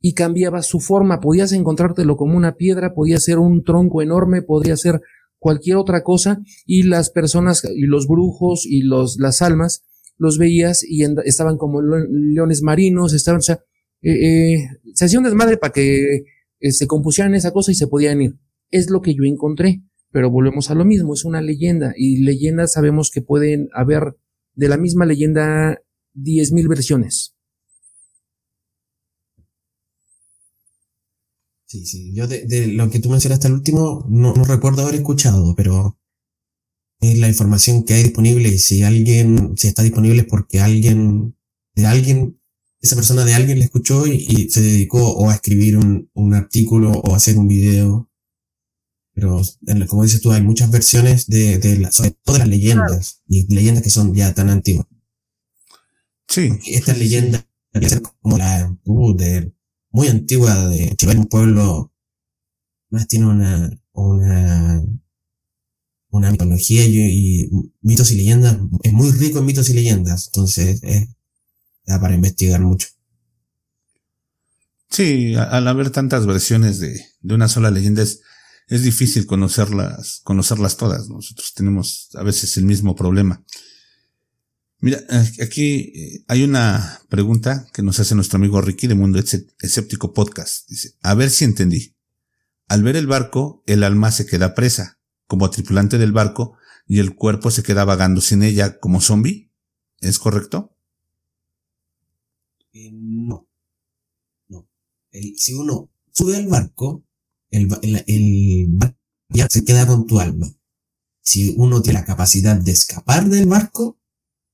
[0.02, 4.78] y cambiaba su forma, podías encontrártelo como una piedra, podía ser un tronco enorme, podría
[4.78, 5.02] ser
[5.38, 9.84] cualquier otra cosa y las personas y los brujos y los, las almas
[10.18, 13.60] los veías y estaban como leones marinos, estaban, o sea,
[14.02, 16.24] eh, eh, se hacía un desmadre para que
[16.60, 18.36] eh, se compusieran esa cosa y se podían ir.
[18.72, 19.84] Es lo que yo encontré.
[20.16, 24.16] Pero volvemos a lo mismo, es una leyenda y leyendas sabemos que pueden haber
[24.54, 25.82] de la misma leyenda
[26.14, 27.36] 10.000 versiones.
[31.66, 36.00] Sí, sí, yo de, lo que tú mencionaste al último no, recuerdo haber escuchado, pero
[37.02, 41.36] es la información que hay disponible y si alguien, si está disponible es porque alguien,
[41.76, 42.40] de alguien,
[42.80, 46.92] esa persona de alguien le escuchó y, se dedicó o a escribir un, un artículo
[46.92, 48.10] o a hacer un video
[49.16, 49.42] pero
[49.88, 51.90] como dices tú, hay muchas versiones de, de
[52.24, 54.88] todo las leyendas, y leyendas que son ya tan antiguas.
[56.28, 56.52] Sí.
[56.68, 57.48] esta leyenda,
[58.22, 59.54] como la uh, de,
[59.90, 61.94] muy antigua de Chile, un pueblo,
[62.90, 64.84] más tiene una, una,
[66.10, 67.50] una mitología y,
[67.82, 71.08] mitos y leyendas, es muy rico en mitos y leyendas, entonces es,
[71.86, 72.90] da para investigar mucho.
[74.90, 78.22] Sí, al haber tantas versiones de, de una sola leyenda es,
[78.68, 81.10] es difícil conocerlas, conocerlas todas.
[81.10, 83.44] Nosotros tenemos a veces el mismo problema.
[84.80, 85.00] Mira,
[85.42, 89.20] aquí eh, hay una pregunta que nos hace nuestro amigo Ricky de Mundo
[89.60, 90.68] Escéptico Podcast.
[90.70, 91.96] Dice, a ver si entendí.
[92.68, 97.16] Al ver el barco, el alma se queda presa, como tripulante del barco, y el
[97.16, 99.52] cuerpo se queda vagando sin ella como zombie.
[100.00, 100.76] ¿Es correcto?
[102.74, 103.48] Eh, no.
[104.50, 104.68] No.
[105.12, 107.05] si uno sube al barco,
[107.56, 108.96] el, el,
[109.30, 110.48] ya se queda con tu alma.
[111.22, 114.00] Si uno tiene la capacidad de escapar del barco,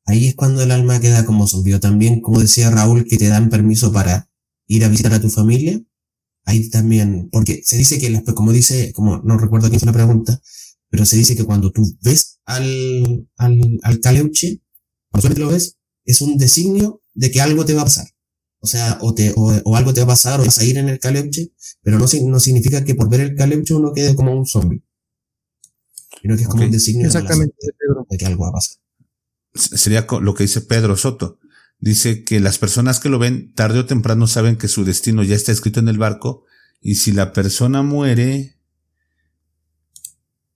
[0.06, 1.80] ahí es cuando el alma queda como zombie.
[1.80, 4.30] También, como decía Raúl, que te dan permiso para
[4.68, 5.82] ir a visitar a tu familia.
[6.45, 10.41] Ahí también, porque se dice que, como dice, como no recuerdo quién fue la pregunta,
[10.90, 14.61] pero se dice que cuando tú ves al, al, al caleuche,
[15.11, 18.07] cuando lo ves, es un designio de que algo te va a pasar.
[18.64, 20.88] O sea, o, te, o, algo te va a pasar o vas a ir en
[20.88, 21.52] el caleuche,
[21.82, 24.84] pero no, no significa que por ver el caleuche uno quede como un zombie.
[26.22, 27.56] Sino que es como un designio Exactamente,
[28.08, 28.78] de, que algo va a pasar.
[29.56, 31.40] Sería lo que dice Pedro Soto.
[31.80, 35.36] Dice que las personas que lo ven tarde o temprano saben que su destino ya
[35.36, 36.46] está escrito en el barco
[36.80, 38.60] y si la persona muere,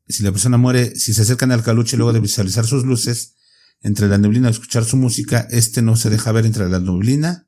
[0.07, 3.33] si la persona muere, si se acercan al caluche luego de visualizar sus luces,
[3.81, 7.47] entre la neblina o escuchar su música, este no se deja ver entre la neblina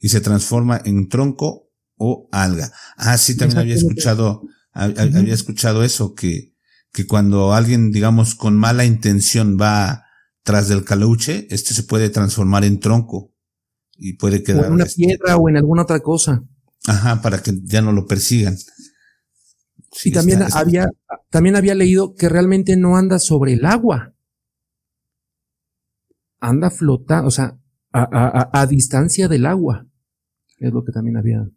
[0.00, 2.72] y se transforma en tronco o alga.
[2.96, 4.42] Ah, sí, también había escuchado,
[4.72, 6.54] había escuchado eso, que,
[6.92, 10.04] que cuando alguien, digamos, con mala intención va
[10.42, 13.32] tras del caluche, este se puede transformar en tronco
[13.96, 14.66] y puede quedar.
[14.66, 16.44] en una este piedra o en alguna otra cosa.
[16.86, 18.56] Ajá, para que ya no lo persigan.
[19.90, 20.88] Sí, y también había,
[21.30, 24.12] también había leído que realmente no anda sobre el agua.
[26.40, 27.58] Anda flotando, o sea,
[27.94, 29.86] a, a, a distancia del agua.
[30.58, 31.48] Es lo que también había.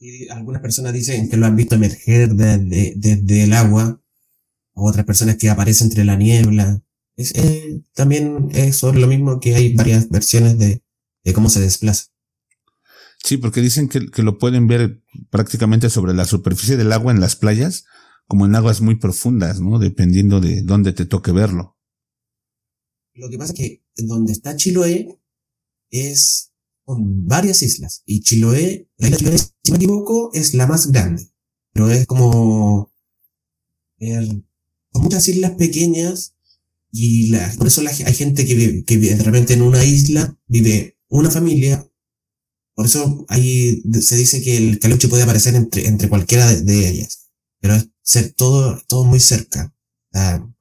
[0.00, 4.00] Y algunas personas dicen que lo han visto emerger desde de, el agua,
[4.74, 6.82] otras personas que aparece entre la niebla.
[7.16, 10.82] Es, eh, también es sobre lo mismo que hay varias versiones de,
[11.24, 12.06] de cómo se desplaza.
[13.22, 17.20] Sí, porque dicen que, que, lo pueden ver prácticamente sobre la superficie del agua en
[17.20, 17.84] las playas,
[18.28, 19.80] como en aguas muy profundas, ¿no?
[19.80, 21.76] Dependiendo de dónde te toque verlo.
[23.14, 25.18] Lo que pasa es que donde está Chiloé
[25.90, 26.52] es
[26.84, 28.02] con varias islas.
[28.06, 31.28] Y Chiloé, la isla Chiloé, si me equivoco, es la más grande.
[31.72, 32.92] Pero es como
[33.98, 34.42] eh,
[34.90, 36.34] con muchas islas pequeñas
[36.90, 41.86] y por eso hay gente que, vive, de repente en una isla vive una familia.
[42.74, 47.28] Por eso ahí se dice que el caluche puede aparecer entre, entre cualquiera de, ellas.
[47.60, 49.74] Pero es ser todo, todo muy cerca.
[50.12, 50.54] no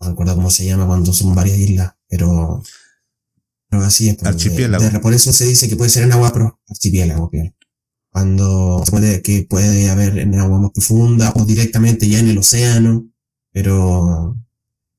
[0.00, 2.62] recuerdo cómo se llama cuando son varias islas, pero,
[3.70, 4.22] pero así es.
[4.22, 5.00] Archipiélago.
[5.00, 7.30] por eso se dice que puede ser en agua, pero archipiélago,
[8.10, 12.36] Cuando se puede, que puede haber en agua más profunda o directamente ya en el
[12.36, 13.10] océano,
[13.50, 14.36] pero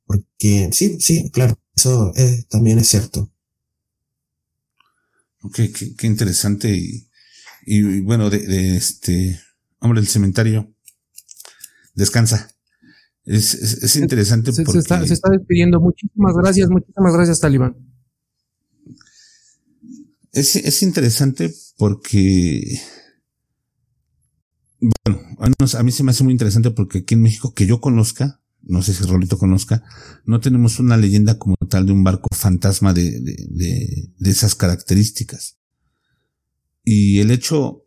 [0.07, 3.31] porque sí, sí, claro, eso es, también es cierto.
[5.43, 5.59] Ok,
[5.95, 7.07] qué, interesante y,
[7.67, 9.39] y, bueno, de, este,
[9.77, 10.73] hombre, el cementerio
[11.93, 12.52] descansa.
[13.25, 14.81] Es, es, interesante se, porque...
[14.81, 15.79] Se está, despidiendo.
[15.79, 17.75] Muchísimas gracias, muchísimas gracias, Talibán.
[20.33, 22.79] Es, es interesante porque...
[24.79, 25.21] Bueno,
[25.77, 28.81] a mí se me hace muy interesante porque aquí en México, que yo conozca, no
[28.81, 29.83] sé si Rolito conozca,
[30.25, 35.57] no tenemos una leyenda como tal de un barco fantasma de, de, de, esas características.
[36.83, 37.85] Y el hecho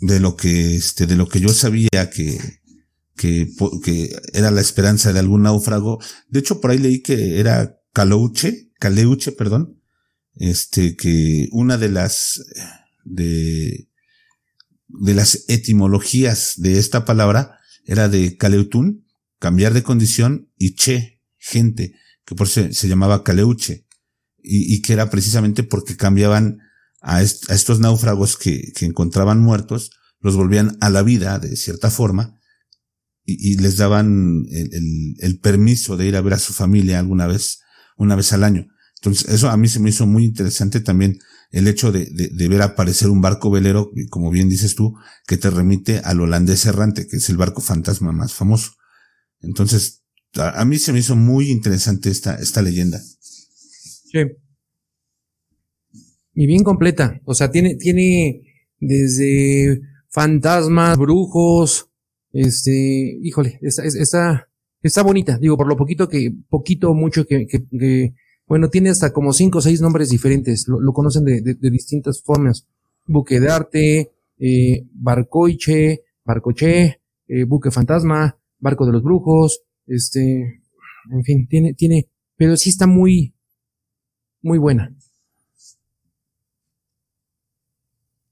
[0.00, 2.38] de lo que, este, de lo que yo sabía que,
[3.16, 3.48] que,
[3.84, 8.70] que era la esperanza de algún náufrago, de hecho por ahí leí que era Calouche,
[8.78, 9.80] Caleuche, perdón,
[10.34, 12.42] este, que una de las,
[13.04, 13.88] de,
[14.88, 19.06] de las etimologías de esta palabra era de Caleutún,
[19.38, 21.94] cambiar de condición y che, gente,
[22.24, 23.86] que por eso se, llamaba Caleuche,
[24.42, 26.58] y, y, que era precisamente porque cambiaban
[27.00, 29.90] a, estos náufragos que, que, encontraban muertos,
[30.20, 32.40] los volvían a la vida de cierta forma,
[33.24, 36.98] y, y les daban el, el, el, permiso de ir a ver a su familia
[36.98, 37.60] alguna vez,
[37.96, 38.66] una vez al año.
[38.96, 41.18] Entonces, eso a mí se me hizo muy interesante también
[41.50, 44.94] el hecho de, de, de ver aparecer un barco velero, como bien dices tú,
[45.26, 48.72] que te remite al holandés errante, que es el barco fantasma más famoso.
[49.40, 50.02] Entonces,
[50.34, 53.00] a, mí se me hizo muy interesante esta, esta leyenda.
[53.00, 54.18] Sí.
[56.34, 57.20] Y bien completa.
[57.24, 58.42] O sea, tiene, tiene
[58.80, 61.90] desde fantasmas, brujos,
[62.32, 64.48] este, híjole, está,
[64.82, 65.38] está, bonita.
[65.38, 68.14] Digo, por lo poquito que, poquito mucho que, que,
[68.46, 70.66] bueno, tiene hasta como cinco o seis nombres diferentes.
[70.68, 72.66] Lo, conocen de, de, distintas formas.
[73.06, 80.62] Buque de arte, eh, barcoiche, barcoche, eh, buque fantasma, Barco de los Brujos, este,
[81.10, 83.34] en fin, tiene, tiene, pero sí está muy,
[84.40, 84.94] muy buena.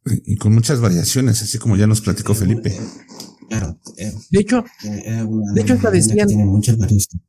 [0.05, 2.73] Y con muchas variaciones, así como ya nos platicó Felipe.
[3.51, 3.81] Claro.
[3.97, 6.29] Eh, de hecho, eh, de hecho hasta decían.
[6.29, 7.27] Tiene muchas variaciones.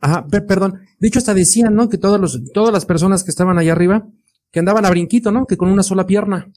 [0.00, 0.80] Ajá, perdón.
[1.00, 1.88] De hecho, hasta decían, ¿no?
[1.88, 4.06] Que todos los, todas las personas que estaban allá arriba,
[4.52, 5.46] que andaban a brinquito, ¿no?
[5.46, 6.52] Que con una sola pierna.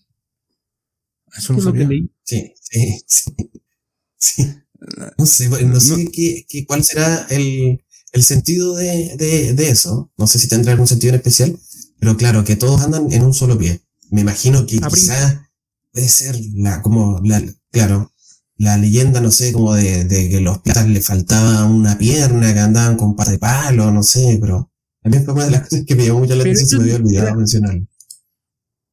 [1.35, 1.87] Eso no sabía.
[2.23, 3.33] Sí, sí, sí.
[4.17, 4.43] Sí.
[5.17, 7.81] No sé, no sé Qué, qué, cuál será el,
[8.11, 10.11] el sentido de, de, de, eso.
[10.17, 11.57] No sé si tendrá algún sentido en especial,
[11.99, 13.81] pero claro, que todos andan en un solo pie.
[14.11, 15.49] Me imagino que quizá
[15.93, 17.41] puede ser la, como la,
[17.71, 18.11] claro,
[18.57, 22.59] la leyenda, no sé, como de, de que los piratas le faltaba una pierna, que
[22.59, 24.71] andaban con par de palo, no sé, pero
[25.01, 26.83] también fue una de las cosas que me llamó mucho la atención y se me
[26.83, 27.87] había olvidado mencionarlo.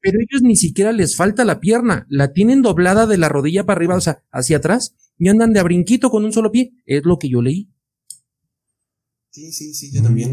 [0.00, 3.78] Pero ellos ni siquiera les falta la pierna, la tienen doblada de la rodilla para
[3.78, 6.74] arriba, o sea, hacia atrás, y andan de a brinquito con un solo pie.
[6.84, 7.70] Es lo que yo leí.
[9.30, 10.32] Sí, sí, sí, yo también,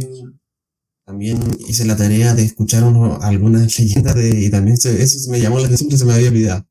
[1.05, 5.57] también hice la tarea de escuchar uno, algunas leyendas de, y también eso me llamó
[5.59, 6.67] la atención, que se me había olvidado.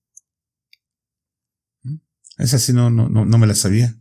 [2.40, 3.94] Esa sí no, no, no, no me la sabía.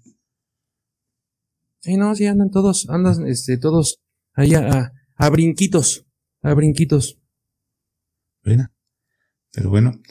[1.82, 4.00] Sí, no, sí andan todos, andan, este, todos
[4.34, 6.06] ahí a, a brinquitos,
[6.42, 7.20] a brinquitos.
[8.44, 8.74] Buena.
[9.52, 10.02] Pero bueno,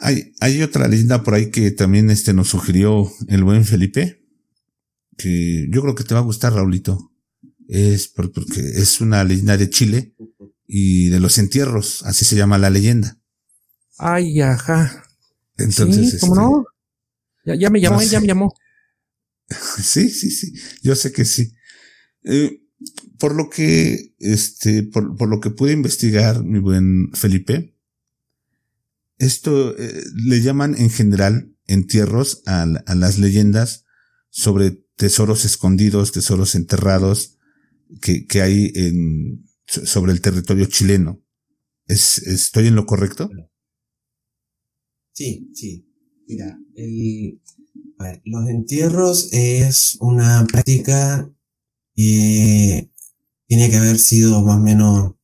[0.00, 4.22] hay, hay otra leyenda por ahí que también este nos sugirió el buen Felipe,
[5.16, 7.12] que yo creo que te va a gustar, Raulito.
[7.68, 10.14] Es porque es una leyenda de Chile
[10.66, 13.18] y de los entierros, así se llama la leyenda.
[13.98, 15.04] Ay, ajá.
[15.56, 16.64] Entonces, sí, ¿cómo no?
[17.54, 18.54] Ya, me llamó, ya me llamó.
[19.82, 20.52] Sí, sí, sí.
[20.82, 21.52] Yo sé que sí.
[22.24, 22.60] Eh,
[23.18, 27.76] por lo que, este, por, por lo que pude investigar, mi buen Felipe,
[29.18, 33.84] esto eh, le llaman en general entierros a, a, las leyendas
[34.30, 37.38] sobre tesoros escondidos, tesoros enterrados,
[38.02, 41.22] que, que hay en, sobre el territorio chileno.
[41.86, 43.30] ¿Es, ¿Estoy en lo correcto?
[45.12, 45.85] Sí, sí.
[46.28, 47.40] Mira, el,
[47.98, 51.30] a ver, los entierros es una práctica
[51.94, 52.90] que
[53.46, 55.14] tiene que haber sido más o menos,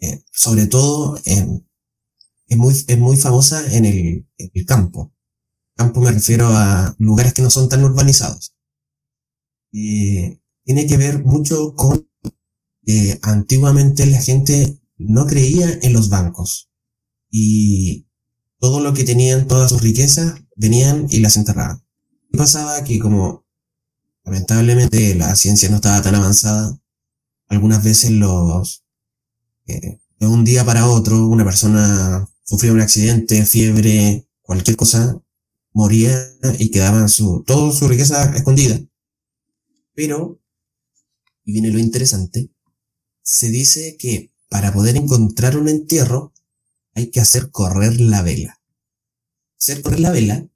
[0.00, 1.66] eh, sobre todo, en,
[2.48, 4.26] es, muy, es muy famosa en el,
[4.66, 5.12] campo.
[5.76, 8.54] Campo me refiero a lugares que no son tan urbanizados.
[9.70, 12.08] Tiene que ver mucho con
[12.84, 16.70] que antiguamente la gente no creía en los bancos
[17.30, 18.09] y
[18.60, 21.82] todo lo que tenían, todas sus riquezas, venían y las enterraban.
[22.30, 22.84] ¿Qué pasaba?
[22.84, 23.44] Que como
[24.24, 26.78] lamentablemente la ciencia no estaba tan avanzada,
[27.48, 28.84] algunas veces los,
[29.66, 35.20] eh, de un día para otro, una persona sufría un accidente, fiebre, cualquier cosa,
[35.72, 36.14] moría
[36.58, 38.78] y quedaba su, toda su riqueza escondida.
[39.94, 40.38] Pero,
[41.44, 42.50] y viene lo interesante,
[43.22, 46.32] se dice que para poder encontrar un entierro
[46.94, 48.60] hay que hacer correr la vela.
[49.58, 50.48] Hacer correr la vela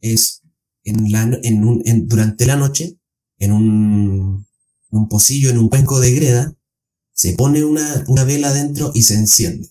[0.00, 0.42] es
[0.84, 2.98] en la, en un, en, durante la noche,
[3.38, 4.46] en un,
[4.90, 6.56] un pocillo, en un cuenco de greda,
[7.12, 9.68] se pone una, una vela dentro y se enciende.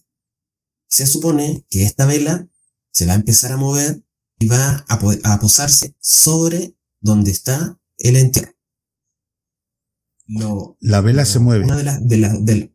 [0.88, 2.48] Se supone que esta vela
[2.91, 4.03] se va a empezar a mover
[4.39, 8.56] y va a, a posarse sobre donde está el entierro.
[10.80, 11.65] la vela se mueve.
[11.65, 12.69] Una de las, de la,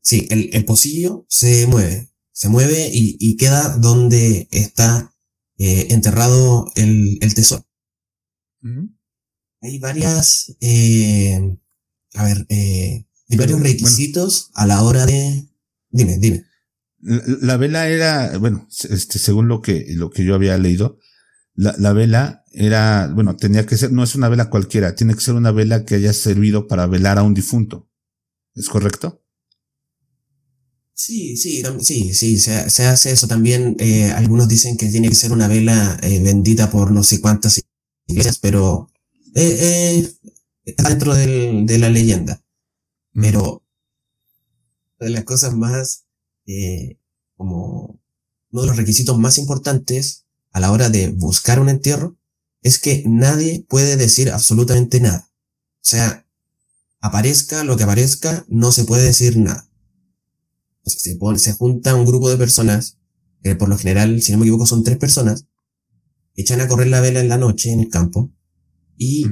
[0.00, 2.10] sí, el, el pocillo se mueve.
[2.34, 5.14] Se mueve y, y queda donde está
[5.56, 7.64] eh, enterrado el, el tesoro.
[9.60, 11.56] Hay varias, eh,
[12.14, 15.48] a ver, eh, hay varios requisitos a la hora de...
[15.90, 16.44] Dime, dime.
[17.00, 20.98] La, vela era, bueno, este, según lo que, lo que yo había leído,
[21.54, 25.20] la, la, vela era, bueno, tenía que ser, no es una vela cualquiera, tiene que
[25.20, 27.88] ser una vela que haya servido para velar a un difunto.
[28.54, 29.23] ¿Es correcto?
[30.96, 33.76] Sí, sí, sí, sí, se, se hace eso también.
[33.80, 37.60] Eh, algunos dicen que tiene que ser una vela eh, bendita por no sé cuántas
[38.06, 38.88] iglesias, pero
[39.34, 40.12] eh, eh,
[40.64, 42.40] está dentro del, de la leyenda.
[43.12, 43.62] Pero
[45.00, 46.04] de las cosas más,
[47.36, 48.00] como
[48.52, 52.16] uno de los requisitos más importantes a la hora de buscar un entierro
[52.62, 55.28] es que nadie puede decir absolutamente nada.
[55.28, 56.24] O sea,
[57.00, 59.68] aparezca lo que aparezca, no se puede decir nada
[60.84, 62.98] se, pone, se junta un grupo de personas,
[63.42, 65.46] que por lo general, si no me equivoco, son tres personas,
[66.34, 68.32] echan a correr la vela en la noche en el campo
[68.96, 69.26] y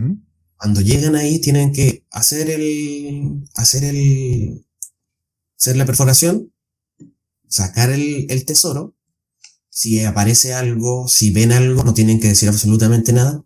[0.57, 4.67] cuando llegan ahí tienen que hacer el, hacer el,
[5.59, 6.53] hacer la perforación,
[7.49, 8.97] sacar el, el tesoro,
[9.69, 13.45] si aparece algo, si ven algo, no tienen que decir absolutamente nada,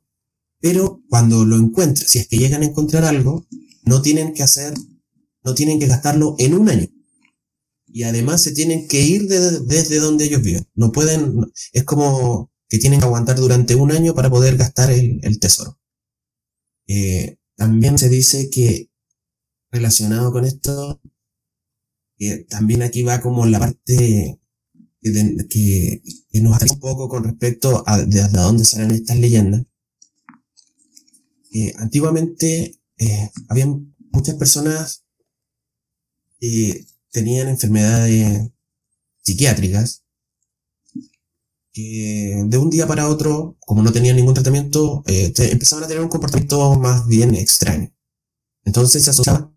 [0.60, 3.46] pero cuando lo encuentran, si es que llegan a encontrar algo,
[3.84, 4.74] no tienen que hacer,
[5.44, 6.88] no tienen que gastarlo en un año
[7.96, 10.68] y además se tienen que ir desde donde ellos viven.
[10.74, 15.40] No pueden, es como que tienen que aguantar durante un año para poder gastar el,
[15.40, 15.80] tesoro.
[16.86, 18.90] Eh, también se dice que
[19.70, 21.00] relacionado con esto,
[22.50, 24.40] también aquí va como la parte
[25.00, 26.02] que,
[26.34, 29.62] nos atrae un poco con respecto a de, dónde salen estas leyendas.
[31.78, 33.74] antiguamente eh, había
[34.12, 35.06] muchas personas
[36.38, 36.84] que
[37.16, 38.50] tenían enfermedades
[39.22, 40.04] psiquiátricas
[41.72, 46.02] que de un día para otro, como no tenían ningún tratamiento, eh, empezaban a tener
[46.02, 47.90] un comportamiento más bien extraño.
[48.64, 49.50] Entonces se asociaba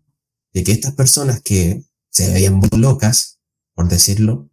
[0.54, 3.40] de que estas personas que se veían locas,
[3.74, 4.50] por decirlo,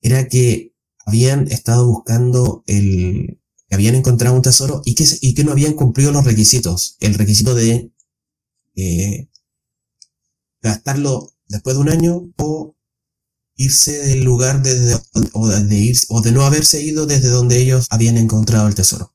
[0.00, 5.42] era que habían estado buscando el, que habían encontrado un tesoro y que, y que
[5.42, 6.96] no habían cumplido los requisitos.
[7.00, 7.92] El requisito de
[8.76, 9.28] eh,
[10.62, 12.76] gastarlo después de un año o
[13.56, 14.96] irse del lugar desde,
[15.32, 19.14] o de, ir, o de no haberse ido desde donde ellos habían encontrado el tesoro.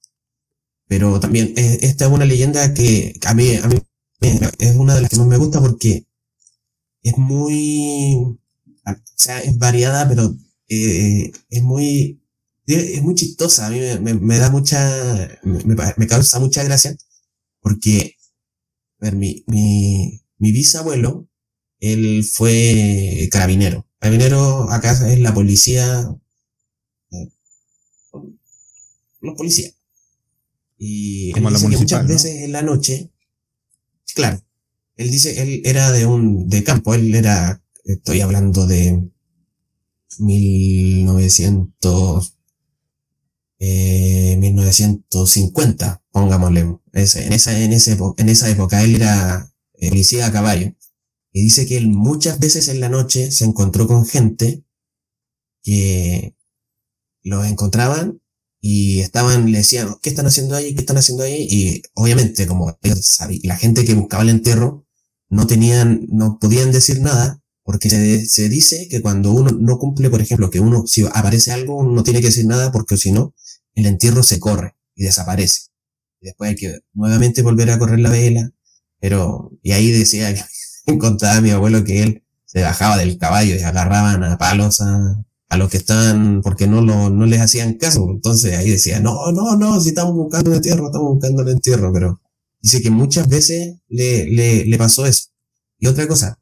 [0.88, 3.78] Pero también eh, esta es una leyenda que a mí, a mí
[4.20, 6.06] es una de las que más me gusta porque
[7.04, 10.36] es muy, o sea, es variada, pero
[10.68, 12.22] eh, es muy,
[12.66, 13.68] es muy chistosa.
[13.68, 16.96] A mí me, me, da mucha, me, me, causa mucha gracia
[17.62, 18.18] porque,
[19.00, 21.30] a ver, mi, mi, mi bisabuelo
[21.84, 23.86] él fue carabinero.
[24.00, 26.16] Carabinero acá es la policía,
[27.12, 27.30] eh,
[29.20, 29.76] los policías.
[30.78, 33.12] Y él dice que muchas veces en la noche,
[34.16, 34.42] claro,
[34.96, 39.04] él dice, él era de un, de campo, él era, estoy hablando de
[40.20, 42.34] 1900,
[43.60, 46.62] eh, 1950, pongámosle.
[46.62, 47.34] en esa, en
[47.74, 50.74] ese, en esa época él era policía a caballo.
[51.34, 54.64] Y dice que él muchas veces en la noche se encontró con gente
[55.64, 56.36] que
[57.24, 58.22] los encontraban
[58.62, 60.74] y estaban, le decían, ¿qué están haciendo ahí?
[60.76, 61.48] ¿Qué están haciendo ahí?
[61.50, 62.78] Y obviamente, como
[63.44, 64.86] la gente que buscaba el entierro
[65.30, 70.22] no tenían, no podían decir nada, porque se, dice que cuando uno no cumple, por
[70.22, 73.34] ejemplo, que uno, si aparece algo, uno no tiene que decir nada, porque si no,
[73.74, 75.70] el entierro se corre y desaparece.
[76.22, 78.52] Y después hay que nuevamente volver a correr la vela,
[79.00, 80.34] pero, y ahí decía,
[81.00, 85.58] contaba mi abuelo que él se bajaba del caballo y agarraban a palos a, a
[85.58, 88.10] los que estaban, porque no, lo, no les hacían caso.
[88.10, 91.92] Entonces ahí decía, no, no, no, si estamos buscando el entierro, estamos buscando el entierro,
[91.94, 92.22] pero
[92.62, 95.30] dice que muchas veces le, le, le pasó eso.
[95.80, 96.40] Y otra cosa,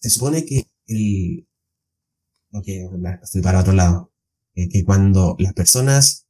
[0.00, 1.46] se supone que el,
[2.52, 2.68] ok,
[3.22, 4.12] estoy para otro lado,
[4.54, 6.26] que cuando las personas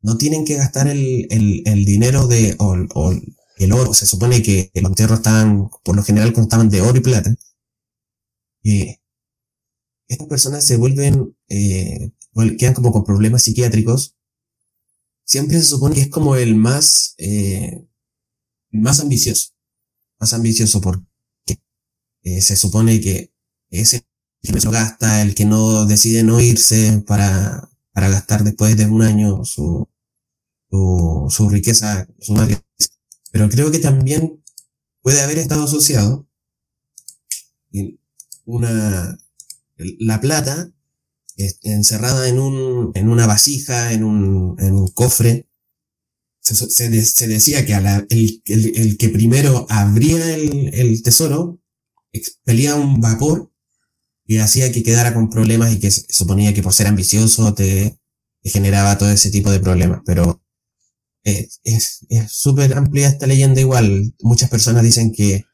[0.00, 3.12] no tienen que gastar el, el, el dinero de, o, o,
[3.58, 7.00] el oro, se supone que los entierros estaban, por lo general constaban de oro y
[7.00, 7.34] plata,
[8.62, 8.96] y
[10.08, 12.12] estas personas se vuelven, eh,
[12.58, 14.16] quedan como con problemas psiquiátricos,
[15.24, 17.86] siempre se supone que es como el más, eh,
[18.70, 19.50] más ambicioso,
[20.18, 21.06] más ambicioso porque
[22.22, 23.32] eh, se supone que
[23.70, 24.04] es el
[24.42, 29.02] que no gasta, el que no decide no irse para, para gastar después de un
[29.02, 29.88] año su,
[30.70, 32.62] su, su riqueza, su riqueza
[33.32, 34.44] pero creo que también
[35.00, 36.28] puede haber estado asociado
[37.72, 37.98] en
[38.44, 39.18] una,
[39.76, 40.70] la plata
[41.62, 45.48] encerrada en un, en una vasija, en un, en un cofre.
[46.40, 51.60] Se, se, se decía que el, el, el, que primero abría el, el tesoro
[52.12, 53.50] expelía un vapor
[54.26, 57.98] y hacía que quedara con problemas y que se suponía que por ser ambicioso te
[58.44, 60.02] generaba todo ese tipo de problemas.
[60.04, 60.41] Pero
[61.24, 64.14] es súper amplia esta leyenda igual.
[64.22, 65.44] Muchas personas dicen que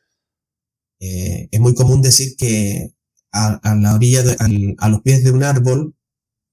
[1.00, 2.92] eh, es muy común decir que
[3.32, 5.94] a, a la orilla, de, a los pies de un árbol,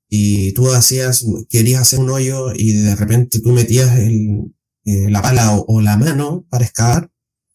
[0.09, 4.53] y tú hacías, querías hacer un hoyo y de repente tú metías el,
[4.85, 7.11] eh, la pala o, o, la mano para excavar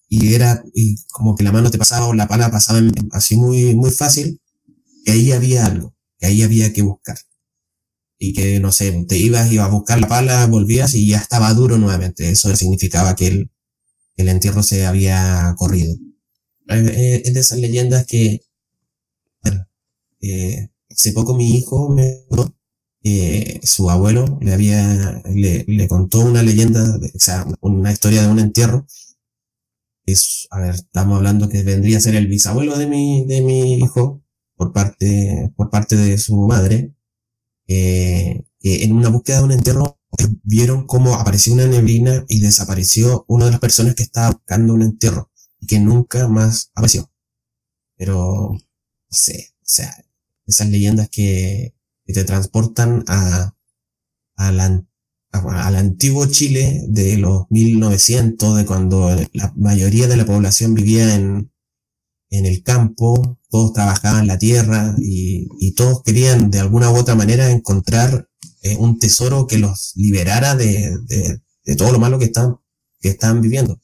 [0.09, 2.81] y era y como que la mano te pasaba o la pala pasaba
[3.13, 4.41] así muy, muy fácil,
[5.05, 7.19] que ahí había algo, que ahí había que buscar
[8.23, 11.55] y que, no sé, te ibas, ibas a buscar la pala, volvías y ya estaba
[11.55, 12.31] duro nuevamente.
[12.31, 13.51] Eso significaba que el,
[14.17, 15.97] el entierro se había corrido.
[16.69, 18.43] Es de esas leyendas que,
[19.43, 19.67] bueno,
[20.21, 22.25] eh, hace poco mi hijo me
[23.03, 28.29] eh, su abuelo le había, le, le contó una leyenda, o sea, una historia de
[28.29, 28.87] un entierro.
[30.05, 33.75] Es, a ver, estamos hablando que vendría a ser el bisabuelo de mi, de mi
[33.77, 34.23] hijo,
[34.57, 36.93] por parte, por parte de su madre,
[37.73, 40.01] eh, en una búsqueda de un entierro
[40.43, 44.83] vieron cómo apareció una neblina y desapareció una de las personas que estaba buscando un
[44.83, 45.31] entierro
[45.61, 47.09] y que nunca más apareció.
[47.97, 48.59] Pero, no
[49.09, 50.05] sé, o sea,
[50.47, 51.75] esas leyendas que,
[52.13, 53.55] te transportan a
[54.37, 54.85] la,
[55.31, 61.50] al antiguo Chile de los 1900, de cuando la mayoría de la población vivía en,
[62.31, 67.51] en el campo, todos trabajaban la tierra y, todos querían de alguna u otra manera
[67.51, 68.29] encontrar
[68.63, 70.97] eh, un tesoro que los liberara de,
[71.77, 72.57] todo lo malo que están,
[73.01, 73.81] que están viviendo.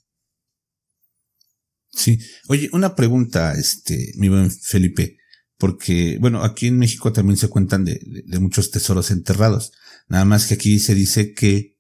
[1.91, 2.19] Sí.
[2.49, 5.17] Oye, una pregunta, este, mi buen Felipe,
[5.59, 9.73] porque, bueno, aquí en México también se cuentan de, de muchos tesoros enterrados.
[10.09, 11.77] Nada más que aquí se dice que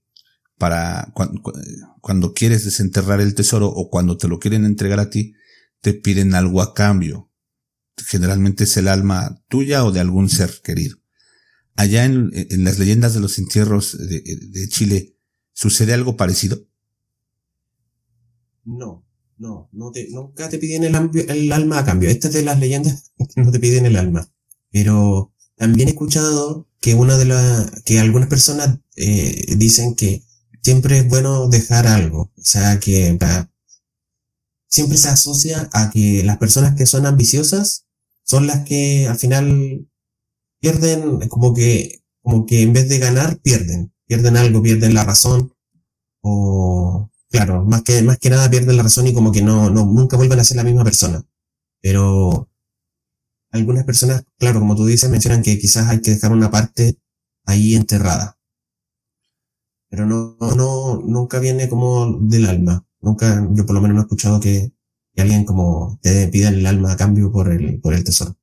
[0.58, 1.42] para cuando,
[2.00, 5.34] cuando quieres desenterrar el tesoro o cuando te lo quieren entregar a ti,
[5.86, 7.30] te piden algo a cambio.
[7.96, 10.96] Generalmente es el alma tuya o de algún ser querido.
[11.76, 12.32] Allá en,
[12.64, 15.16] las leyendas de los entierros de, Chile,
[15.52, 16.66] ¿sucede algo parecido?
[18.64, 19.06] No,
[19.38, 22.10] no, no te, nunca te piden el, alma a cambio.
[22.10, 24.28] Estas de las leyendas no te piden el alma.
[24.72, 30.24] Pero también he escuchado que una de las, que algunas personas eh, dicen que
[30.62, 32.32] siempre es bueno dejar algo.
[32.36, 33.52] O sea, que para,
[34.76, 37.86] siempre se asocia a que las personas que son ambiciosas
[38.24, 39.88] son las que al final
[40.60, 45.54] pierden, como que, como que en vez de ganar, pierden, pierden algo, pierden la razón,
[46.22, 49.86] o, claro, más que, más que nada pierden la razón y como que no, no,
[49.86, 51.24] nunca vuelven a ser la misma persona.
[51.80, 52.50] Pero,
[53.52, 56.98] algunas personas, claro, como tú dices, mencionan que quizás hay que dejar una parte
[57.46, 58.38] ahí enterrada.
[59.88, 62.85] Pero no, no, nunca viene como del alma.
[63.00, 64.72] Nunca, yo por lo menos no he escuchado que,
[65.16, 68.38] alguien como te pida el alma a cambio por el, por el tesoro.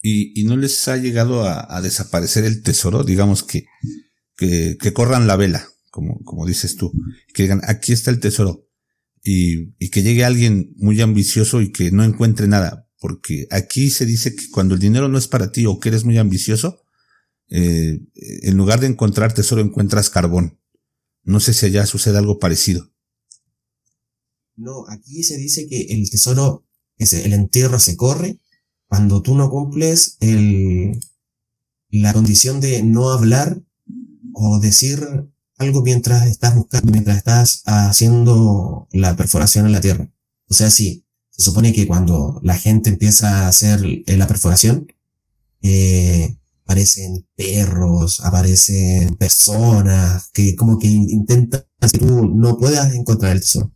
[0.00, 3.04] ¿Y, y no les ha llegado a, desaparecer el tesoro?
[3.04, 3.66] Digamos que,
[4.36, 6.92] que, que corran la vela, como, como dices tú,
[7.34, 8.66] que digan, aquí está el tesoro.
[9.22, 12.88] y, y que llegue alguien muy ambicioso y que no encuentre nada.
[12.98, 16.04] Porque aquí se dice que cuando el dinero no es para ti o que eres
[16.04, 16.82] muy ambicioso,
[17.50, 20.60] eh, en lugar de encontrar tesoro encuentras carbón.
[21.24, 22.89] No sé si allá sucede algo parecido.
[24.56, 26.64] No, aquí se dice que el tesoro,
[26.98, 28.38] el entierro se corre
[28.86, 31.00] cuando tú no cumples el,
[31.90, 33.62] la condición de no hablar
[34.32, 35.00] o decir
[35.58, 40.10] algo mientras estás buscando, mientras estás haciendo la perforación en la tierra.
[40.48, 44.86] O sea, sí, se supone que cuando la gente empieza a hacer la perforación,
[45.62, 53.40] eh, aparecen perros, aparecen personas que como que intentan que tú no puedas encontrar el
[53.40, 53.72] tesoro.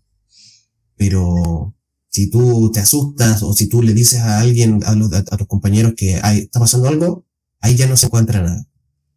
[0.97, 1.75] Pero
[2.09, 5.47] si tú te asustas o si tú le dices a alguien, a, los, a, tus
[5.47, 7.27] compañeros que hay, está pasando algo,
[7.61, 8.66] ahí ya no se encuentra nada.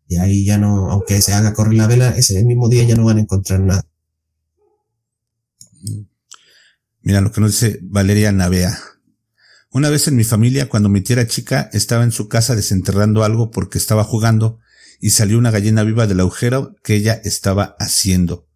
[0.08, 3.06] Y ahí ya no, aunque se haga correr la vela, ese mismo día ya no
[3.06, 3.86] van a encontrar nada.
[7.02, 8.78] Mira lo que nos dice Valeria Navea.
[9.72, 13.24] Una vez en mi familia, cuando mi tía era chica, estaba en su casa desenterrando
[13.24, 14.60] algo porque estaba jugando
[15.00, 18.48] y salió una gallina viva del agujero que ella estaba haciendo.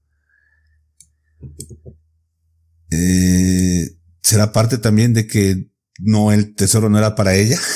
[2.91, 3.89] Eh,
[4.21, 5.69] ¿Será parte también de que
[5.99, 7.59] no, el tesoro no era para ella?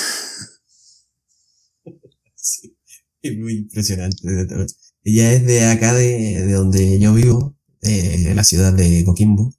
[2.38, 2.76] Sí,
[3.22, 4.18] es muy impresionante.
[5.02, 9.52] Ella es de acá, de, de donde yo vivo, de la ciudad de Coquimbo.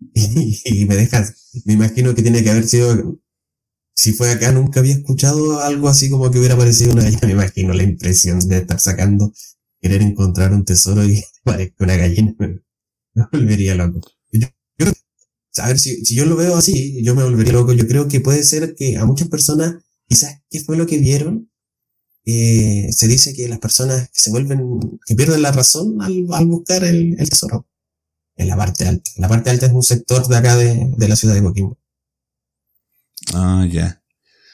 [0.14, 3.20] Y, me dejas, me imagino que tiene que haber sido,
[3.94, 7.20] si fue acá, nunca había escuchado algo así como que hubiera aparecido una gallina.
[7.26, 9.32] Me imagino la impresión de estar sacando,
[9.80, 12.34] querer encontrar un tesoro y parezca una gallina.
[12.38, 12.60] Me,
[13.32, 14.00] volvería loco.
[15.58, 17.72] A ver, si, si yo lo veo así, yo me volvería loco.
[17.72, 19.76] Yo creo que puede ser que a muchas personas,
[20.08, 21.50] quizás, ¿qué fue lo que vieron?
[22.24, 24.60] Eh, se dice que las personas se vuelven,
[25.06, 27.66] que pierden la razón al, al buscar el, el tesoro
[28.36, 29.10] en la parte alta.
[29.16, 31.78] La parte alta es un sector de acá de, de la ciudad de Coquimbo.
[33.34, 34.02] Ah, ya.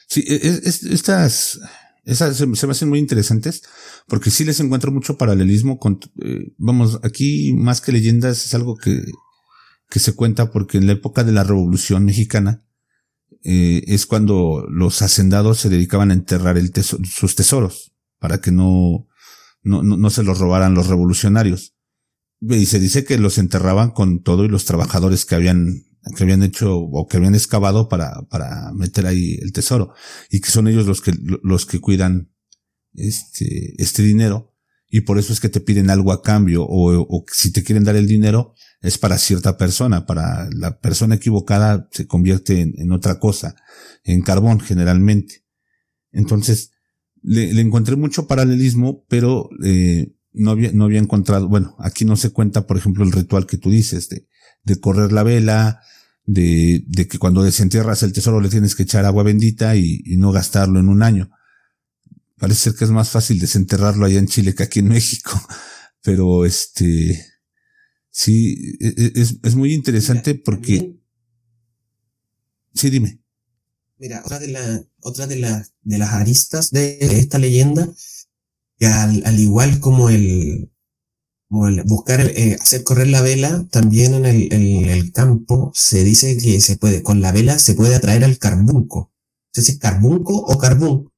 [0.08, 1.60] Sí, e, e, es, estas,
[2.04, 3.62] esas se, me hacen muy interesantes
[4.06, 8.76] porque sí les encuentro mucho paralelismo con, eh, vamos, aquí más que leyendas es algo
[8.76, 9.02] que,
[9.88, 12.64] que se cuenta porque en la época de la Revolución Mexicana
[13.42, 19.06] eh, es cuando los hacendados se dedicaban a enterrar sus tesoros para que no,
[19.62, 21.74] no, no se los robaran los revolucionarios.
[22.40, 25.84] Y se dice que los enterraban con todo y los trabajadores que habían
[26.16, 29.94] que habían hecho o que habían excavado para, para meter ahí el tesoro
[30.30, 31.12] y que son ellos los que
[31.42, 32.30] los que cuidan
[32.92, 34.54] este este dinero
[34.86, 37.96] y por eso es que te piden algo a cambio o si te quieren dar
[37.96, 38.54] el dinero
[38.84, 43.56] es para cierta persona para la persona equivocada se convierte en, otra cosa
[44.04, 45.44] en carbón generalmente
[46.12, 46.70] entonces
[47.22, 52.16] le, le encontré mucho paralelismo pero eh, no había, no había encontrado, bueno, aquí no
[52.16, 54.26] se cuenta, por ejemplo, el ritual que tú dices de,
[54.64, 55.80] de correr la vela,
[56.26, 60.16] de, de que cuando desentierras el tesoro le tienes que echar agua bendita y, y,
[60.16, 61.30] no gastarlo en un año.
[62.36, 65.30] Parece ser que es más fácil desenterrarlo allá en Chile que aquí en México,
[66.02, 67.24] pero este,
[68.14, 70.96] sí, e, e, es, es muy interesante porque,
[72.72, 73.20] sí, dime.
[73.98, 77.92] Mira, otra de la, otra de las, de las aristas de esta leyenda
[78.78, 80.70] que al, al igual como el,
[81.48, 86.04] como el buscar, eh, hacer correr la vela, también en el, el, el, campo se
[86.04, 89.12] dice que se puede, con la vela se puede atraer al carbunco.
[89.52, 91.12] Entonces, carbunco o carbún,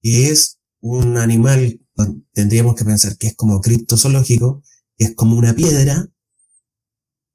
[0.00, 1.80] y es un animal,
[2.32, 6.08] tendríamos que pensar que es como criptozoológico, que es como una piedra,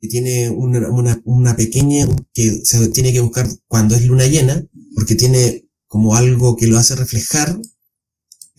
[0.01, 4.65] que tiene una, una, pequeña, que se tiene que buscar cuando es luna llena,
[4.95, 7.59] porque tiene como algo que lo hace reflejar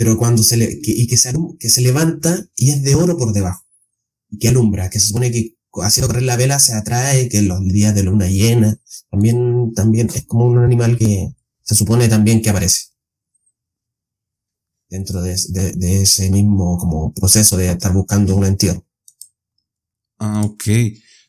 [0.01, 3.19] pero cuando se le, que, y que se, que se levanta y es de oro
[3.19, 3.67] por debajo,
[4.31, 7.63] y que alumbra, que se supone que haciendo correr la vela se atrae, que los
[7.69, 12.49] días de luna llena, también, también es como un animal que se supone también que
[12.49, 12.87] aparece
[14.89, 18.83] dentro de, de, de ese mismo como proceso de estar buscando un entierro.
[20.21, 20.65] Ah, ok.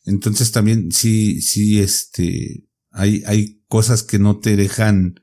[0.05, 5.15] Entonces también sí, sí, este, hay, hay cosas que no te dejan,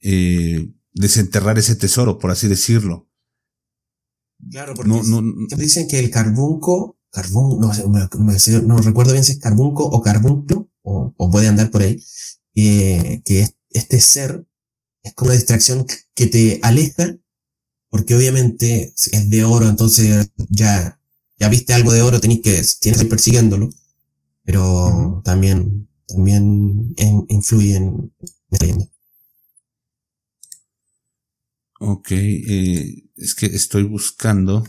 [0.00, 3.08] eh, desenterrar ese tesoro, por así decirlo.
[4.50, 9.32] Claro, porque no, no, dicen que el carbunco, carbun, no, no, no, recuerdo bien si
[9.32, 12.02] es carbunco o carbunco, o, o puede andar por ahí,
[12.54, 14.46] que, que este ser
[15.02, 17.16] es como una distracción que te aleja,
[17.90, 20.97] porque obviamente es de oro, entonces ya,
[21.38, 23.70] ya viste algo de oro, tenés que, tienes que ir persiguiéndolo,
[24.44, 25.22] pero uh -huh.
[25.22, 28.12] también, también en, influye en
[28.50, 28.90] la leyenda.
[31.80, 34.64] Ok, eh, es que estoy buscando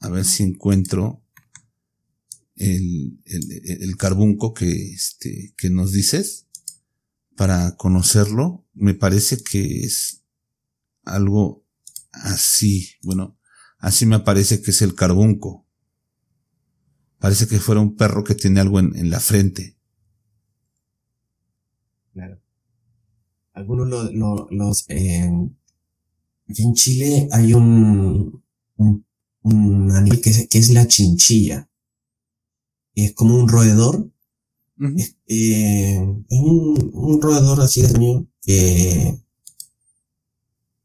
[0.00, 1.24] a ver si encuentro
[2.56, 6.46] el, el, carbunco que, este, que nos dices
[7.36, 8.66] para conocerlo.
[8.74, 10.22] Me parece que es
[11.04, 11.66] algo
[12.12, 12.90] así.
[13.02, 13.38] Bueno,
[13.78, 15.63] así me parece que es el carbunco.
[17.24, 19.78] Parece que fuera un perro que tiene algo en, en la frente.
[22.12, 22.38] Claro.
[23.54, 24.84] Algunos lo, los...
[24.90, 25.32] Eh,
[26.46, 28.44] aquí en Chile hay un,
[28.76, 31.70] un, animal que es, que es la chinchilla.
[32.94, 34.12] Es como un roedor.
[34.94, 35.98] es, eh,
[36.28, 39.18] un, un, roedor así de que,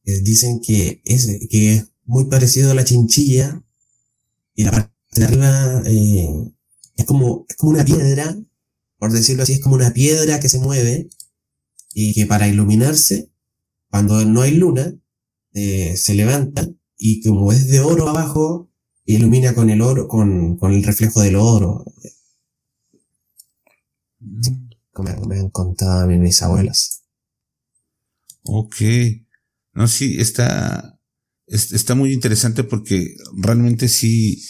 [0.06, 3.62] que, dicen que es, que es muy parecido a la chinchilla
[4.56, 6.30] y la arriba eh,
[6.96, 8.38] es como, es como una piedra,
[8.98, 11.10] por decirlo así, es como una piedra que se mueve
[11.94, 13.32] y que para iluminarse,
[13.90, 14.96] cuando no hay luna,
[15.54, 18.70] eh, se levanta y como es de oro abajo,
[19.06, 21.84] ilumina con el oro, con, con el reflejo del oro.
[24.92, 27.04] Como me han contado mis abuelas.
[28.44, 28.76] Ok.
[29.74, 31.00] No, sí, está,
[31.48, 34.44] está muy interesante porque realmente sí,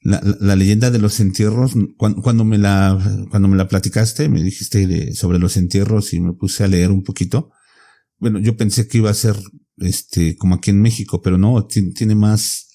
[0.00, 4.42] la, la, leyenda de los entierros, cuando, cuando, me la, cuando me la platicaste, me
[4.42, 7.50] dijiste de, sobre los entierros y me puse a leer un poquito.
[8.18, 9.36] Bueno, yo pensé que iba a ser,
[9.78, 12.68] este, como aquí en México, pero no, tiene más,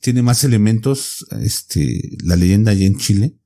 [0.00, 3.38] tiene más elementos, este, la leyenda allá en Chile,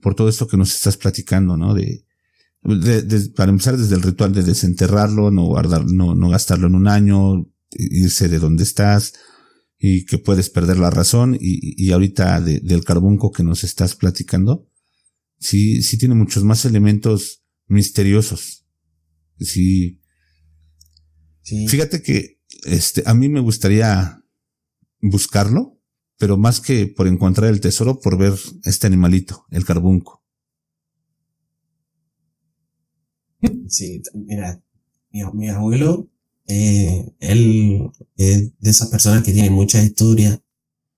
[0.00, 1.74] por todo esto que nos estás platicando, ¿no?
[1.74, 2.04] De,
[2.62, 6.88] de, para empezar desde el ritual de desenterrarlo, no guardar, no, no gastarlo en un
[6.88, 9.14] año, irse de donde estás,
[9.78, 14.68] y que puedes perder la razón y, y ahorita del carbunco que nos estás platicando,
[15.38, 18.66] sí, sí tiene muchos más elementos misteriosos.
[19.38, 20.00] Sí.
[21.42, 21.68] sí.
[21.68, 24.20] Fíjate que, este, a mí me gustaría
[25.00, 25.80] buscarlo,
[26.18, 28.34] pero más que por encontrar el tesoro, por ver
[28.64, 30.24] este animalito, el carbunco.
[33.68, 34.60] Sí, mira,
[35.10, 36.10] mi, mi abuelo
[36.48, 40.40] eh, él es de esas personas que tienen mucha historia.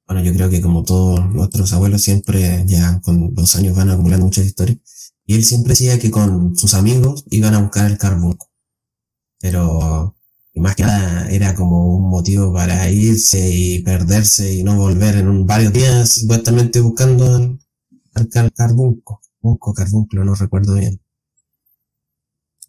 [0.07, 4.27] Bueno, yo creo que como todos nuestros abuelos siempre ya con los años van acumulando
[4.27, 4.79] muchas historias.
[5.27, 8.51] Y él siempre decía que con sus amigos iban a buscar el carbunco.
[9.41, 10.17] Pero
[10.55, 15.29] más que nada era como un motivo para irse y perderse y no volver en
[15.29, 17.59] un, varios días supuestamente buscando el,
[18.15, 19.21] el carbunco.
[19.43, 21.00] Carbunco, carbunco, no recuerdo bien.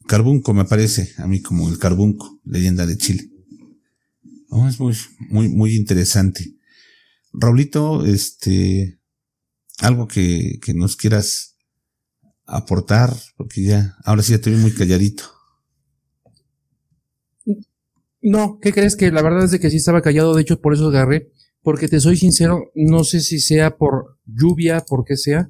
[0.07, 3.29] Carbunco me parece a mí como el Carbunco, leyenda de Chile.
[4.67, 4.95] es muy,
[5.29, 6.55] muy, muy interesante.
[7.33, 8.99] Raulito, este,
[9.79, 11.55] algo que, que nos quieras
[12.45, 15.23] aportar, porque ya, ahora sí ya te vi muy calladito.
[18.21, 18.95] No, ¿qué crees?
[18.95, 21.31] Que la verdad es de que sí estaba callado, de hecho por eso agarré,
[21.63, 25.49] porque te soy sincero, no sé si sea por lluvia, por qué sea,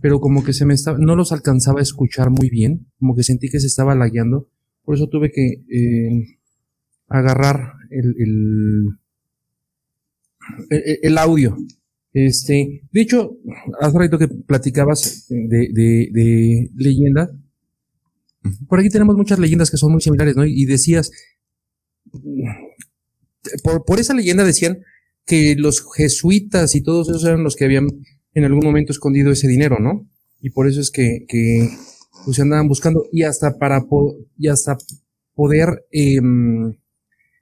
[0.00, 3.22] pero como que se me estaba, no los alcanzaba a escuchar muy bien, como que
[3.22, 4.48] sentí que se estaba lagueando,
[4.84, 6.38] por eso tuve que eh,
[7.08, 8.14] agarrar el,
[10.70, 11.56] el, el, audio.
[12.12, 13.36] Este, de hecho,
[13.80, 17.30] hace rato que platicabas de, de, de leyendas,
[18.68, 20.44] por aquí tenemos muchas leyendas que son muy similares, ¿no?
[20.46, 21.10] Y decías,
[23.62, 24.80] por, por esa leyenda decían
[25.26, 27.88] que los jesuitas y todos esos eran los que habían
[28.34, 30.08] en algún momento escondido ese dinero, ¿no?
[30.40, 31.68] Y por eso es que, que
[32.24, 33.84] pues, se andaban buscando y hasta para
[34.38, 34.76] y hasta
[35.34, 36.74] poder em,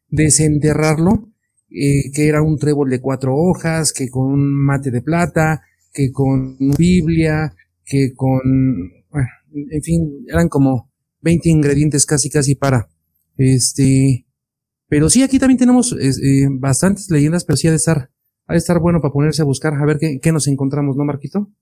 [0.08, 1.30] desenterrarlo,
[1.70, 5.62] eh, que era un trébol de cuatro hojas, que con un mate de plata,
[5.92, 7.54] que con Biblia,
[7.84, 8.40] que con,
[9.52, 10.90] en fin, eran como
[11.20, 12.88] 20 ingredientes casi casi para,
[13.36, 14.26] este,
[14.88, 18.10] pero sí, aquí también tenemos eh, bastantes leyendas, pero sí ha de estar
[18.48, 21.04] ha de estar bueno para ponerse a buscar, a ver qué, qué nos encontramos, ¿no,
[21.04, 21.52] Marquito?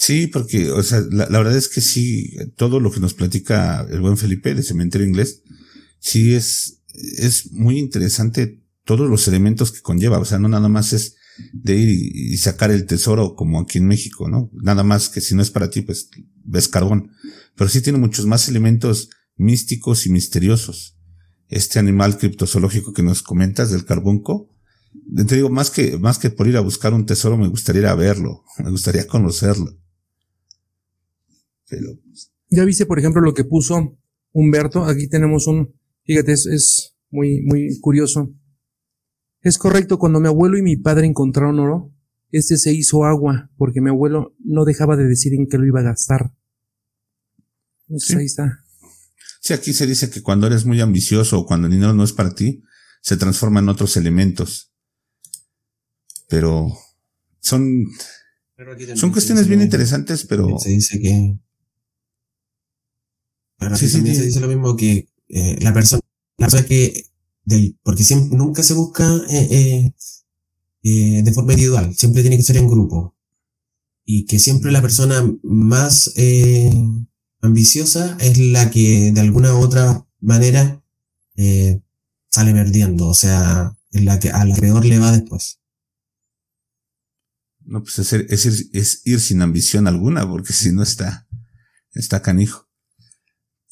[0.00, 4.00] Sí, porque, o sea, la, verdad es que sí, todo lo que nos platica el
[4.00, 5.42] buen Felipe de Cementerio Inglés,
[5.98, 6.82] sí es,
[7.18, 10.18] es muy interesante todos los elementos que conlleva.
[10.18, 11.16] O sea, no nada más es
[11.52, 14.50] de ir y, sacar el tesoro como aquí en México, ¿no?
[14.54, 16.08] Nada más que si no es para ti, pues
[16.44, 17.10] ves carbón.
[17.54, 20.96] Pero sí tiene muchos más elementos místicos y misteriosos.
[21.48, 24.49] Este animal criptozoológico que nos comentas del carbunco,
[25.26, 27.86] te digo, más que, más que por ir a buscar un tesoro, me gustaría ir
[27.88, 29.76] a verlo, me gustaría conocerlo.
[31.68, 31.98] Pero.
[32.04, 33.96] Pues, ya viste, por ejemplo, lo que puso
[34.32, 34.84] Humberto.
[34.84, 35.74] Aquí tenemos un,
[36.04, 38.34] fíjate, es, es muy, muy curioso.
[39.40, 41.94] Es correcto, cuando mi abuelo y mi padre encontraron oro,
[42.30, 45.80] este se hizo agua, porque mi abuelo no dejaba de decir en qué lo iba
[45.80, 46.32] a gastar.
[47.98, 48.16] sí.
[48.16, 48.64] ahí está.
[49.40, 52.12] Sí, aquí se dice que cuando eres muy ambicioso o cuando el dinero no es
[52.12, 52.62] para ti,
[53.00, 54.69] se transforma en otros elementos
[56.30, 56.72] pero
[57.40, 57.84] son...
[58.94, 60.58] Son cuestiones bien interesantes, pero...
[60.58, 61.36] Se dice que...
[63.58, 66.00] Pero sí, también se dice lo mismo que eh, la persona,
[66.38, 67.06] la persona que...
[67.44, 69.92] Del, porque siempre, nunca se busca eh,
[70.82, 73.16] eh, de forma individual, siempre tiene que ser en grupo.
[74.04, 76.12] Y que siempre la persona más
[77.40, 80.82] ambiciosa es la que de alguna u otra manera
[82.28, 85.59] sale perdiendo, o sea, es la que a la peor le va después.
[87.70, 88.26] No, pues es, ir,
[88.72, 91.28] es ir sin ambición alguna, porque si no está,
[91.94, 92.68] está canijo.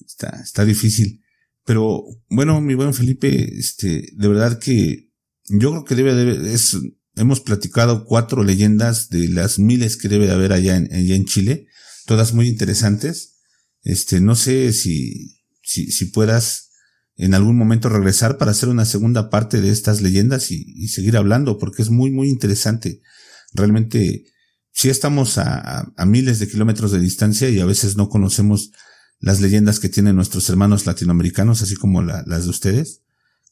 [0.06, 1.24] Está, está difícil.
[1.64, 5.10] Pero bueno, mi buen Felipe, este, de verdad que
[5.48, 6.76] yo creo que debe de es,
[7.16, 11.24] hemos platicado cuatro leyendas de las miles que debe de haber allá en, allá en
[11.24, 11.66] Chile,
[12.06, 13.40] todas muy interesantes.
[13.82, 16.70] Este, no sé si, si, si puedas
[17.16, 21.16] en algún momento regresar para hacer una segunda parte de estas leyendas y, y seguir
[21.16, 23.00] hablando, porque es muy, muy interesante
[23.52, 24.24] realmente
[24.72, 28.70] sí estamos a, miles de kilómetros de distancia y a veces no conocemos
[29.18, 33.02] las leyendas que tienen nuestros hermanos latinoamericanos, así como las de ustedes,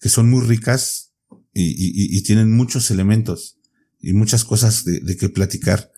[0.01, 1.15] que son muy ricas
[1.53, 3.59] y, tienen muchos elementos
[3.99, 5.91] y muchas cosas de, que platicar.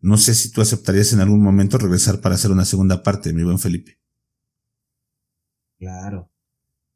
[0.00, 3.44] No sé si tú aceptarías en algún momento regresar para hacer una segunda parte, mi
[3.44, 4.00] buen Felipe.
[5.78, 6.28] Claro,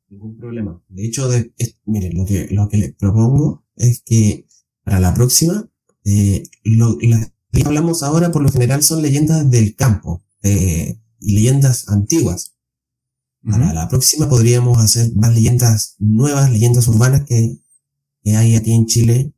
[0.09, 0.83] ningún problema.
[0.89, 1.55] De hecho, de,
[1.85, 4.49] miren, lo que, lo que le propongo es que
[4.83, 5.71] para la próxima
[6.09, 11.89] eh, lo, que hablamos ahora por lo general son leyendas del campo eh, y leyendas
[11.89, 12.53] antiguas.
[13.43, 17.59] Para la próxima podríamos hacer más leyendas nuevas, leyendas urbanas que,
[18.23, 19.35] que hay aquí en Chile.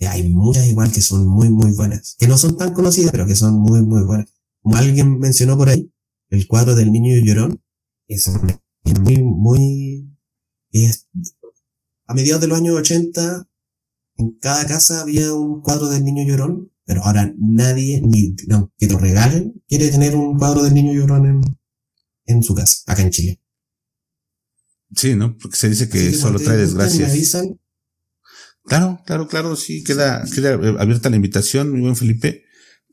[0.00, 2.14] hay muchas igual que son muy, muy buenas.
[2.18, 4.32] Que no son tan conocidas, pero que son muy, muy buenas.
[4.62, 5.92] Como alguien mencionó por ahí,
[6.30, 7.60] el cuadro del niño llorón.
[8.06, 8.30] Es
[9.00, 10.08] muy, muy...
[10.70, 11.08] Es,
[12.06, 13.48] a mediados de los años 80
[14.18, 18.34] en cada casa había un cuadro del niño llorón, pero ahora nadie, ni
[18.78, 21.40] que lo regalen, quiere tener un cuadro del niño llorón en,
[22.24, 23.42] en su casa, acá en Chile.
[24.94, 25.36] Sí, ¿no?
[25.36, 27.12] Porque se dice que solo trae desgracias.
[28.64, 32.44] Claro, claro, claro, sí, queda, queda abierta la invitación, mi buen Felipe,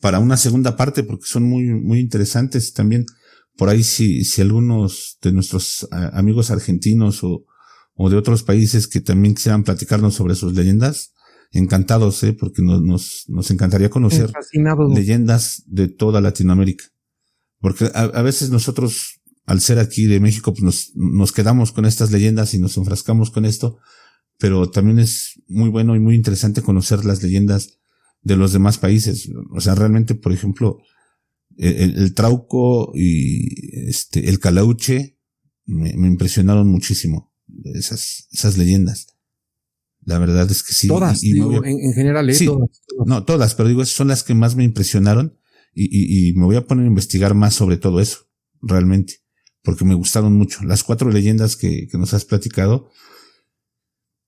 [0.01, 3.05] para una segunda parte, porque son muy, muy interesantes también.
[3.55, 7.45] Por ahí, si, si algunos de nuestros amigos argentinos o,
[7.93, 11.12] o de otros países que también quisieran platicarnos sobre sus leyendas,
[11.53, 12.33] encantados, ¿eh?
[12.33, 14.31] porque nos, nos, nos encantaría conocer
[14.93, 16.85] leyendas de toda Latinoamérica.
[17.59, 21.85] Porque a, a, veces nosotros, al ser aquí de México, pues nos, nos quedamos con
[21.85, 23.77] estas leyendas y nos enfrascamos con esto,
[24.39, 27.79] pero también es muy bueno y muy interesante conocer las leyendas
[28.21, 29.29] de los demás países.
[29.51, 30.79] O sea, realmente, por ejemplo,
[31.55, 35.19] el, el trauco y este, el calauche
[35.65, 37.31] me, me impresionaron muchísimo
[37.75, 39.12] esas, esas leyendas.
[40.05, 40.87] La verdad es que sí.
[40.87, 42.37] Todas, digo, en, general, ¿eh?
[42.45, 42.69] todas,
[43.05, 45.37] No, todas, pero digo, son las que más me impresionaron
[45.73, 48.27] y, y, y, me voy a poner a investigar más sobre todo eso,
[48.61, 49.21] realmente,
[49.63, 50.63] porque me gustaron mucho.
[50.63, 52.89] Las cuatro leyendas que, que nos has platicado,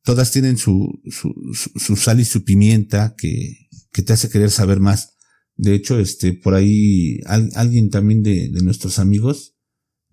[0.04, 4.80] todas tienen su, su, su, sal y su pimienta que, que te hace querer saber
[4.80, 5.18] más.
[5.58, 9.56] De hecho, este, por ahí, alguien también de, de nuestros amigos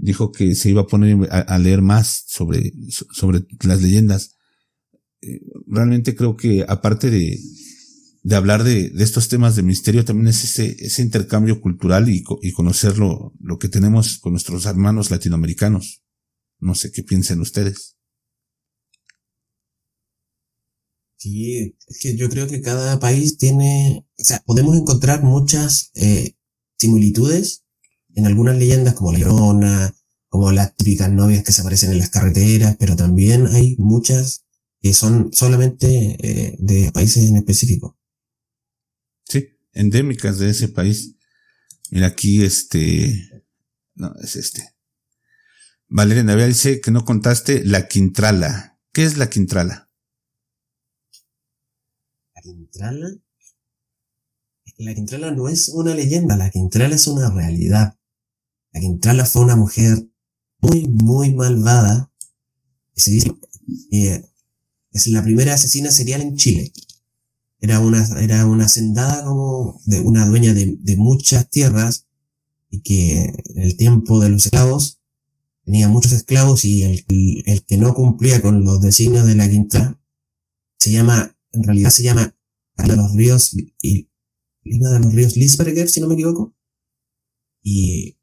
[0.02, 4.36] dijo que se iba a poner a, leer más sobre, sobre las leyendas.
[5.23, 7.39] Eh, realmente creo que aparte de,
[8.23, 12.24] de hablar de, de, estos temas de misterio, también es ese, ese intercambio cultural y,
[12.43, 16.03] y conocer lo, lo, que tenemos con nuestros hermanos latinoamericanos.
[16.59, 17.97] No sé qué piensen ustedes.
[21.16, 26.35] Sí, es que yo creo que cada país tiene, o sea, podemos encontrar muchas eh,
[26.78, 27.62] similitudes
[28.15, 29.94] en algunas leyendas como La Llorona,
[30.28, 34.41] como las típicas novias que se aparecen en las carreteras, pero también hay muchas
[34.82, 35.86] que son solamente
[36.20, 37.96] eh, de países en específico.
[39.24, 41.14] Sí, endémicas de ese país.
[41.90, 43.44] Mira aquí este,
[43.94, 44.74] no, es este.
[45.88, 48.80] Valeria Navia dice que no contaste la Quintrala.
[48.92, 49.88] ¿Qué es la Quintrala?
[52.34, 53.09] La Quintrala.
[54.78, 57.96] La Quintrala no es una leyenda, la Quintrala es una realidad.
[58.72, 60.09] La Quintrala fue una mujer
[60.59, 62.10] muy, muy malvada.
[62.94, 63.32] Se dice
[63.90, 64.31] que
[64.93, 66.73] es la primera asesina serial en Chile.
[67.60, 72.06] Era una, era una hacendada como de una dueña de, de muchas tierras
[72.70, 75.01] y que en el tiempo de los esclavos
[75.64, 77.05] tenía muchos esclavos y el,
[77.47, 80.02] el, que no cumplía con los designios de la Quintrala
[80.82, 82.35] se llama, en realidad se llama
[82.77, 84.09] de los ríos y
[84.64, 86.56] de los ríos Lisberger, si no me equivoco.
[87.62, 88.19] Y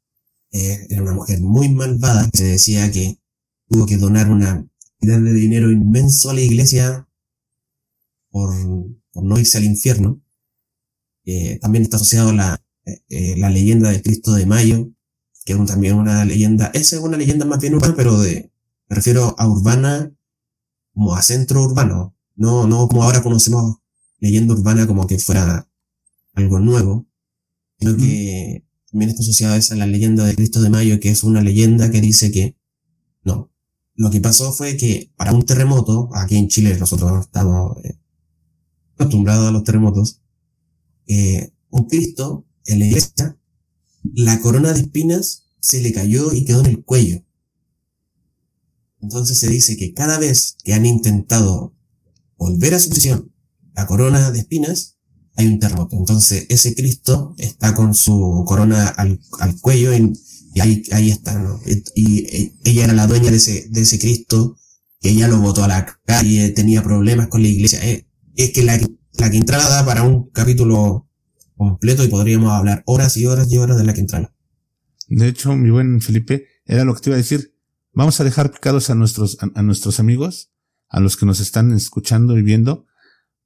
[0.52, 3.18] eh, era una mujer muy malvada, se decía que
[3.66, 4.69] tuvo que donar una
[5.00, 7.08] cantidad de dinero inmenso a la iglesia
[8.30, 8.50] por,
[9.12, 10.20] por no irse al infierno.
[11.24, 14.90] Eh, también está asociado la, eh, la leyenda del Cristo de Mayo,
[15.44, 18.50] que es también una leyenda, esa es una leyenda más bien urbana, pero de,
[18.88, 20.12] me refiero a urbana
[20.92, 23.76] como a centro urbano, no, no como ahora conocemos
[24.18, 25.68] leyenda urbana como que fuera
[26.34, 27.06] algo nuevo,
[27.78, 31.22] sino que también está asociada a esa la leyenda de Cristo de Mayo, que es
[31.24, 32.59] una leyenda que dice que.
[34.00, 37.98] Lo que pasó fue que para un terremoto, aquí en Chile nosotros estamos eh,
[38.94, 40.22] acostumbrados a los terremotos,
[41.06, 43.36] eh, un Cristo en la iglesia,
[44.14, 47.22] la corona de espinas se le cayó y quedó en el cuello.
[49.02, 51.74] Entonces se dice que cada vez que han intentado
[52.38, 53.30] volver a su posición
[53.74, 54.96] la corona de espinas,
[55.36, 55.98] hay un terremoto.
[55.98, 59.20] Entonces ese Cristo está con su corona al,
[59.60, 59.92] cuello
[60.52, 61.60] y, ahí, ahí está, ¿no?
[61.94, 64.56] Y, ella era la dueña de ese, de ese Cristo,
[65.00, 67.84] que ella lo botó a la calle, tenía problemas con la iglesia.
[67.84, 68.06] Eh,
[68.36, 68.78] es que la,
[69.18, 71.08] la Quintrala da para un capítulo
[71.56, 74.34] completo y podríamos hablar horas y horas y horas de la Quintrala.
[75.08, 77.54] De hecho, mi buen Felipe, era lo que te iba a decir.
[77.92, 80.52] Vamos a dejar picados a nuestros, a, nuestros amigos,
[80.88, 82.86] a los que nos están escuchando y viendo,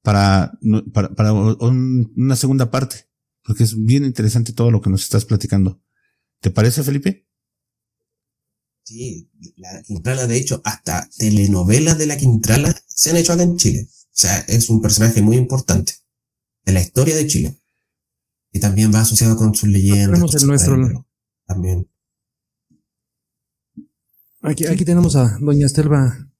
[0.03, 0.53] para,
[0.93, 3.09] para, para una segunda parte,
[3.43, 5.81] porque es bien interesante todo lo que nos estás platicando.
[6.45, 7.27] ¿Te parece, Felipe?
[8.83, 13.57] Sí, la Quintrala, de hecho, hasta telenovelas de la Quintrala se han hecho acá en
[13.57, 13.89] Chile.
[13.89, 15.95] O sea, es un personaje muy importante
[16.67, 17.57] de la historia de Chile.
[18.53, 20.45] Y también va asociado con sus leyendas.
[20.45, 21.07] nuestro...
[21.47, 21.89] También.
[24.43, 26.31] Aquí, aquí tenemos a doña Estelva,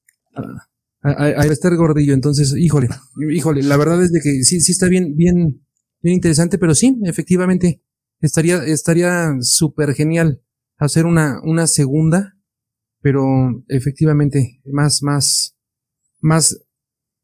[1.01, 2.89] a, a, Esther Gordillo, entonces, híjole,
[3.31, 5.65] híjole, la verdad es de que sí, sí está bien, bien,
[6.03, 7.81] bien interesante, pero sí, efectivamente,
[8.21, 10.41] estaría, estaría súper genial
[10.77, 12.37] hacer una, una segunda,
[13.01, 15.55] pero efectivamente, más, más,
[16.19, 16.59] más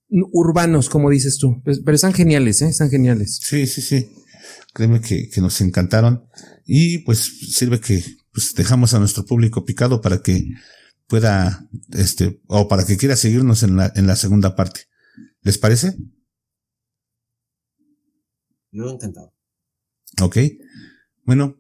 [0.10, 1.62] urbanos, como dices tú.
[1.64, 2.70] Pues, pero están geniales, ¿eh?
[2.70, 3.40] Están geniales.
[3.42, 4.12] Sí, sí, sí.
[4.74, 6.26] Créeme que, que nos encantaron.
[6.66, 7.20] Y pues
[7.54, 10.46] sirve que pues dejamos a nuestro público picado para que
[11.08, 14.82] pueda, este, o para que quiera seguirnos en la, en la segunda parte.
[15.42, 15.98] ¿Les parece?
[18.72, 19.34] Yo encantado.
[20.22, 20.38] Ok.
[21.32, 21.56] Bueno,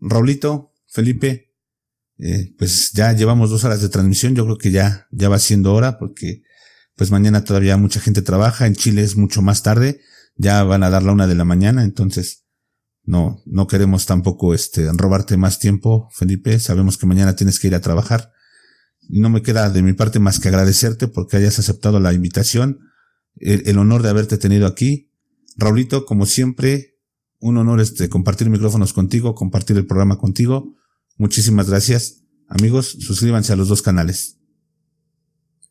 [0.00, 1.54] Raulito, Felipe,
[2.18, 4.34] eh, pues ya llevamos dos horas de transmisión.
[4.34, 6.42] Yo creo que ya, ya va siendo hora porque
[6.96, 8.66] pues mañana todavía mucha gente trabaja.
[8.66, 10.00] En Chile es mucho más tarde.
[10.34, 11.84] Ya van a dar la una de la mañana.
[11.84, 12.46] Entonces,
[13.04, 16.58] no, no queremos tampoco este, robarte más tiempo, Felipe.
[16.58, 18.32] Sabemos que mañana tienes que ir a trabajar.
[19.08, 22.80] No me queda de mi parte más que agradecerte porque hayas aceptado la invitación,
[23.36, 25.12] el, honor de haberte tenido aquí.
[25.56, 26.91] Raulito, como siempre,
[27.42, 30.74] un honor este, compartir micrófonos contigo, compartir el programa contigo.
[31.18, 32.22] Muchísimas gracias.
[32.48, 34.38] Amigos, suscríbanse a los dos canales.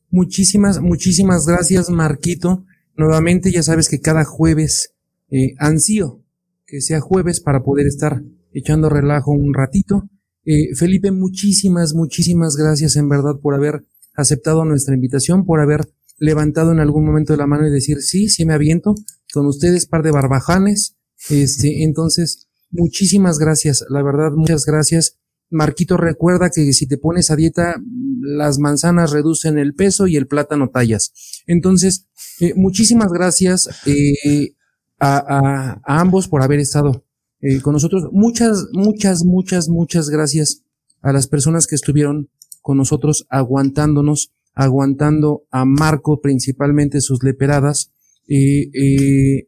[0.09, 2.65] Muchísimas, muchísimas gracias, Marquito.
[2.97, 4.93] Nuevamente, ya sabes que cada jueves
[5.29, 6.21] eh, ansío
[6.65, 8.21] que sea jueves para poder estar
[8.53, 10.09] echando relajo un ratito.
[10.45, 15.81] Eh, Felipe, muchísimas, muchísimas gracias en verdad por haber aceptado nuestra invitación, por haber
[16.17, 18.95] levantado en algún momento de la mano y decir, sí, sí me aviento,
[19.33, 20.97] con ustedes par de barbajanes.
[21.29, 25.17] Este, entonces, muchísimas gracias, la verdad, muchas gracias.
[25.49, 27.75] Marquito, recuerda que si te pones a dieta,
[28.21, 31.11] las manzanas reducen el peso y el plátano tallas.
[31.45, 32.07] Entonces,
[32.39, 33.69] eh, muchísimas gracias.
[33.85, 34.55] Eh,
[35.01, 37.05] a, ambos por haber estado
[37.41, 38.09] eh, con nosotros.
[38.11, 40.63] Muchas, muchas, muchas, muchas gracias
[41.01, 42.29] a las personas que estuvieron
[42.61, 47.91] con nosotros aguantándonos, aguantando a Marco principalmente sus leperadas.
[48.27, 49.47] Eh,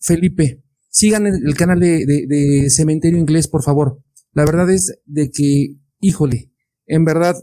[0.00, 0.63] Felipe,
[0.94, 4.00] sigan el, canal de, de, Cementerio Inglés, por favor.
[4.32, 6.52] La verdad es de que, híjole,
[6.86, 7.36] en verdad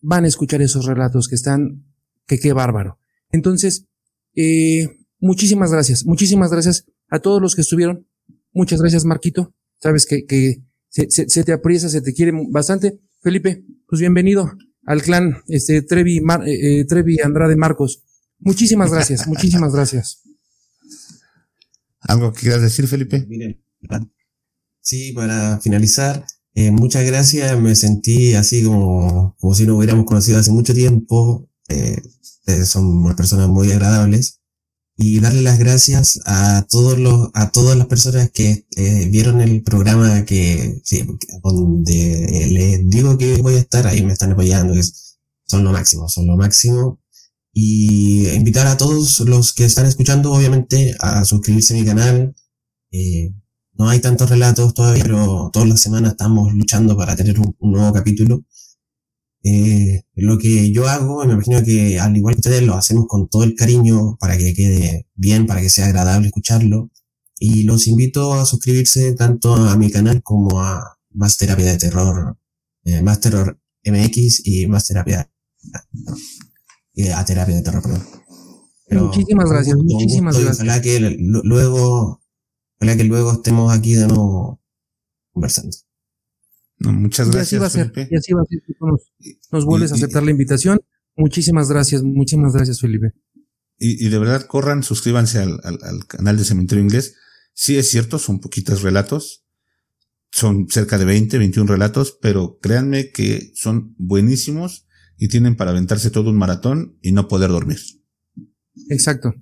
[0.00, 1.84] van a escuchar esos relatos que están,
[2.26, 2.98] que qué bárbaro.
[3.30, 3.86] Entonces,
[4.34, 4.86] eh,
[5.20, 8.06] Muchísimas gracias, muchísimas gracias a todos los que estuvieron.
[8.52, 9.52] Muchas gracias, Marquito.
[9.80, 13.00] Sabes que, que se, se, te apriesa, se te quiere bastante.
[13.20, 14.52] Felipe, pues bienvenido
[14.84, 18.04] al clan este, Trevi, eh, eh, Trevi Andrade Marcos.
[18.38, 20.22] Muchísimas gracias, muchísimas gracias.
[22.08, 23.24] ¿Algo que quieras decir, Felipe?
[23.28, 23.62] Miren,
[24.80, 26.24] sí, para finalizar,
[26.54, 27.60] eh, muchas gracias.
[27.60, 31.48] Me sentí así como, como si nos hubiéramos conocido hace mucho tiempo.
[31.68, 32.00] Eh,
[32.64, 34.40] son unas personas muy agradables
[34.96, 39.62] y darle las gracias a todos los, a todas las personas que eh, vieron el
[39.62, 41.06] programa que, sí,
[41.42, 44.74] donde les digo que voy a estar, ahí me están apoyando,
[45.44, 47.00] son lo máximo, son lo máximo.
[47.52, 52.34] Y invitar a todos los que están escuchando, obviamente, a suscribirse a mi canal.
[52.92, 53.32] Eh,
[53.74, 57.92] no hay tantos relatos todavía, pero todas las semanas estamos luchando para tener un nuevo
[57.92, 58.44] capítulo.
[59.44, 63.28] Eh, lo que yo hago, me imagino que al igual que ustedes lo hacemos con
[63.28, 66.90] todo el cariño para que quede bien, para que sea agradable escucharlo.
[67.38, 72.36] Y los invito a suscribirse tanto a mi canal como a Más Terapia de Terror,
[72.84, 75.30] eh, Más Terror MX y Más Terapia,
[76.98, 78.02] eh, a Terapia de Terror, perdón.
[78.88, 80.56] Pero muchísimas gracias, gusto muchísimas y gracias.
[80.66, 82.22] Ojalá que lu- luego,
[82.80, 84.60] ojalá que luego estemos aquí de nuevo
[85.32, 85.76] conversando.
[86.78, 87.46] No, muchas Y gracias.
[87.48, 88.08] así va a ser, Felipe.
[88.14, 88.60] y así va a ser.
[88.66, 89.02] Tú Nos,
[89.52, 90.80] nos vuelves a y- aceptar la invitación.
[91.16, 93.12] Muchísimas gracias, muchísimas gracias, Felipe.
[93.78, 97.14] Y, y de verdad, corran, suscríbanse al, al- al canal de Cementerio Inglés.
[97.54, 99.44] Sí es cierto, son poquitos relatos.
[100.30, 104.86] Son cerca de 20, 21 relatos, pero créanme que son buenísimos
[105.18, 107.78] y tienen para aventarse todo un maratón y no poder dormir.
[108.88, 109.34] Exacto.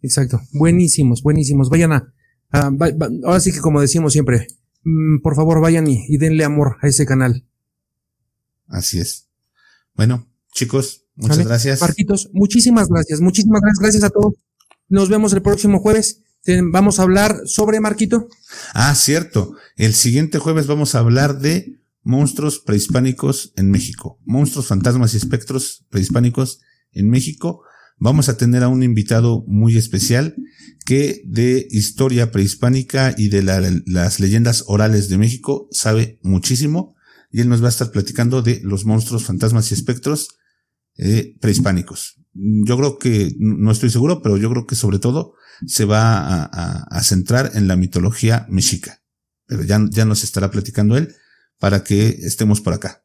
[0.00, 0.40] Exacto.
[0.52, 1.68] Buenísimos, buenísimos.
[1.70, 2.14] Vayan a,
[2.50, 4.46] a- va- va- ahora sí que como decimos siempre,
[4.84, 7.46] mm, por favor vayan y, y denle amor a ese canal.
[8.68, 9.28] Así es.
[9.94, 11.80] Bueno, chicos, muchas gracias.
[11.80, 14.34] Marquitos, muchísimas gracias, muchísimas gracias, gracias a todos.
[14.88, 16.22] Nos vemos el próximo jueves.
[16.72, 18.28] Vamos a hablar sobre Marquito.
[18.74, 19.54] Ah, cierto.
[19.76, 24.18] El siguiente jueves vamos a hablar de monstruos prehispánicos en México.
[24.24, 26.60] Monstruos, fantasmas y espectros prehispánicos
[26.92, 27.62] en México.
[27.98, 30.34] Vamos a tener a un invitado muy especial
[30.84, 36.96] que de historia prehispánica y de la- las leyendas orales de México sabe muchísimo.
[37.30, 40.28] Y él nos va a estar platicando de los monstruos, fantasmas y espectros
[40.98, 42.20] eh, prehispánicos.
[42.34, 45.32] Yo creo que, no estoy seguro, pero yo creo que sobre todo
[45.66, 49.00] se va a centrar en la mitología mexica.
[49.46, 51.14] Pero ya, ya nos estará platicando él
[51.62, 53.04] para que estemos por acá.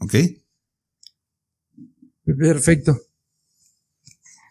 [0.00, 0.14] ¿Ok?
[2.26, 3.00] Perfecto.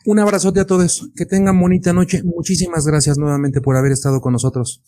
[0.06, 1.12] Un abrazote a todos.
[1.16, 2.24] Que tengan bonita noche.
[2.24, 4.82] Muchísimas gracias nuevamente por haber estado con nosotros.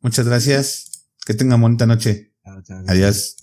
[0.00, 1.06] Muchas gracias.
[1.24, 2.34] Que tengan bonita noche.
[2.42, 2.82] Chao, chao.
[2.88, 3.36] Adiós.